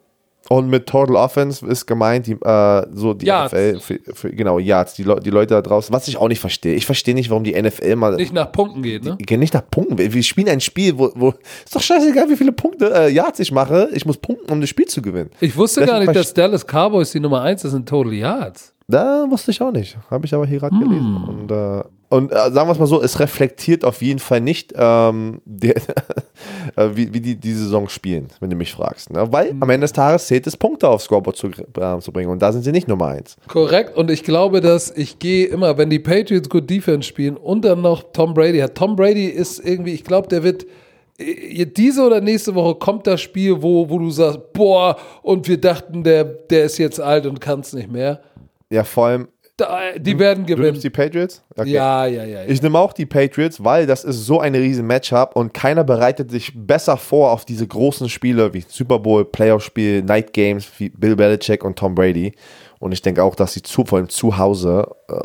[0.47, 3.53] Und mit Total Offense ist gemeint, die, äh, so die Yards.
[3.53, 6.39] NFL, für, für, genau, Yards, die, Leu- die Leute da draußen, was ich auch nicht
[6.39, 6.73] verstehe.
[6.73, 9.15] Ich verstehe nicht, warum die NFL mal Nicht nach Punkten geht, ne?
[9.19, 9.97] Geh nicht nach Punkten.
[9.99, 11.33] Wir spielen ein Spiel, wo, wo
[11.65, 13.89] ist doch scheißegal, wie viele Punkte äh, Yards ich mache.
[13.93, 15.29] Ich muss punkten, um das Spiel zu gewinnen.
[15.39, 18.73] Ich wusste Das gar nicht, dass Dallas Cowboys die Nummer 1 ist in Total Yards.
[18.87, 19.97] Da wusste ich auch nicht.
[20.09, 20.69] Habe ich aber hier Hm.
[20.69, 21.23] gerade gelesen.
[21.27, 24.73] Und, äh, und äh, sagen wir es mal so, es reflektiert auf jeden Fall nicht,
[24.75, 25.75] ähm, der,
[26.75, 29.11] äh, wie, wie die die Saison spielen, wenn du mich fragst.
[29.11, 29.31] Ne?
[29.31, 32.31] Weil am Ende des Tages zählt es, Punkte aufs Scoreboard zu, äh, zu bringen.
[32.31, 33.35] Und da sind sie nicht Nummer eins.
[33.47, 33.95] Korrekt.
[33.95, 37.81] Und ich glaube, dass ich gehe immer, wenn die Patriots gut Defense spielen und dann
[37.81, 38.73] noch Tom Brady hat.
[38.73, 40.65] Tom Brady ist irgendwie, ich glaube, der wird
[41.19, 45.61] äh, diese oder nächste Woche kommt das Spiel, wo, wo du sagst, boah, und wir
[45.61, 48.21] dachten, der, der ist jetzt alt und kann es nicht mehr.
[48.71, 49.27] Ja, vor allem,
[49.59, 50.67] Da, die werden du gewinnen.
[50.71, 51.43] nimmst die Patriots?
[51.55, 51.69] Okay.
[51.71, 52.41] Ja, ja, ja.
[52.43, 52.47] ja.
[52.47, 56.31] Ich nehme auch die Patriots, weil das ist so ein riesen Matchup und keiner bereitet
[56.31, 61.15] sich besser vor auf diese großen Spiele wie Super Bowl, Playoff-Spiel, Night Games wie Bill
[61.15, 62.33] Belichick und Tom Brady.
[62.79, 65.15] Und ich denke auch, dass sie zu, vor allem zu Hause äh,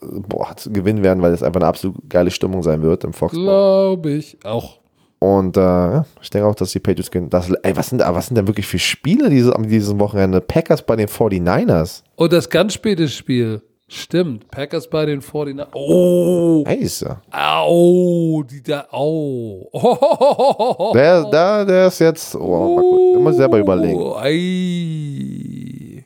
[0.00, 3.94] boah, gewinnen werden, weil das einfach eine absolut geile Stimmung sein wird im Foxborough.
[4.02, 4.78] Glaube ich auch.
[5.20, 7.30] Und äh, ja, ich denke auch, dass die Patriots gewinnen.
[7.30, 10.40] Das, ey, was sind, da- was sind denn wirklich für Spiele diese, am diesem Wochenende?
[10.42, 12.02] Packers bei den 49ers.
[12.16, 13.62] Und das ganz späte Spiel.
[13.86, 14.50] Stimmt.
[14.50, 16.64] Packers bei den 49 Oh.
[16.66, 17.18] Scheiße.
[17.30, 18.42] Au.
[18.42, 18.86] Die da.
[18.90, 19.68] Au.
[19.72, 20.92] Oh.
[20.94, 24.00] Der, der, der ist jetzt, oh, mal kurz, immer selber überlegen.
[24.00, 26.04] Oh, ei.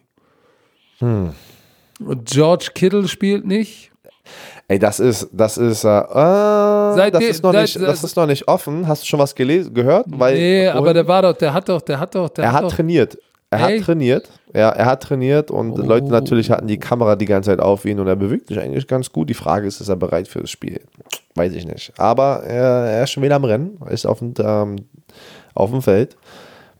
[0.98, 1.32] Hm.
[2.04, 3.90] Und George Kittle spielt nicht.
[4.66, 8.16] Ey, das ist, das ist, äh, Seit das, de- ist noch seit- nicht, das ist
[8.16, 8.86] noch nicht offen.
[8.86, 10.06] Hast du schon was gelesen, gehört?
[10.10, 12.52] Weil Nee, aber vorhin- der war doch, der hat doch, der hat doch, der er
[12.52, 12.72] hat doch.
[12.72, 13.16] trainiert.
[13.50, 13.78] Er Echt?
[13.80, 14.28] hat trainiert.
[14.54, 15.76] Ja, er hat trainiert und Oh.
[15.82, 18.86] Leute natürlich hatten die Kamera die ganze Zeit auf ihn und er bewegt sich eigentlich
[18.86, 19.28] ganz gut.
[19.28, 20.80] Die Frage ist, ist er bereit für das Spiel?
[21.34, 21.92] Weiß ich nicht.
[21.98, 24.76] Aber er, er ist schon wieder am Rennen, ist auf dem, ähm,
[25.54, 26.16] auf dem Feld.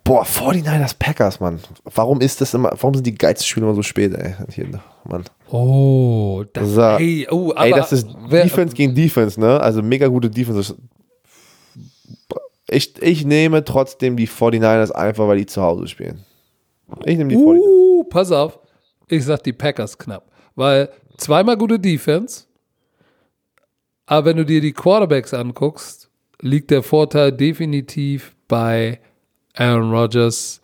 [0.02, 1.60] Boah, 49ers Packers, Mann.
[1.84, 4.34] Warum ist das immer, warum sind die geilsten Spiele immer so spät, ey?
[4.50, 4.66] Hier,
[5.04, 5.24] Mann.
[5.50, 6.80] Oh, das, So.
[6.82, 9.60] ey, oh, aber Ey, das ist wer, Defense gegen Defense, ne?
[9.60, 10.74] Also mega gute Defense.
[12.70, 16.24] Ich, ich nehme trotzdem die 49ers einfach, weil die zu Hause spielen.
[17.04, 17.58] Ich nehme die 49ers.
[17.58, 18.58] Uh, pass auf.
[19.08, 20.30] Ich sag die Packers knapp.
[20.54, 22.44] Weil zweimal gute Defense,
[24.06, 26.10] aber wenn du dir die Quarterbacks anguckst,
[26.40, 29.00] liegt der Vorteil definitiv bei
[29.54, 30.60] Aaron Rodgers.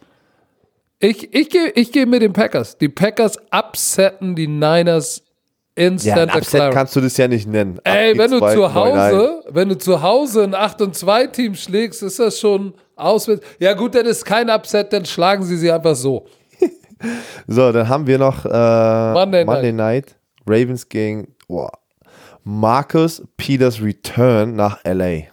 [0.99, 2.79] Ich, ich gehe ich geh mit den Packers.
[2.79, 5.23] Die Packers upsetten die Niners
[5.75, 6.71] in Ja, Santa Clara.
[6.71, 7.79] kannst du das ja nicht nennen.
[7.85, 8.75] Ey, wenn du 8-2, zu 9-1.
[8.75, 13.45] Hause, wenn du zu Hause ein 8 und 2 Team schlägst, ist das schon auswärts.
[13.59, 16.27] Ja gut, dann ist kein Upset, dann schlagen sie sie einfach so.
[17.47, 20.17] So, dann haben wir noch äh, Monday Monday, Night.
[20.47, 21.71] Ravens gegen boah,
[22.45, 25.25] Marcus Peters Return nach LA.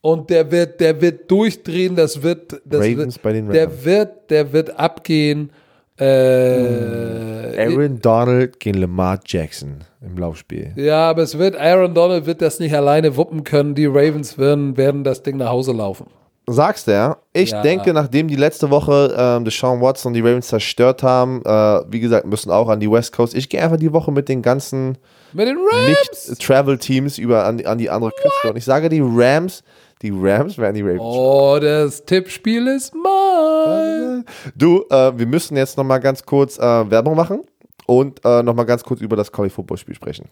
[0.00, 3.54] Und der wird, der wird durchdrehen, das wird, das Ravens wird, bei den Rams.
[3.54, 5.50] der wird, der wird abgehen.
[5.98, 10.72] Äh, Aaron Donald gegen Lamar Jackson im Laufspiel.
[10.76, 13.74] Ja, aber es wird, Aaron Donald wird das nicht alleine wuppen können.
[13.74, 16.06] Die Ravens werden, werden das Ding nach Hause laufen.
[16.50, 17.18] Sagst du, ja?
[17.34, 17.60] Ich Ja.
[17.62, 22.00] denke, nachdem die letzte Woche ähm, Deshaun Watson und die Ravens zerstört haben, äh, wie
[22.00, 23.34] gesagt, müssen auch an die West Coast.
[23.34, 24.96] Ich gehe einfach die Woche mit den ganzen.
[25.34, 28.50] Nicht-Travel-Teams über an, die- an die andere Küste.
[28.50, 29.62] Und ich sage, die Rams,
[30.00, 31.00] die Rams werden die Ravens.
[31.02, 34.24] Oh, das Tippspiel ist mein.
[34.56, 37.42] Du, äh, wir müssen jetzt nochmal ganz kurz äh, Werbung machen
[37.86, 40.28] und äh, nochmal ganz kurz über das College Football Spiel sprechen.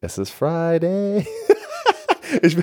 [0.00, 1.26] Es ist Friday.
[2.42, 2.56] ich,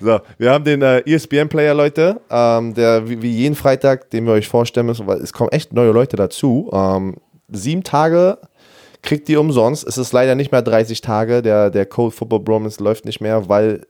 [0.00, 4.32] so, wir haben den äh, ESPN-Player, Leute, ähm, der wie, wie jeden Freitag, den wir
[4.32, 6.70] euch vorstellen müssen, weil es kommen echt neue Leute dazu.
[6.72, 7.16] Ähm,
[7.48, 8.38] sieben Tage
[9.02, 9.86] kriegt ihr umsonst.
[9.86, 11.42] Es ist leider nicht mehr 30 Tage.
[11.42, 13.86] Der, der Cold Football Bromance läuft nicht mehr, weil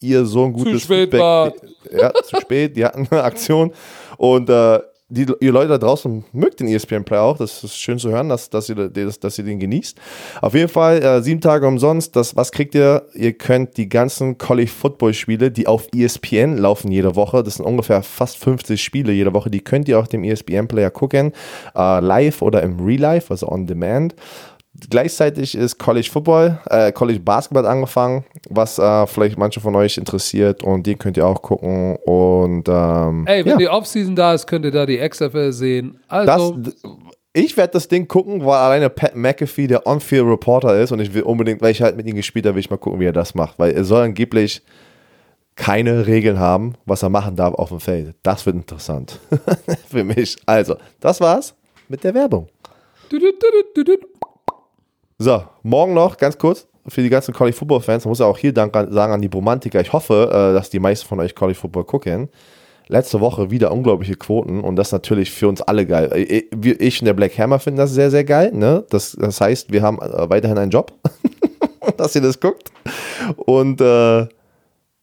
[0.00, 1.54] ihr so ein gutes spät wart.
[1.90, 2.76] Ja, zu spät.
[2.76, 3.70] Die hatten eine Aktion.
[4.16, 4.80] Und äh,
[5.14, 7.38] die, ihr Leute da draußen mögt den ESPN Play auch.
[7.38, 9.96] Das ist schön zu hören, dass, dass, ihr, dass, dass ihr den genießt.
[10.40, 12.16] Auf jeden Fall äh, sieben Tage umsonst.
[12.16, 13.06] Das, was kriegt ihr?
[13.14, 17.64] Ihr könnt die ganzen College Football Spiele, die auf ESPN laufen jede Woche, das sind
[17.64, 21.32] ungefähr fast 50 Spiele jede Woche, die könnt ihr auf dem ESPN Player gucken.
[21.74, 24.14] Äh, live oder im Real Life, also on demand.
[24.90, 30.64] Gleichzeitig ist College Football, äh, College Basketball angefangen, was äh, vielleicht manche von euch interessiert
[30.64, 31.96] und den könnt ihr auch gucken.
[32.04, 33.56] Und ähm, Ey, wenn ja.
[33.56, 36.00] die Offseason da ist, könnt ihr da die XFL sehen.
[36.08, 36.58] Das, Also,
[37.32, 41.14] ich werde das Ding gucken, weil alleine Pat McAfee der On-Field Reporter ist und ich
[41.14, 43.12] will unbedingt, weil ich halt mit ihm gespielt habe, will ich mal gucken, wie er
[43.12, 44.62] das macht, weil er soll angeblich
[45.56, 48.14] keine Regeln haben, was er machen darf auf dem Feld.
[48.22, 49.20] Das wird interessant
[49.88, 50.36] für mich.
[50.46, 51.54] Also, das war's
[51.88, 52.48] mit der Werbung.
[55.18, 58.36] So, morgen noch, ganz kurz, für die ganzen College Football Fans, man muss ja auch
[58.36, 59.80] hier Dank an, sagen an die Romantiker.
[59.80, 62.28] Ich hoffe, äh, dass die meisten von euch College Football gucken.
[62.88, 66.10] letzte Woche wieder unglaubliche Quoten und das natürlich für uns alle geil.
[66.16, 68.50] Ich, ich und der Black Hammer finden das sehr, sehr geil.
[68.52, 68.84] Ne?
[68.90, 70.92] Das, das heißt, wir haben äh, weiterhin einen Job,
[71.96, 72.72] dass ihr das guckt.
[73.36, 74.26] Und äh,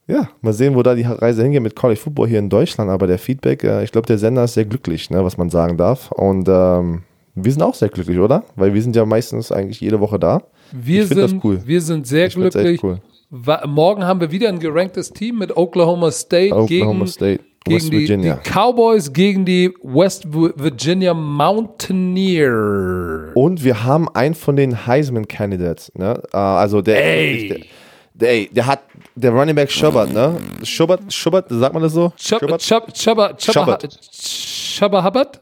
[0.07, 2.91] ja, mal sehen, wo da die Reise hingeht mit College Football hier in Deutschland.
[2.91, 5.77] Aber der Feedback, äh, ich glaube, der Sender ist sehr glücklich, ne, was man sagen
[5.77, 6.11] darf.
[6.11, 7.03] Und ähm,
[7.35, 8.43] wir sind auch sehr glücklich, oder?
[8.55, 10.41] Weil wir sind ja meistens eigentlich jede Woche da.
[10.71, 11.61] Wir, Ich find das sind, cool.
[11.65, 12.81] wir sind sehr Ich glücklich.
[12.83, 12.99] cool.
[13.67, 17.87] Morgen haben wir wieder ein geranktes Team mit Oklahoma State Oklahoma gegen, State, gegen West
[17.87, 18.39] die, Virginia.
[18.45, 23.31] die Cowboys gegen die West Vi- Virginia Mountaineers.
[23.35, 26.21] Und wir haben einen von den Heisman-Candidates, ne?
[26.33, 27.65] Äh, also der, Ey.
[28.13, 28.81] der, der, der hat,
[29.15, 30.37] der Running Back Schubert, ne?
[30.63, 32.11] Schubert, Schubert, sagt man das so?
[32.17, 33.77] Chubba Chubba Chubba Chubba
[34.11, 35.39] Chubba Hubbard?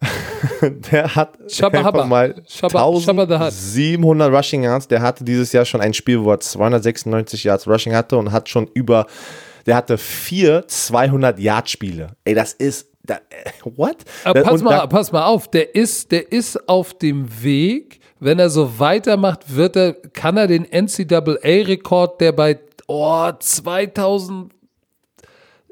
[0.92, 3.52] Der hat Shabba einfach mal Shabba- Shabba the Hutt.
[3.52, 4.88] 1700 Rushing Yards.
[4.88, 8.48] Der hatte dieses Jahr schon ein Spiel, wo er 296 Yards Rushing hatte und hat
[8.48, 9.06] schon über,
[9.66, 12.08] der hatte vier 200 Yard Spiele.
[12.24, 13.96] Ey, das ist, da, äh, what?
[14.24, 18.00] Aber pass Und mal, da- pass mal auf, der ist, der ist auf dem Weg.
[18.20, 22.58] Wenn er so weitermacht, wird er, kann er den NCAA-Rekord, der bei
[22.88, 24.52] oh, 2000,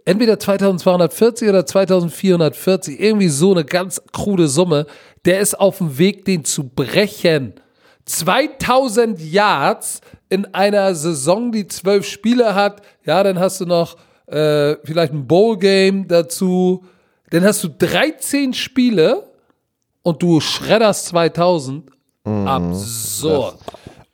[0.06, 4.86] entweder 2240 oder 2440, irgendwie so eine ganz krude Summe,
[5.26, 7.54] der ist auf dem Weg, den zu brechen.
[8.06, 12.82] 2000 Yards in einer Saison, die zwölf Spiele hat.
[13.04, 13.96] Ja, dann hast du noch
[14.26, 16.84] äh, vielleicht ein Bowl-Game dazu.
[17.30, 19.28] Dann hast du 13 Spiele
[20.02, 21.90] und du schredderst 2000.
[22.24, 23.58] Absurd.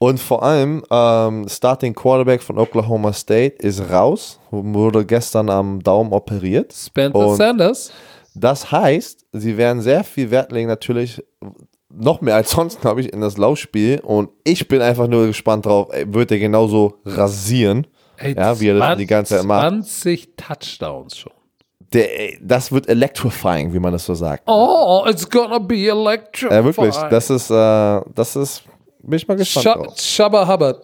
[0.02, 6.12] Und vor allem, ähm, Starting Quarterback von Oklahoma State ist raus, wurde gestern am Daumen
[6.12, 6.72] operiert.
[6.72, 7.92] Spencer Und Sanders.
[8.34, 11.22] Das heißt, sie werden sehr viel Wert legen, natürlich
[11.88, 14.00] noch mehr als sonst, glaube ich, in das Laufspiel.
[14.00, 18.70] Und ich bin einfach nur gespannt drauf, ey, wird er genauso rasieren, Ey, ja, wie
[18.70, 19.68] er das die ganze Zeit macht.
[19.68, 21.32] 20 Touchdowns schon.
[21.92, 24.42] Der, ey, das wird electrifying, wie man das so sagt.
[24.46, 26.52] Oh, it's gonna be electric.
[26.52, 28.64] Ja, wirklich, das ist, äh, das ist,
[29.02, 29.94] bin ich mal gespannt drauf.
[29.98, 30.80] Shabba Hubbard.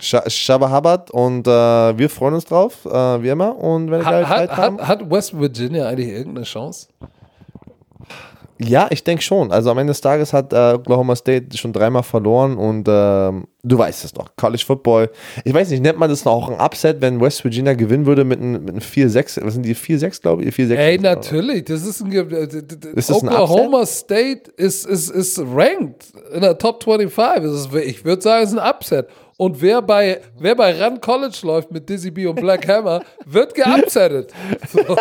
[0.00, 1.50] Sh- Shabba Hubbard und äh,
[1.98, 3.56] wir freuen uns drauf, äh, wie immer.
[3.56, 4.78] Und wenn wir geile Hat, Zeit hat, haben.
[4.88, 6.88] hat West Virginia eigentlich irgendeine Chance?
[8.58, 9.52] Ja, ich denke schon.
[9.52, 13.76] Also am Ende des Tages hat äh, Oklahoma State schon dreimal verloren und ähm, du
[13.78, 14.30] weißt es doch.
[14.36, 15.10] College Football.
[15.44, 18.24] Ich weiß nicht, nennt man das noch auch ein Upset, wenn West Virginia gewinnen würde
[18.24, 19.44] mit einem einem 4-6?
[19.44, 20.54] Was sind die 4-6, glaube ich?
[20.54, 20.74] 4-6.
[20.74, 21.64] Ey, natürlich.
[21.64, 22.48] Das ist ein, äh,
[22.94, 27.42] Ist das ein Oklahoma State ist, ist, ist ranked in der Top 25.
[27.42, 29.08] Das ist, ich würde sagen, es ist ein Upset.
[29.38, 33.54] Und wer bei, wer bei Run College läuft mit Dizzy B und Black Hammer, wird
[33.54, 34.32] geupsettet.
[34.68, 34.80] So.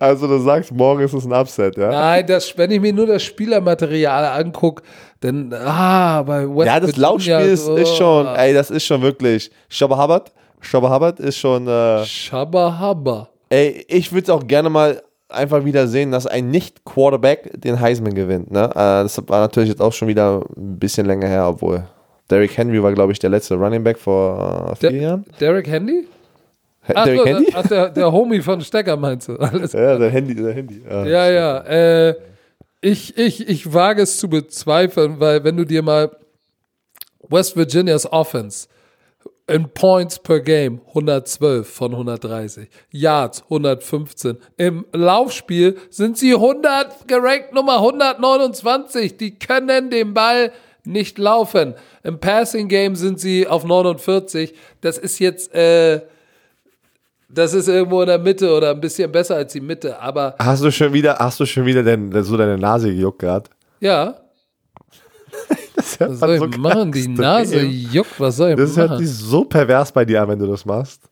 [0.00, 1.90] Also du sagst, morgen ist es ein Upset, ja?
[1.90, 4.82] Nein, das, wenn ich mir nur das Spielermaterial angucke,
[5.20, 8.84] dann, ah, bei West Ja, das Virginia, Laufspiel ist, so, ist schon, ey, das ist
[8.84, 9.50] schon wirklich.
[9.68, 13.28] Shabba Hubbard, Shabba Hubbard ist schon, äh, Shabba Habba.
[13.50, 18.50] ey, ich würde auch gerne mal einfach wieder sehen, dass ein Nicht-Quarterback den Heisman gewinnt.
[18.50, 18.64] Ne?
[18.70, 21.84] Äh, das war natürlich jetzt auch schon wieder ein bisschen länger her, obwohl
[22.30, 25.24] Derrick Henry war, glaube ich, der letzte Running Back vor äh, vier Der, Jahren.
[25.40, 26.06] Derek Handy?
[26.94, 27.46] Ach, Derrick so, Henry?
[27.54, 29.36] Ach, der, der Homie von Stecker meinst du?
[29.38, 30.82] Alles Ja, der Handy, der Handy.
[30.88, 31.06] Ja.
[31.06, 31.58] Ja, ja.
[32.08, 32.14] Äh,
[32.80, 36.10] ich, ich, ich wage es zu bezweifeln, weil wenn du dir mal
[37.28, 38.68] West Virginias Offense
[39.48, 44.38] in Points per Game 112 von 130, Yards 115.
[44.56, 49.16] Im Laufspiel sind sie 100, gerankt Nummer 129.
[49.16, 50.52] Die können den Ball
[50.86, 51.74] nicht laufen.
[52.02, 54.54] Im Passing Game sind sie auf 49.
[54.80, 56.00] Das ist jetzt, äh,
[57.28, 60.62] das ist irgendwo in der Mitte oder ein bisschen besser als die Mitte, aber Hast
[60.62, 63.50] du schon wieder, hast du schon wieder den, so deine Nase gejuckt gerade?
[63.80, 64.14] ja.
[65.98, 66.90] Was soll ich machen?
[66.92, 69.06] Die Nase juckt, was soll ich Das hört machen?
[69.06, 71.02] sich so pervers bei dir an, wenn du das machst.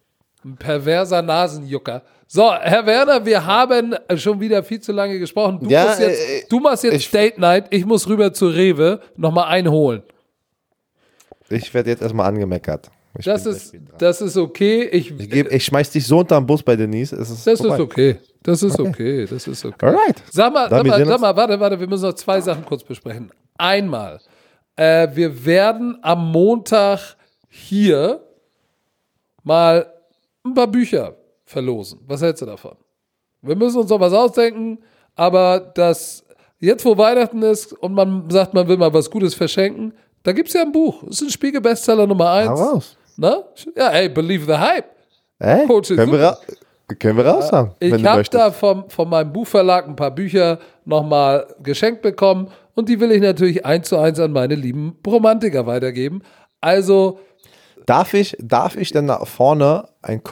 [0.45, 2.03] Ein perverser Nasenjucker.
[2.27, 5.61] So, Herr Werner, wir haben schon wieder viel zu lange gesprochen.
[5.61, 9.01] Du, Ja, jetzt, äh, du machst jetzt ich- Date Night, ich muss rüber zu Rewe
[9.17, 10.03] nochmal einholen.
[11.51, 12.91] Ich werde jetzt erstmal angemeckert.
[13.19, 14.85] Ich Das ist, das ist okay.
[14.91, 17.15] Ich, ich, geb, ich schmeiß dich so unter den Bus bei Denise.
[17.15, 17.75] Ist das vorbei.
[17.75, 18.17] ist okay.
[18.43, 19.27] Das ist okay.
[19.27, 19.87] Das ist okay.
[19.87, 20.23] Alright.
[20.33, 23.31] Sag mal, sag mal, sag mal, warte, warte, wir müssen noch zwei Sachen kurz besprechen.
[23.57, 24.19] Einmal,
[24.75, 27.17] äh, wir werden am Montag
[27.49, 28.21] hier
[29.45, 29.87] mal
[30.45, 31.15] ein paar Bücher
[31.55, 32.01] verlosen.
[32.07, 32.77] Was hältst du davon?
[33.41, 34.79] Wir müssen uns noch was ausdenken,
[35.15, 36.25] aber das
[36.59, 39.95] jetzt, wo Weihnachten ist und man sagt, man will mal was Gutes verschenken,
[40.25, 41.03] da gibt es ja ein Buch.
[41.05, 42.49] Das ist ein Spiegel-Bestseller Nummer eins.
[42.51, 42.97] Hau raus.
[43.17, 43.45] Na?
[43.77, 44.87] Ja, ey, believe the hype.
[45.39, 46.37] Ey, Coach können, wir
[46.99, 51.47] können wir raus haben, Ich habe da vom, von meinem Buchverlag ein paar Bücher nochmal
[51.63, 56.23] geschenkt bekommen und die will ich natürlich eins zu eins an meine lieben Romantiker weitergeben.
[56.61, 57.21] Also,
[57.87, 60.23] Darf ich, darf ich denn da vorne ein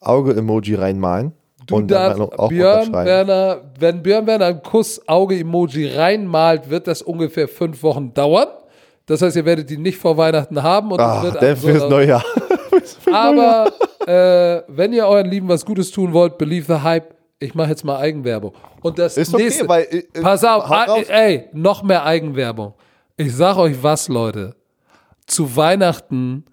[0.00, 1.32] Kuss-Auge-Emoji reinmalen?
[1.66, 2.92] Du Und dann darfst auch Björn.
[2.92, 8.48] Werner, wenn Björn Werner ein Kuss-Auge-Emoji reinmalt, wird das ungefähr fünf Wochen dauern.
[9.06, 10.92] Das heißt, ihr werdet die nicht vor Weihnachten haben.
[10.92, 12.24] Und Ach, wird der am fürs Sonntag- neue Jahr.
[13.12, 13.72] Aber
[14.06, 17.14] äh, wenn ihr euren Lieben was Gutes tun wollt, believe the hype.
[17.40, 18.52] Ich mache jetzt mal Eigenwerbung.
[18.82, 22.74] Und das Ist okay, nächste, weil, äh, äh, pass auf, ah, ey, noch mehr Eigenwerbung.
[23.16, 24.56] Ich sag euch was, Leute.
[25.26, 26.44] Zu Weihnachten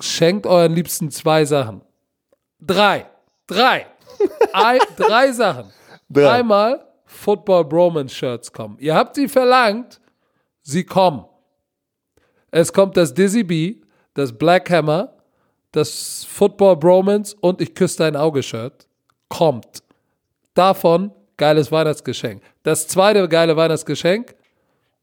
[0.00, 1.80] schenkt euren Liebsten zwei Sachen.
[2.66, 3.06] Drei.
[3.46, 3.86] Drei.
[4.52, 5.72] Ein, drei Sachen.
[6.08, 6.30] Drei.
[6.30, 8.76] Einmal Football Bromance Shirts kommen.
[8.80, 10.00] Ihr habt sie verlangt,
[10.62, 11.24] sie kommen.
[12.50, 13.76] Es kommt das Dizzy B,
[14.14, 15.14] das Black Hammer,
[15.72, 18.86] das Football Bromance und ich küsse dein Auge Shirt.
[19.28, 19.82] Kommt.
[20.54, 22.42] Davon geiles Weihnachtsgeschenk.
[22.62, 24.36] Das zweite geile Weihnachtsgeschenk.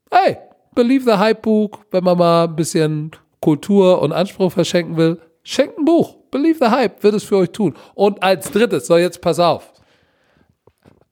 [0.10, 0.38] Hey,
[0.74, 3.12] Believe the Hype Buch, wenn man mal ein bisschen
[3.42, 5.20] Kultur und Anspruch verschenken will.
[5.44, 6.16] Schenkt ein Buch.
[6.32, 7.76] Believe the Hype wird es für euch tun.
[7.94, 9.72] Und als drittes, so jetzt pass auf.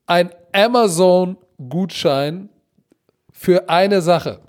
[0.06, 2.48] Ein Amazon-Gutschein
[3.32, 4.40] für eine Sache.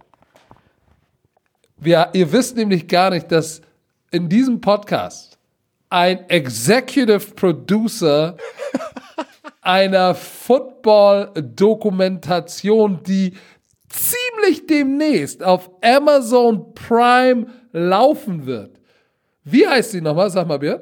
[1.78, 3.62] Wir, ihr wisst nämlich gar nicht, dass
[4.12, 5.40] in diesem Podcast
[5.90, 8.38] ein Executive Producer
[9.62, 13.34] einer Football-Dokumentation, die
[13.90, 18.81] ziemlich demnächst auf Amazon Prime laufen wird.
[19.44, 20.30] Wie heißt sie nochmal?
[20.30, 20.82] Sag mal, Björn.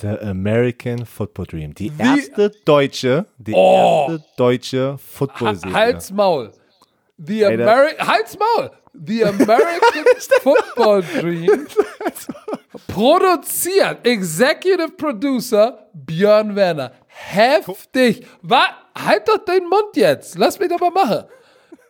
[0.00, 1.74] The American Football Dream.
[1.74, 4.06] Die erste deutsche, die Oh.
[4.10, 5.72] erste deutsche Football-Serie.
[5.74, 6.50] Hals Maul.
[7.18, 7.62] The Alter.
[7.72, 8.70] Ameri Hals Maul.
[8.94, 10.04] The American
[10.42, 11.66] Football Dream.
[12.88, 14.06] Produziert.
[14.06, 16.92] Executive Producer Björn Werner.
[17.06, 18.26] Heftig.
[18.42, 18.64] Wa
[18.98, 20.36] halt doch den Mund jetzt.
[20.38, 21.24] Lass mich doch mal machen.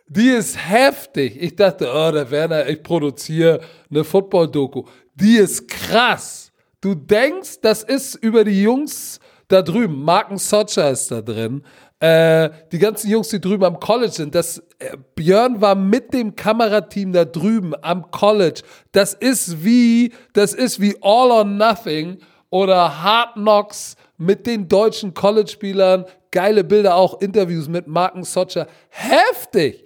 [0.07, 1.41] Die ist heftig.
[1.41, 4.83] Ich dachte, oh, der Werner, ich produziere eine Football-Doku.
[5.15, 6.51] Die ist krass.
[6.81, 10.03] Du denkst, das ist über die Jungs da drüben.
[10.03, 11.63] Marken Socha ist da drin.
[11.99, 14.35] Äh, die ganzen Jungs, die drüben am College sind.
[14.35, 18.61] Das, äh, Björn war mit dem Kamerateam da drüben am College.
[18.91, 22.17] Das ist wie, das ist wie All or Nothing
[22.49, 26.05] oder Hard Knocks mit den deutschen College-Spielern.
[26.31, 28.67] Geile Bilder, auch Interviews mit Marken Socha.
[28.89, 29.85] Heftig.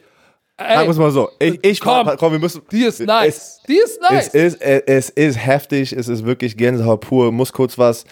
[0.60, 1.30] Ey, Sagen wir es mal so.
[1.40, 2.64] Ich, ich Komm, komm, wir müssen.
[2.72, 3.28] die ist nice.
[3.36, 4.30] Es, die ist nice.
[4.34, 7.32] es, ist, es, es ist heftig, es ist wirklich Gänsehaut pur.
[7.32, 8.06] Muss kurz was,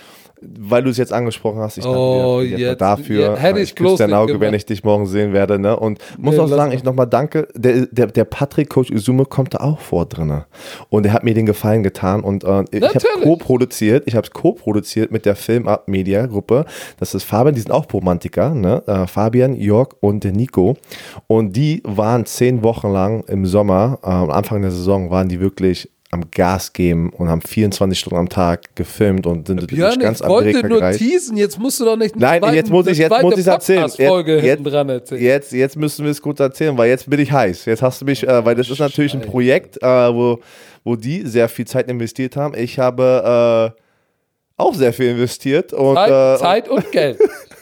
[0.59, 1.77] weil du es jetzt angesprochen hast.
[1.77, 3.21] Ich Oh, danke dir jetzt- dafür.
[3.21, 5.59] ja, hätte ich ich bloß dein Auge, wenn ich dich morgen sehen werde.
[5.59, 5.77] Ne?
[5.77, 7.47] Und muss Nee, auch sagen, ich nochmal danke.
[7.55, 10.43] Der, der, der Patrick, Coach Izume, kommt da auch vor drin.
[10.89, 12.21] Und er hat mir den Gefallen getan.
[12.21, 14.03] Und äh, ich habe co-produziert.
[14.07, 16.65] Ich habe es co-produziert mit der Film Up Media Gruppe.
[16.99, 18.53] Das ist Fabian, die sind auch Romantiker.
[18.53, 18.83] Ne?
[18.87, 20.75] Äh, Fabian, Jörg und Nico.
[21.27, 25.39] Und die waren zehn Wochen lang im Sommer, äh, am Anfang der Saison, waren die
[25.39, 29.99] wirklich am Gas geben und haben 24 Stunden am Tag gefilmt und sind Björn, durch
[29.99, 30.99] ganz ich wollte Amerika nur gereist.
[30.99, 31.37] teasen.
[31.37, 33.89] Jetzt musst du doch nicht Nein, jetzt muss ich, jetzt muss ich erzählen.
[33.89, 35.21] Folge Jetzt, dran erzählen.
[35.21, 37.65] jetzt, jetzt müssen wir es gut erzählen, weil jetzt bin ich heiß.
[37.65, 40.39] Jetzt hast du mich, äh, weil das ist natürlich ein Projekt, äh, wo,
[40.83, 42.55] wo die sehr viel Zeit investiert haben.
[42.57, 43.81] Ich habe äh,
[44.57, 47.19] auch sehr viel investiert und Zeit, äh, Zeit und Geld.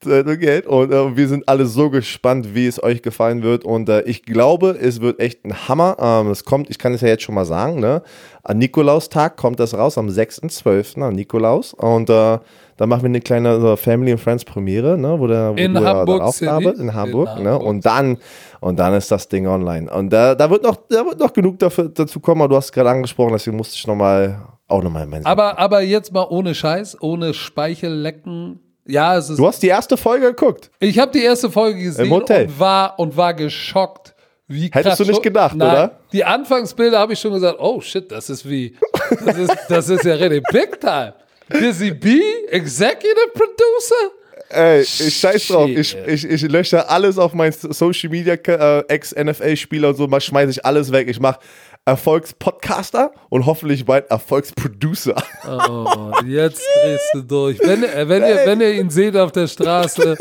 [0.00, 0.66] Zeit und Geld.
[0.66, 3.64] Und äh, wir sind alle so gespannt, wie es euch gefallen wird.
[3.64, 5.96] Und äh, ich glaube, es wird echt ein Hammer.
[6.00, 8.02] Ähm, es kommt, ich kann es ja jetzt schon mal sagen, ne?
[8.42, 11.02] An Nikolaustag kommt das raus, am 6.12.
[11.02, 11.74] an Nikolaus.
[11.74, 12.38] Und äh,
[12.76, 15.18] dann machen wir eine kleine so Family and Friends Premiere, ne?
[15.18, 17.50] Wo der, wo In du Hamburg aufarbeitet, in Hamburg, In ne?
[17.52, 17.68] Hamburg.
[17.68, 18.18] Und dann,
[18.60, 19.90] und dann ist das Ding online.
[19.90, 22.66] Und da, da wird noch, da wird noch genug dafür, dazu kommen, aber du hast
[22.66, 26.54] es gerade angesprochen, deswegen musste ich nochmal, auch nochmal mein aber, aber jetzt mal ohne
[26.54, 28.60] Scheiß, ohne Speichellecken.
[28.86, 29.38] Ja, es ist.
[29.38, 30.70] Du hast die erste Folge geguckt.
[30.78, 32.46] Ich habe die erste Folge gesehen Im Hotel.
[32.46, 34.14] und war und war geschockt.
[34.48, 35.98] Wie Hättest krass du nicht gedacht, Nein, oder?
[36.12, 38.76] Die Anfangsbilder habe ich schon gesagt, oh shit, das ist wie,
[39.24, 41.14] das ist, das ist ja richtig big time.
[41.52, 44.12] Dizzy B, Executive Producer?
[44.48, 45.68] Ey, ich scheiß drauf.
[45.68, 50.50] Ich, ich, ich lösche alles auf mein Social Media, äh, Ex-NFL-Spieler und so, mal schmeiße
[50.52, 51.08] ich alles weg.
[51.08, 51.40] Ich mache
[51.86, 55.14] Erfolgspodcaster und hoffentlich bald Erfolgsproducer.
[55.48, 57.58] Oh, jetzt drehst du durch.
[57.62, 60.16] Wenn, äh, wenn, ihr, wenn ihr ihn seht auf der Straße,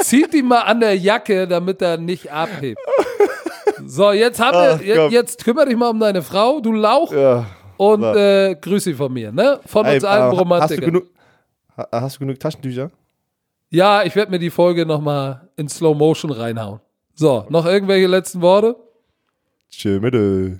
[0.00, 2.78] zieht ihn mal an der Jacke, damit er nicht abhebt.
[3.86, 7.46] So, jetzt, haben Ach, wir, jetzt, kümmere dich mal um deine Frau, du Lauch, Ja.
[7.76, 9.60] und äh, grüß sie von mir, ne?
[9.66, 10.84] Von uns Ey, allen äh, hast, du Romantikern.
[10.84, 11.04] genug,
[11.76, 12.90] ha- hast du genug Taschentücher?
[13.70, 16.80] Ja, ich werde mir die Folge nochmal in Slow Motion reinhauen.
[17.14, 18.76] So, noch irgendwelche letzten Worte?
[19.70, 20.58] Tschö.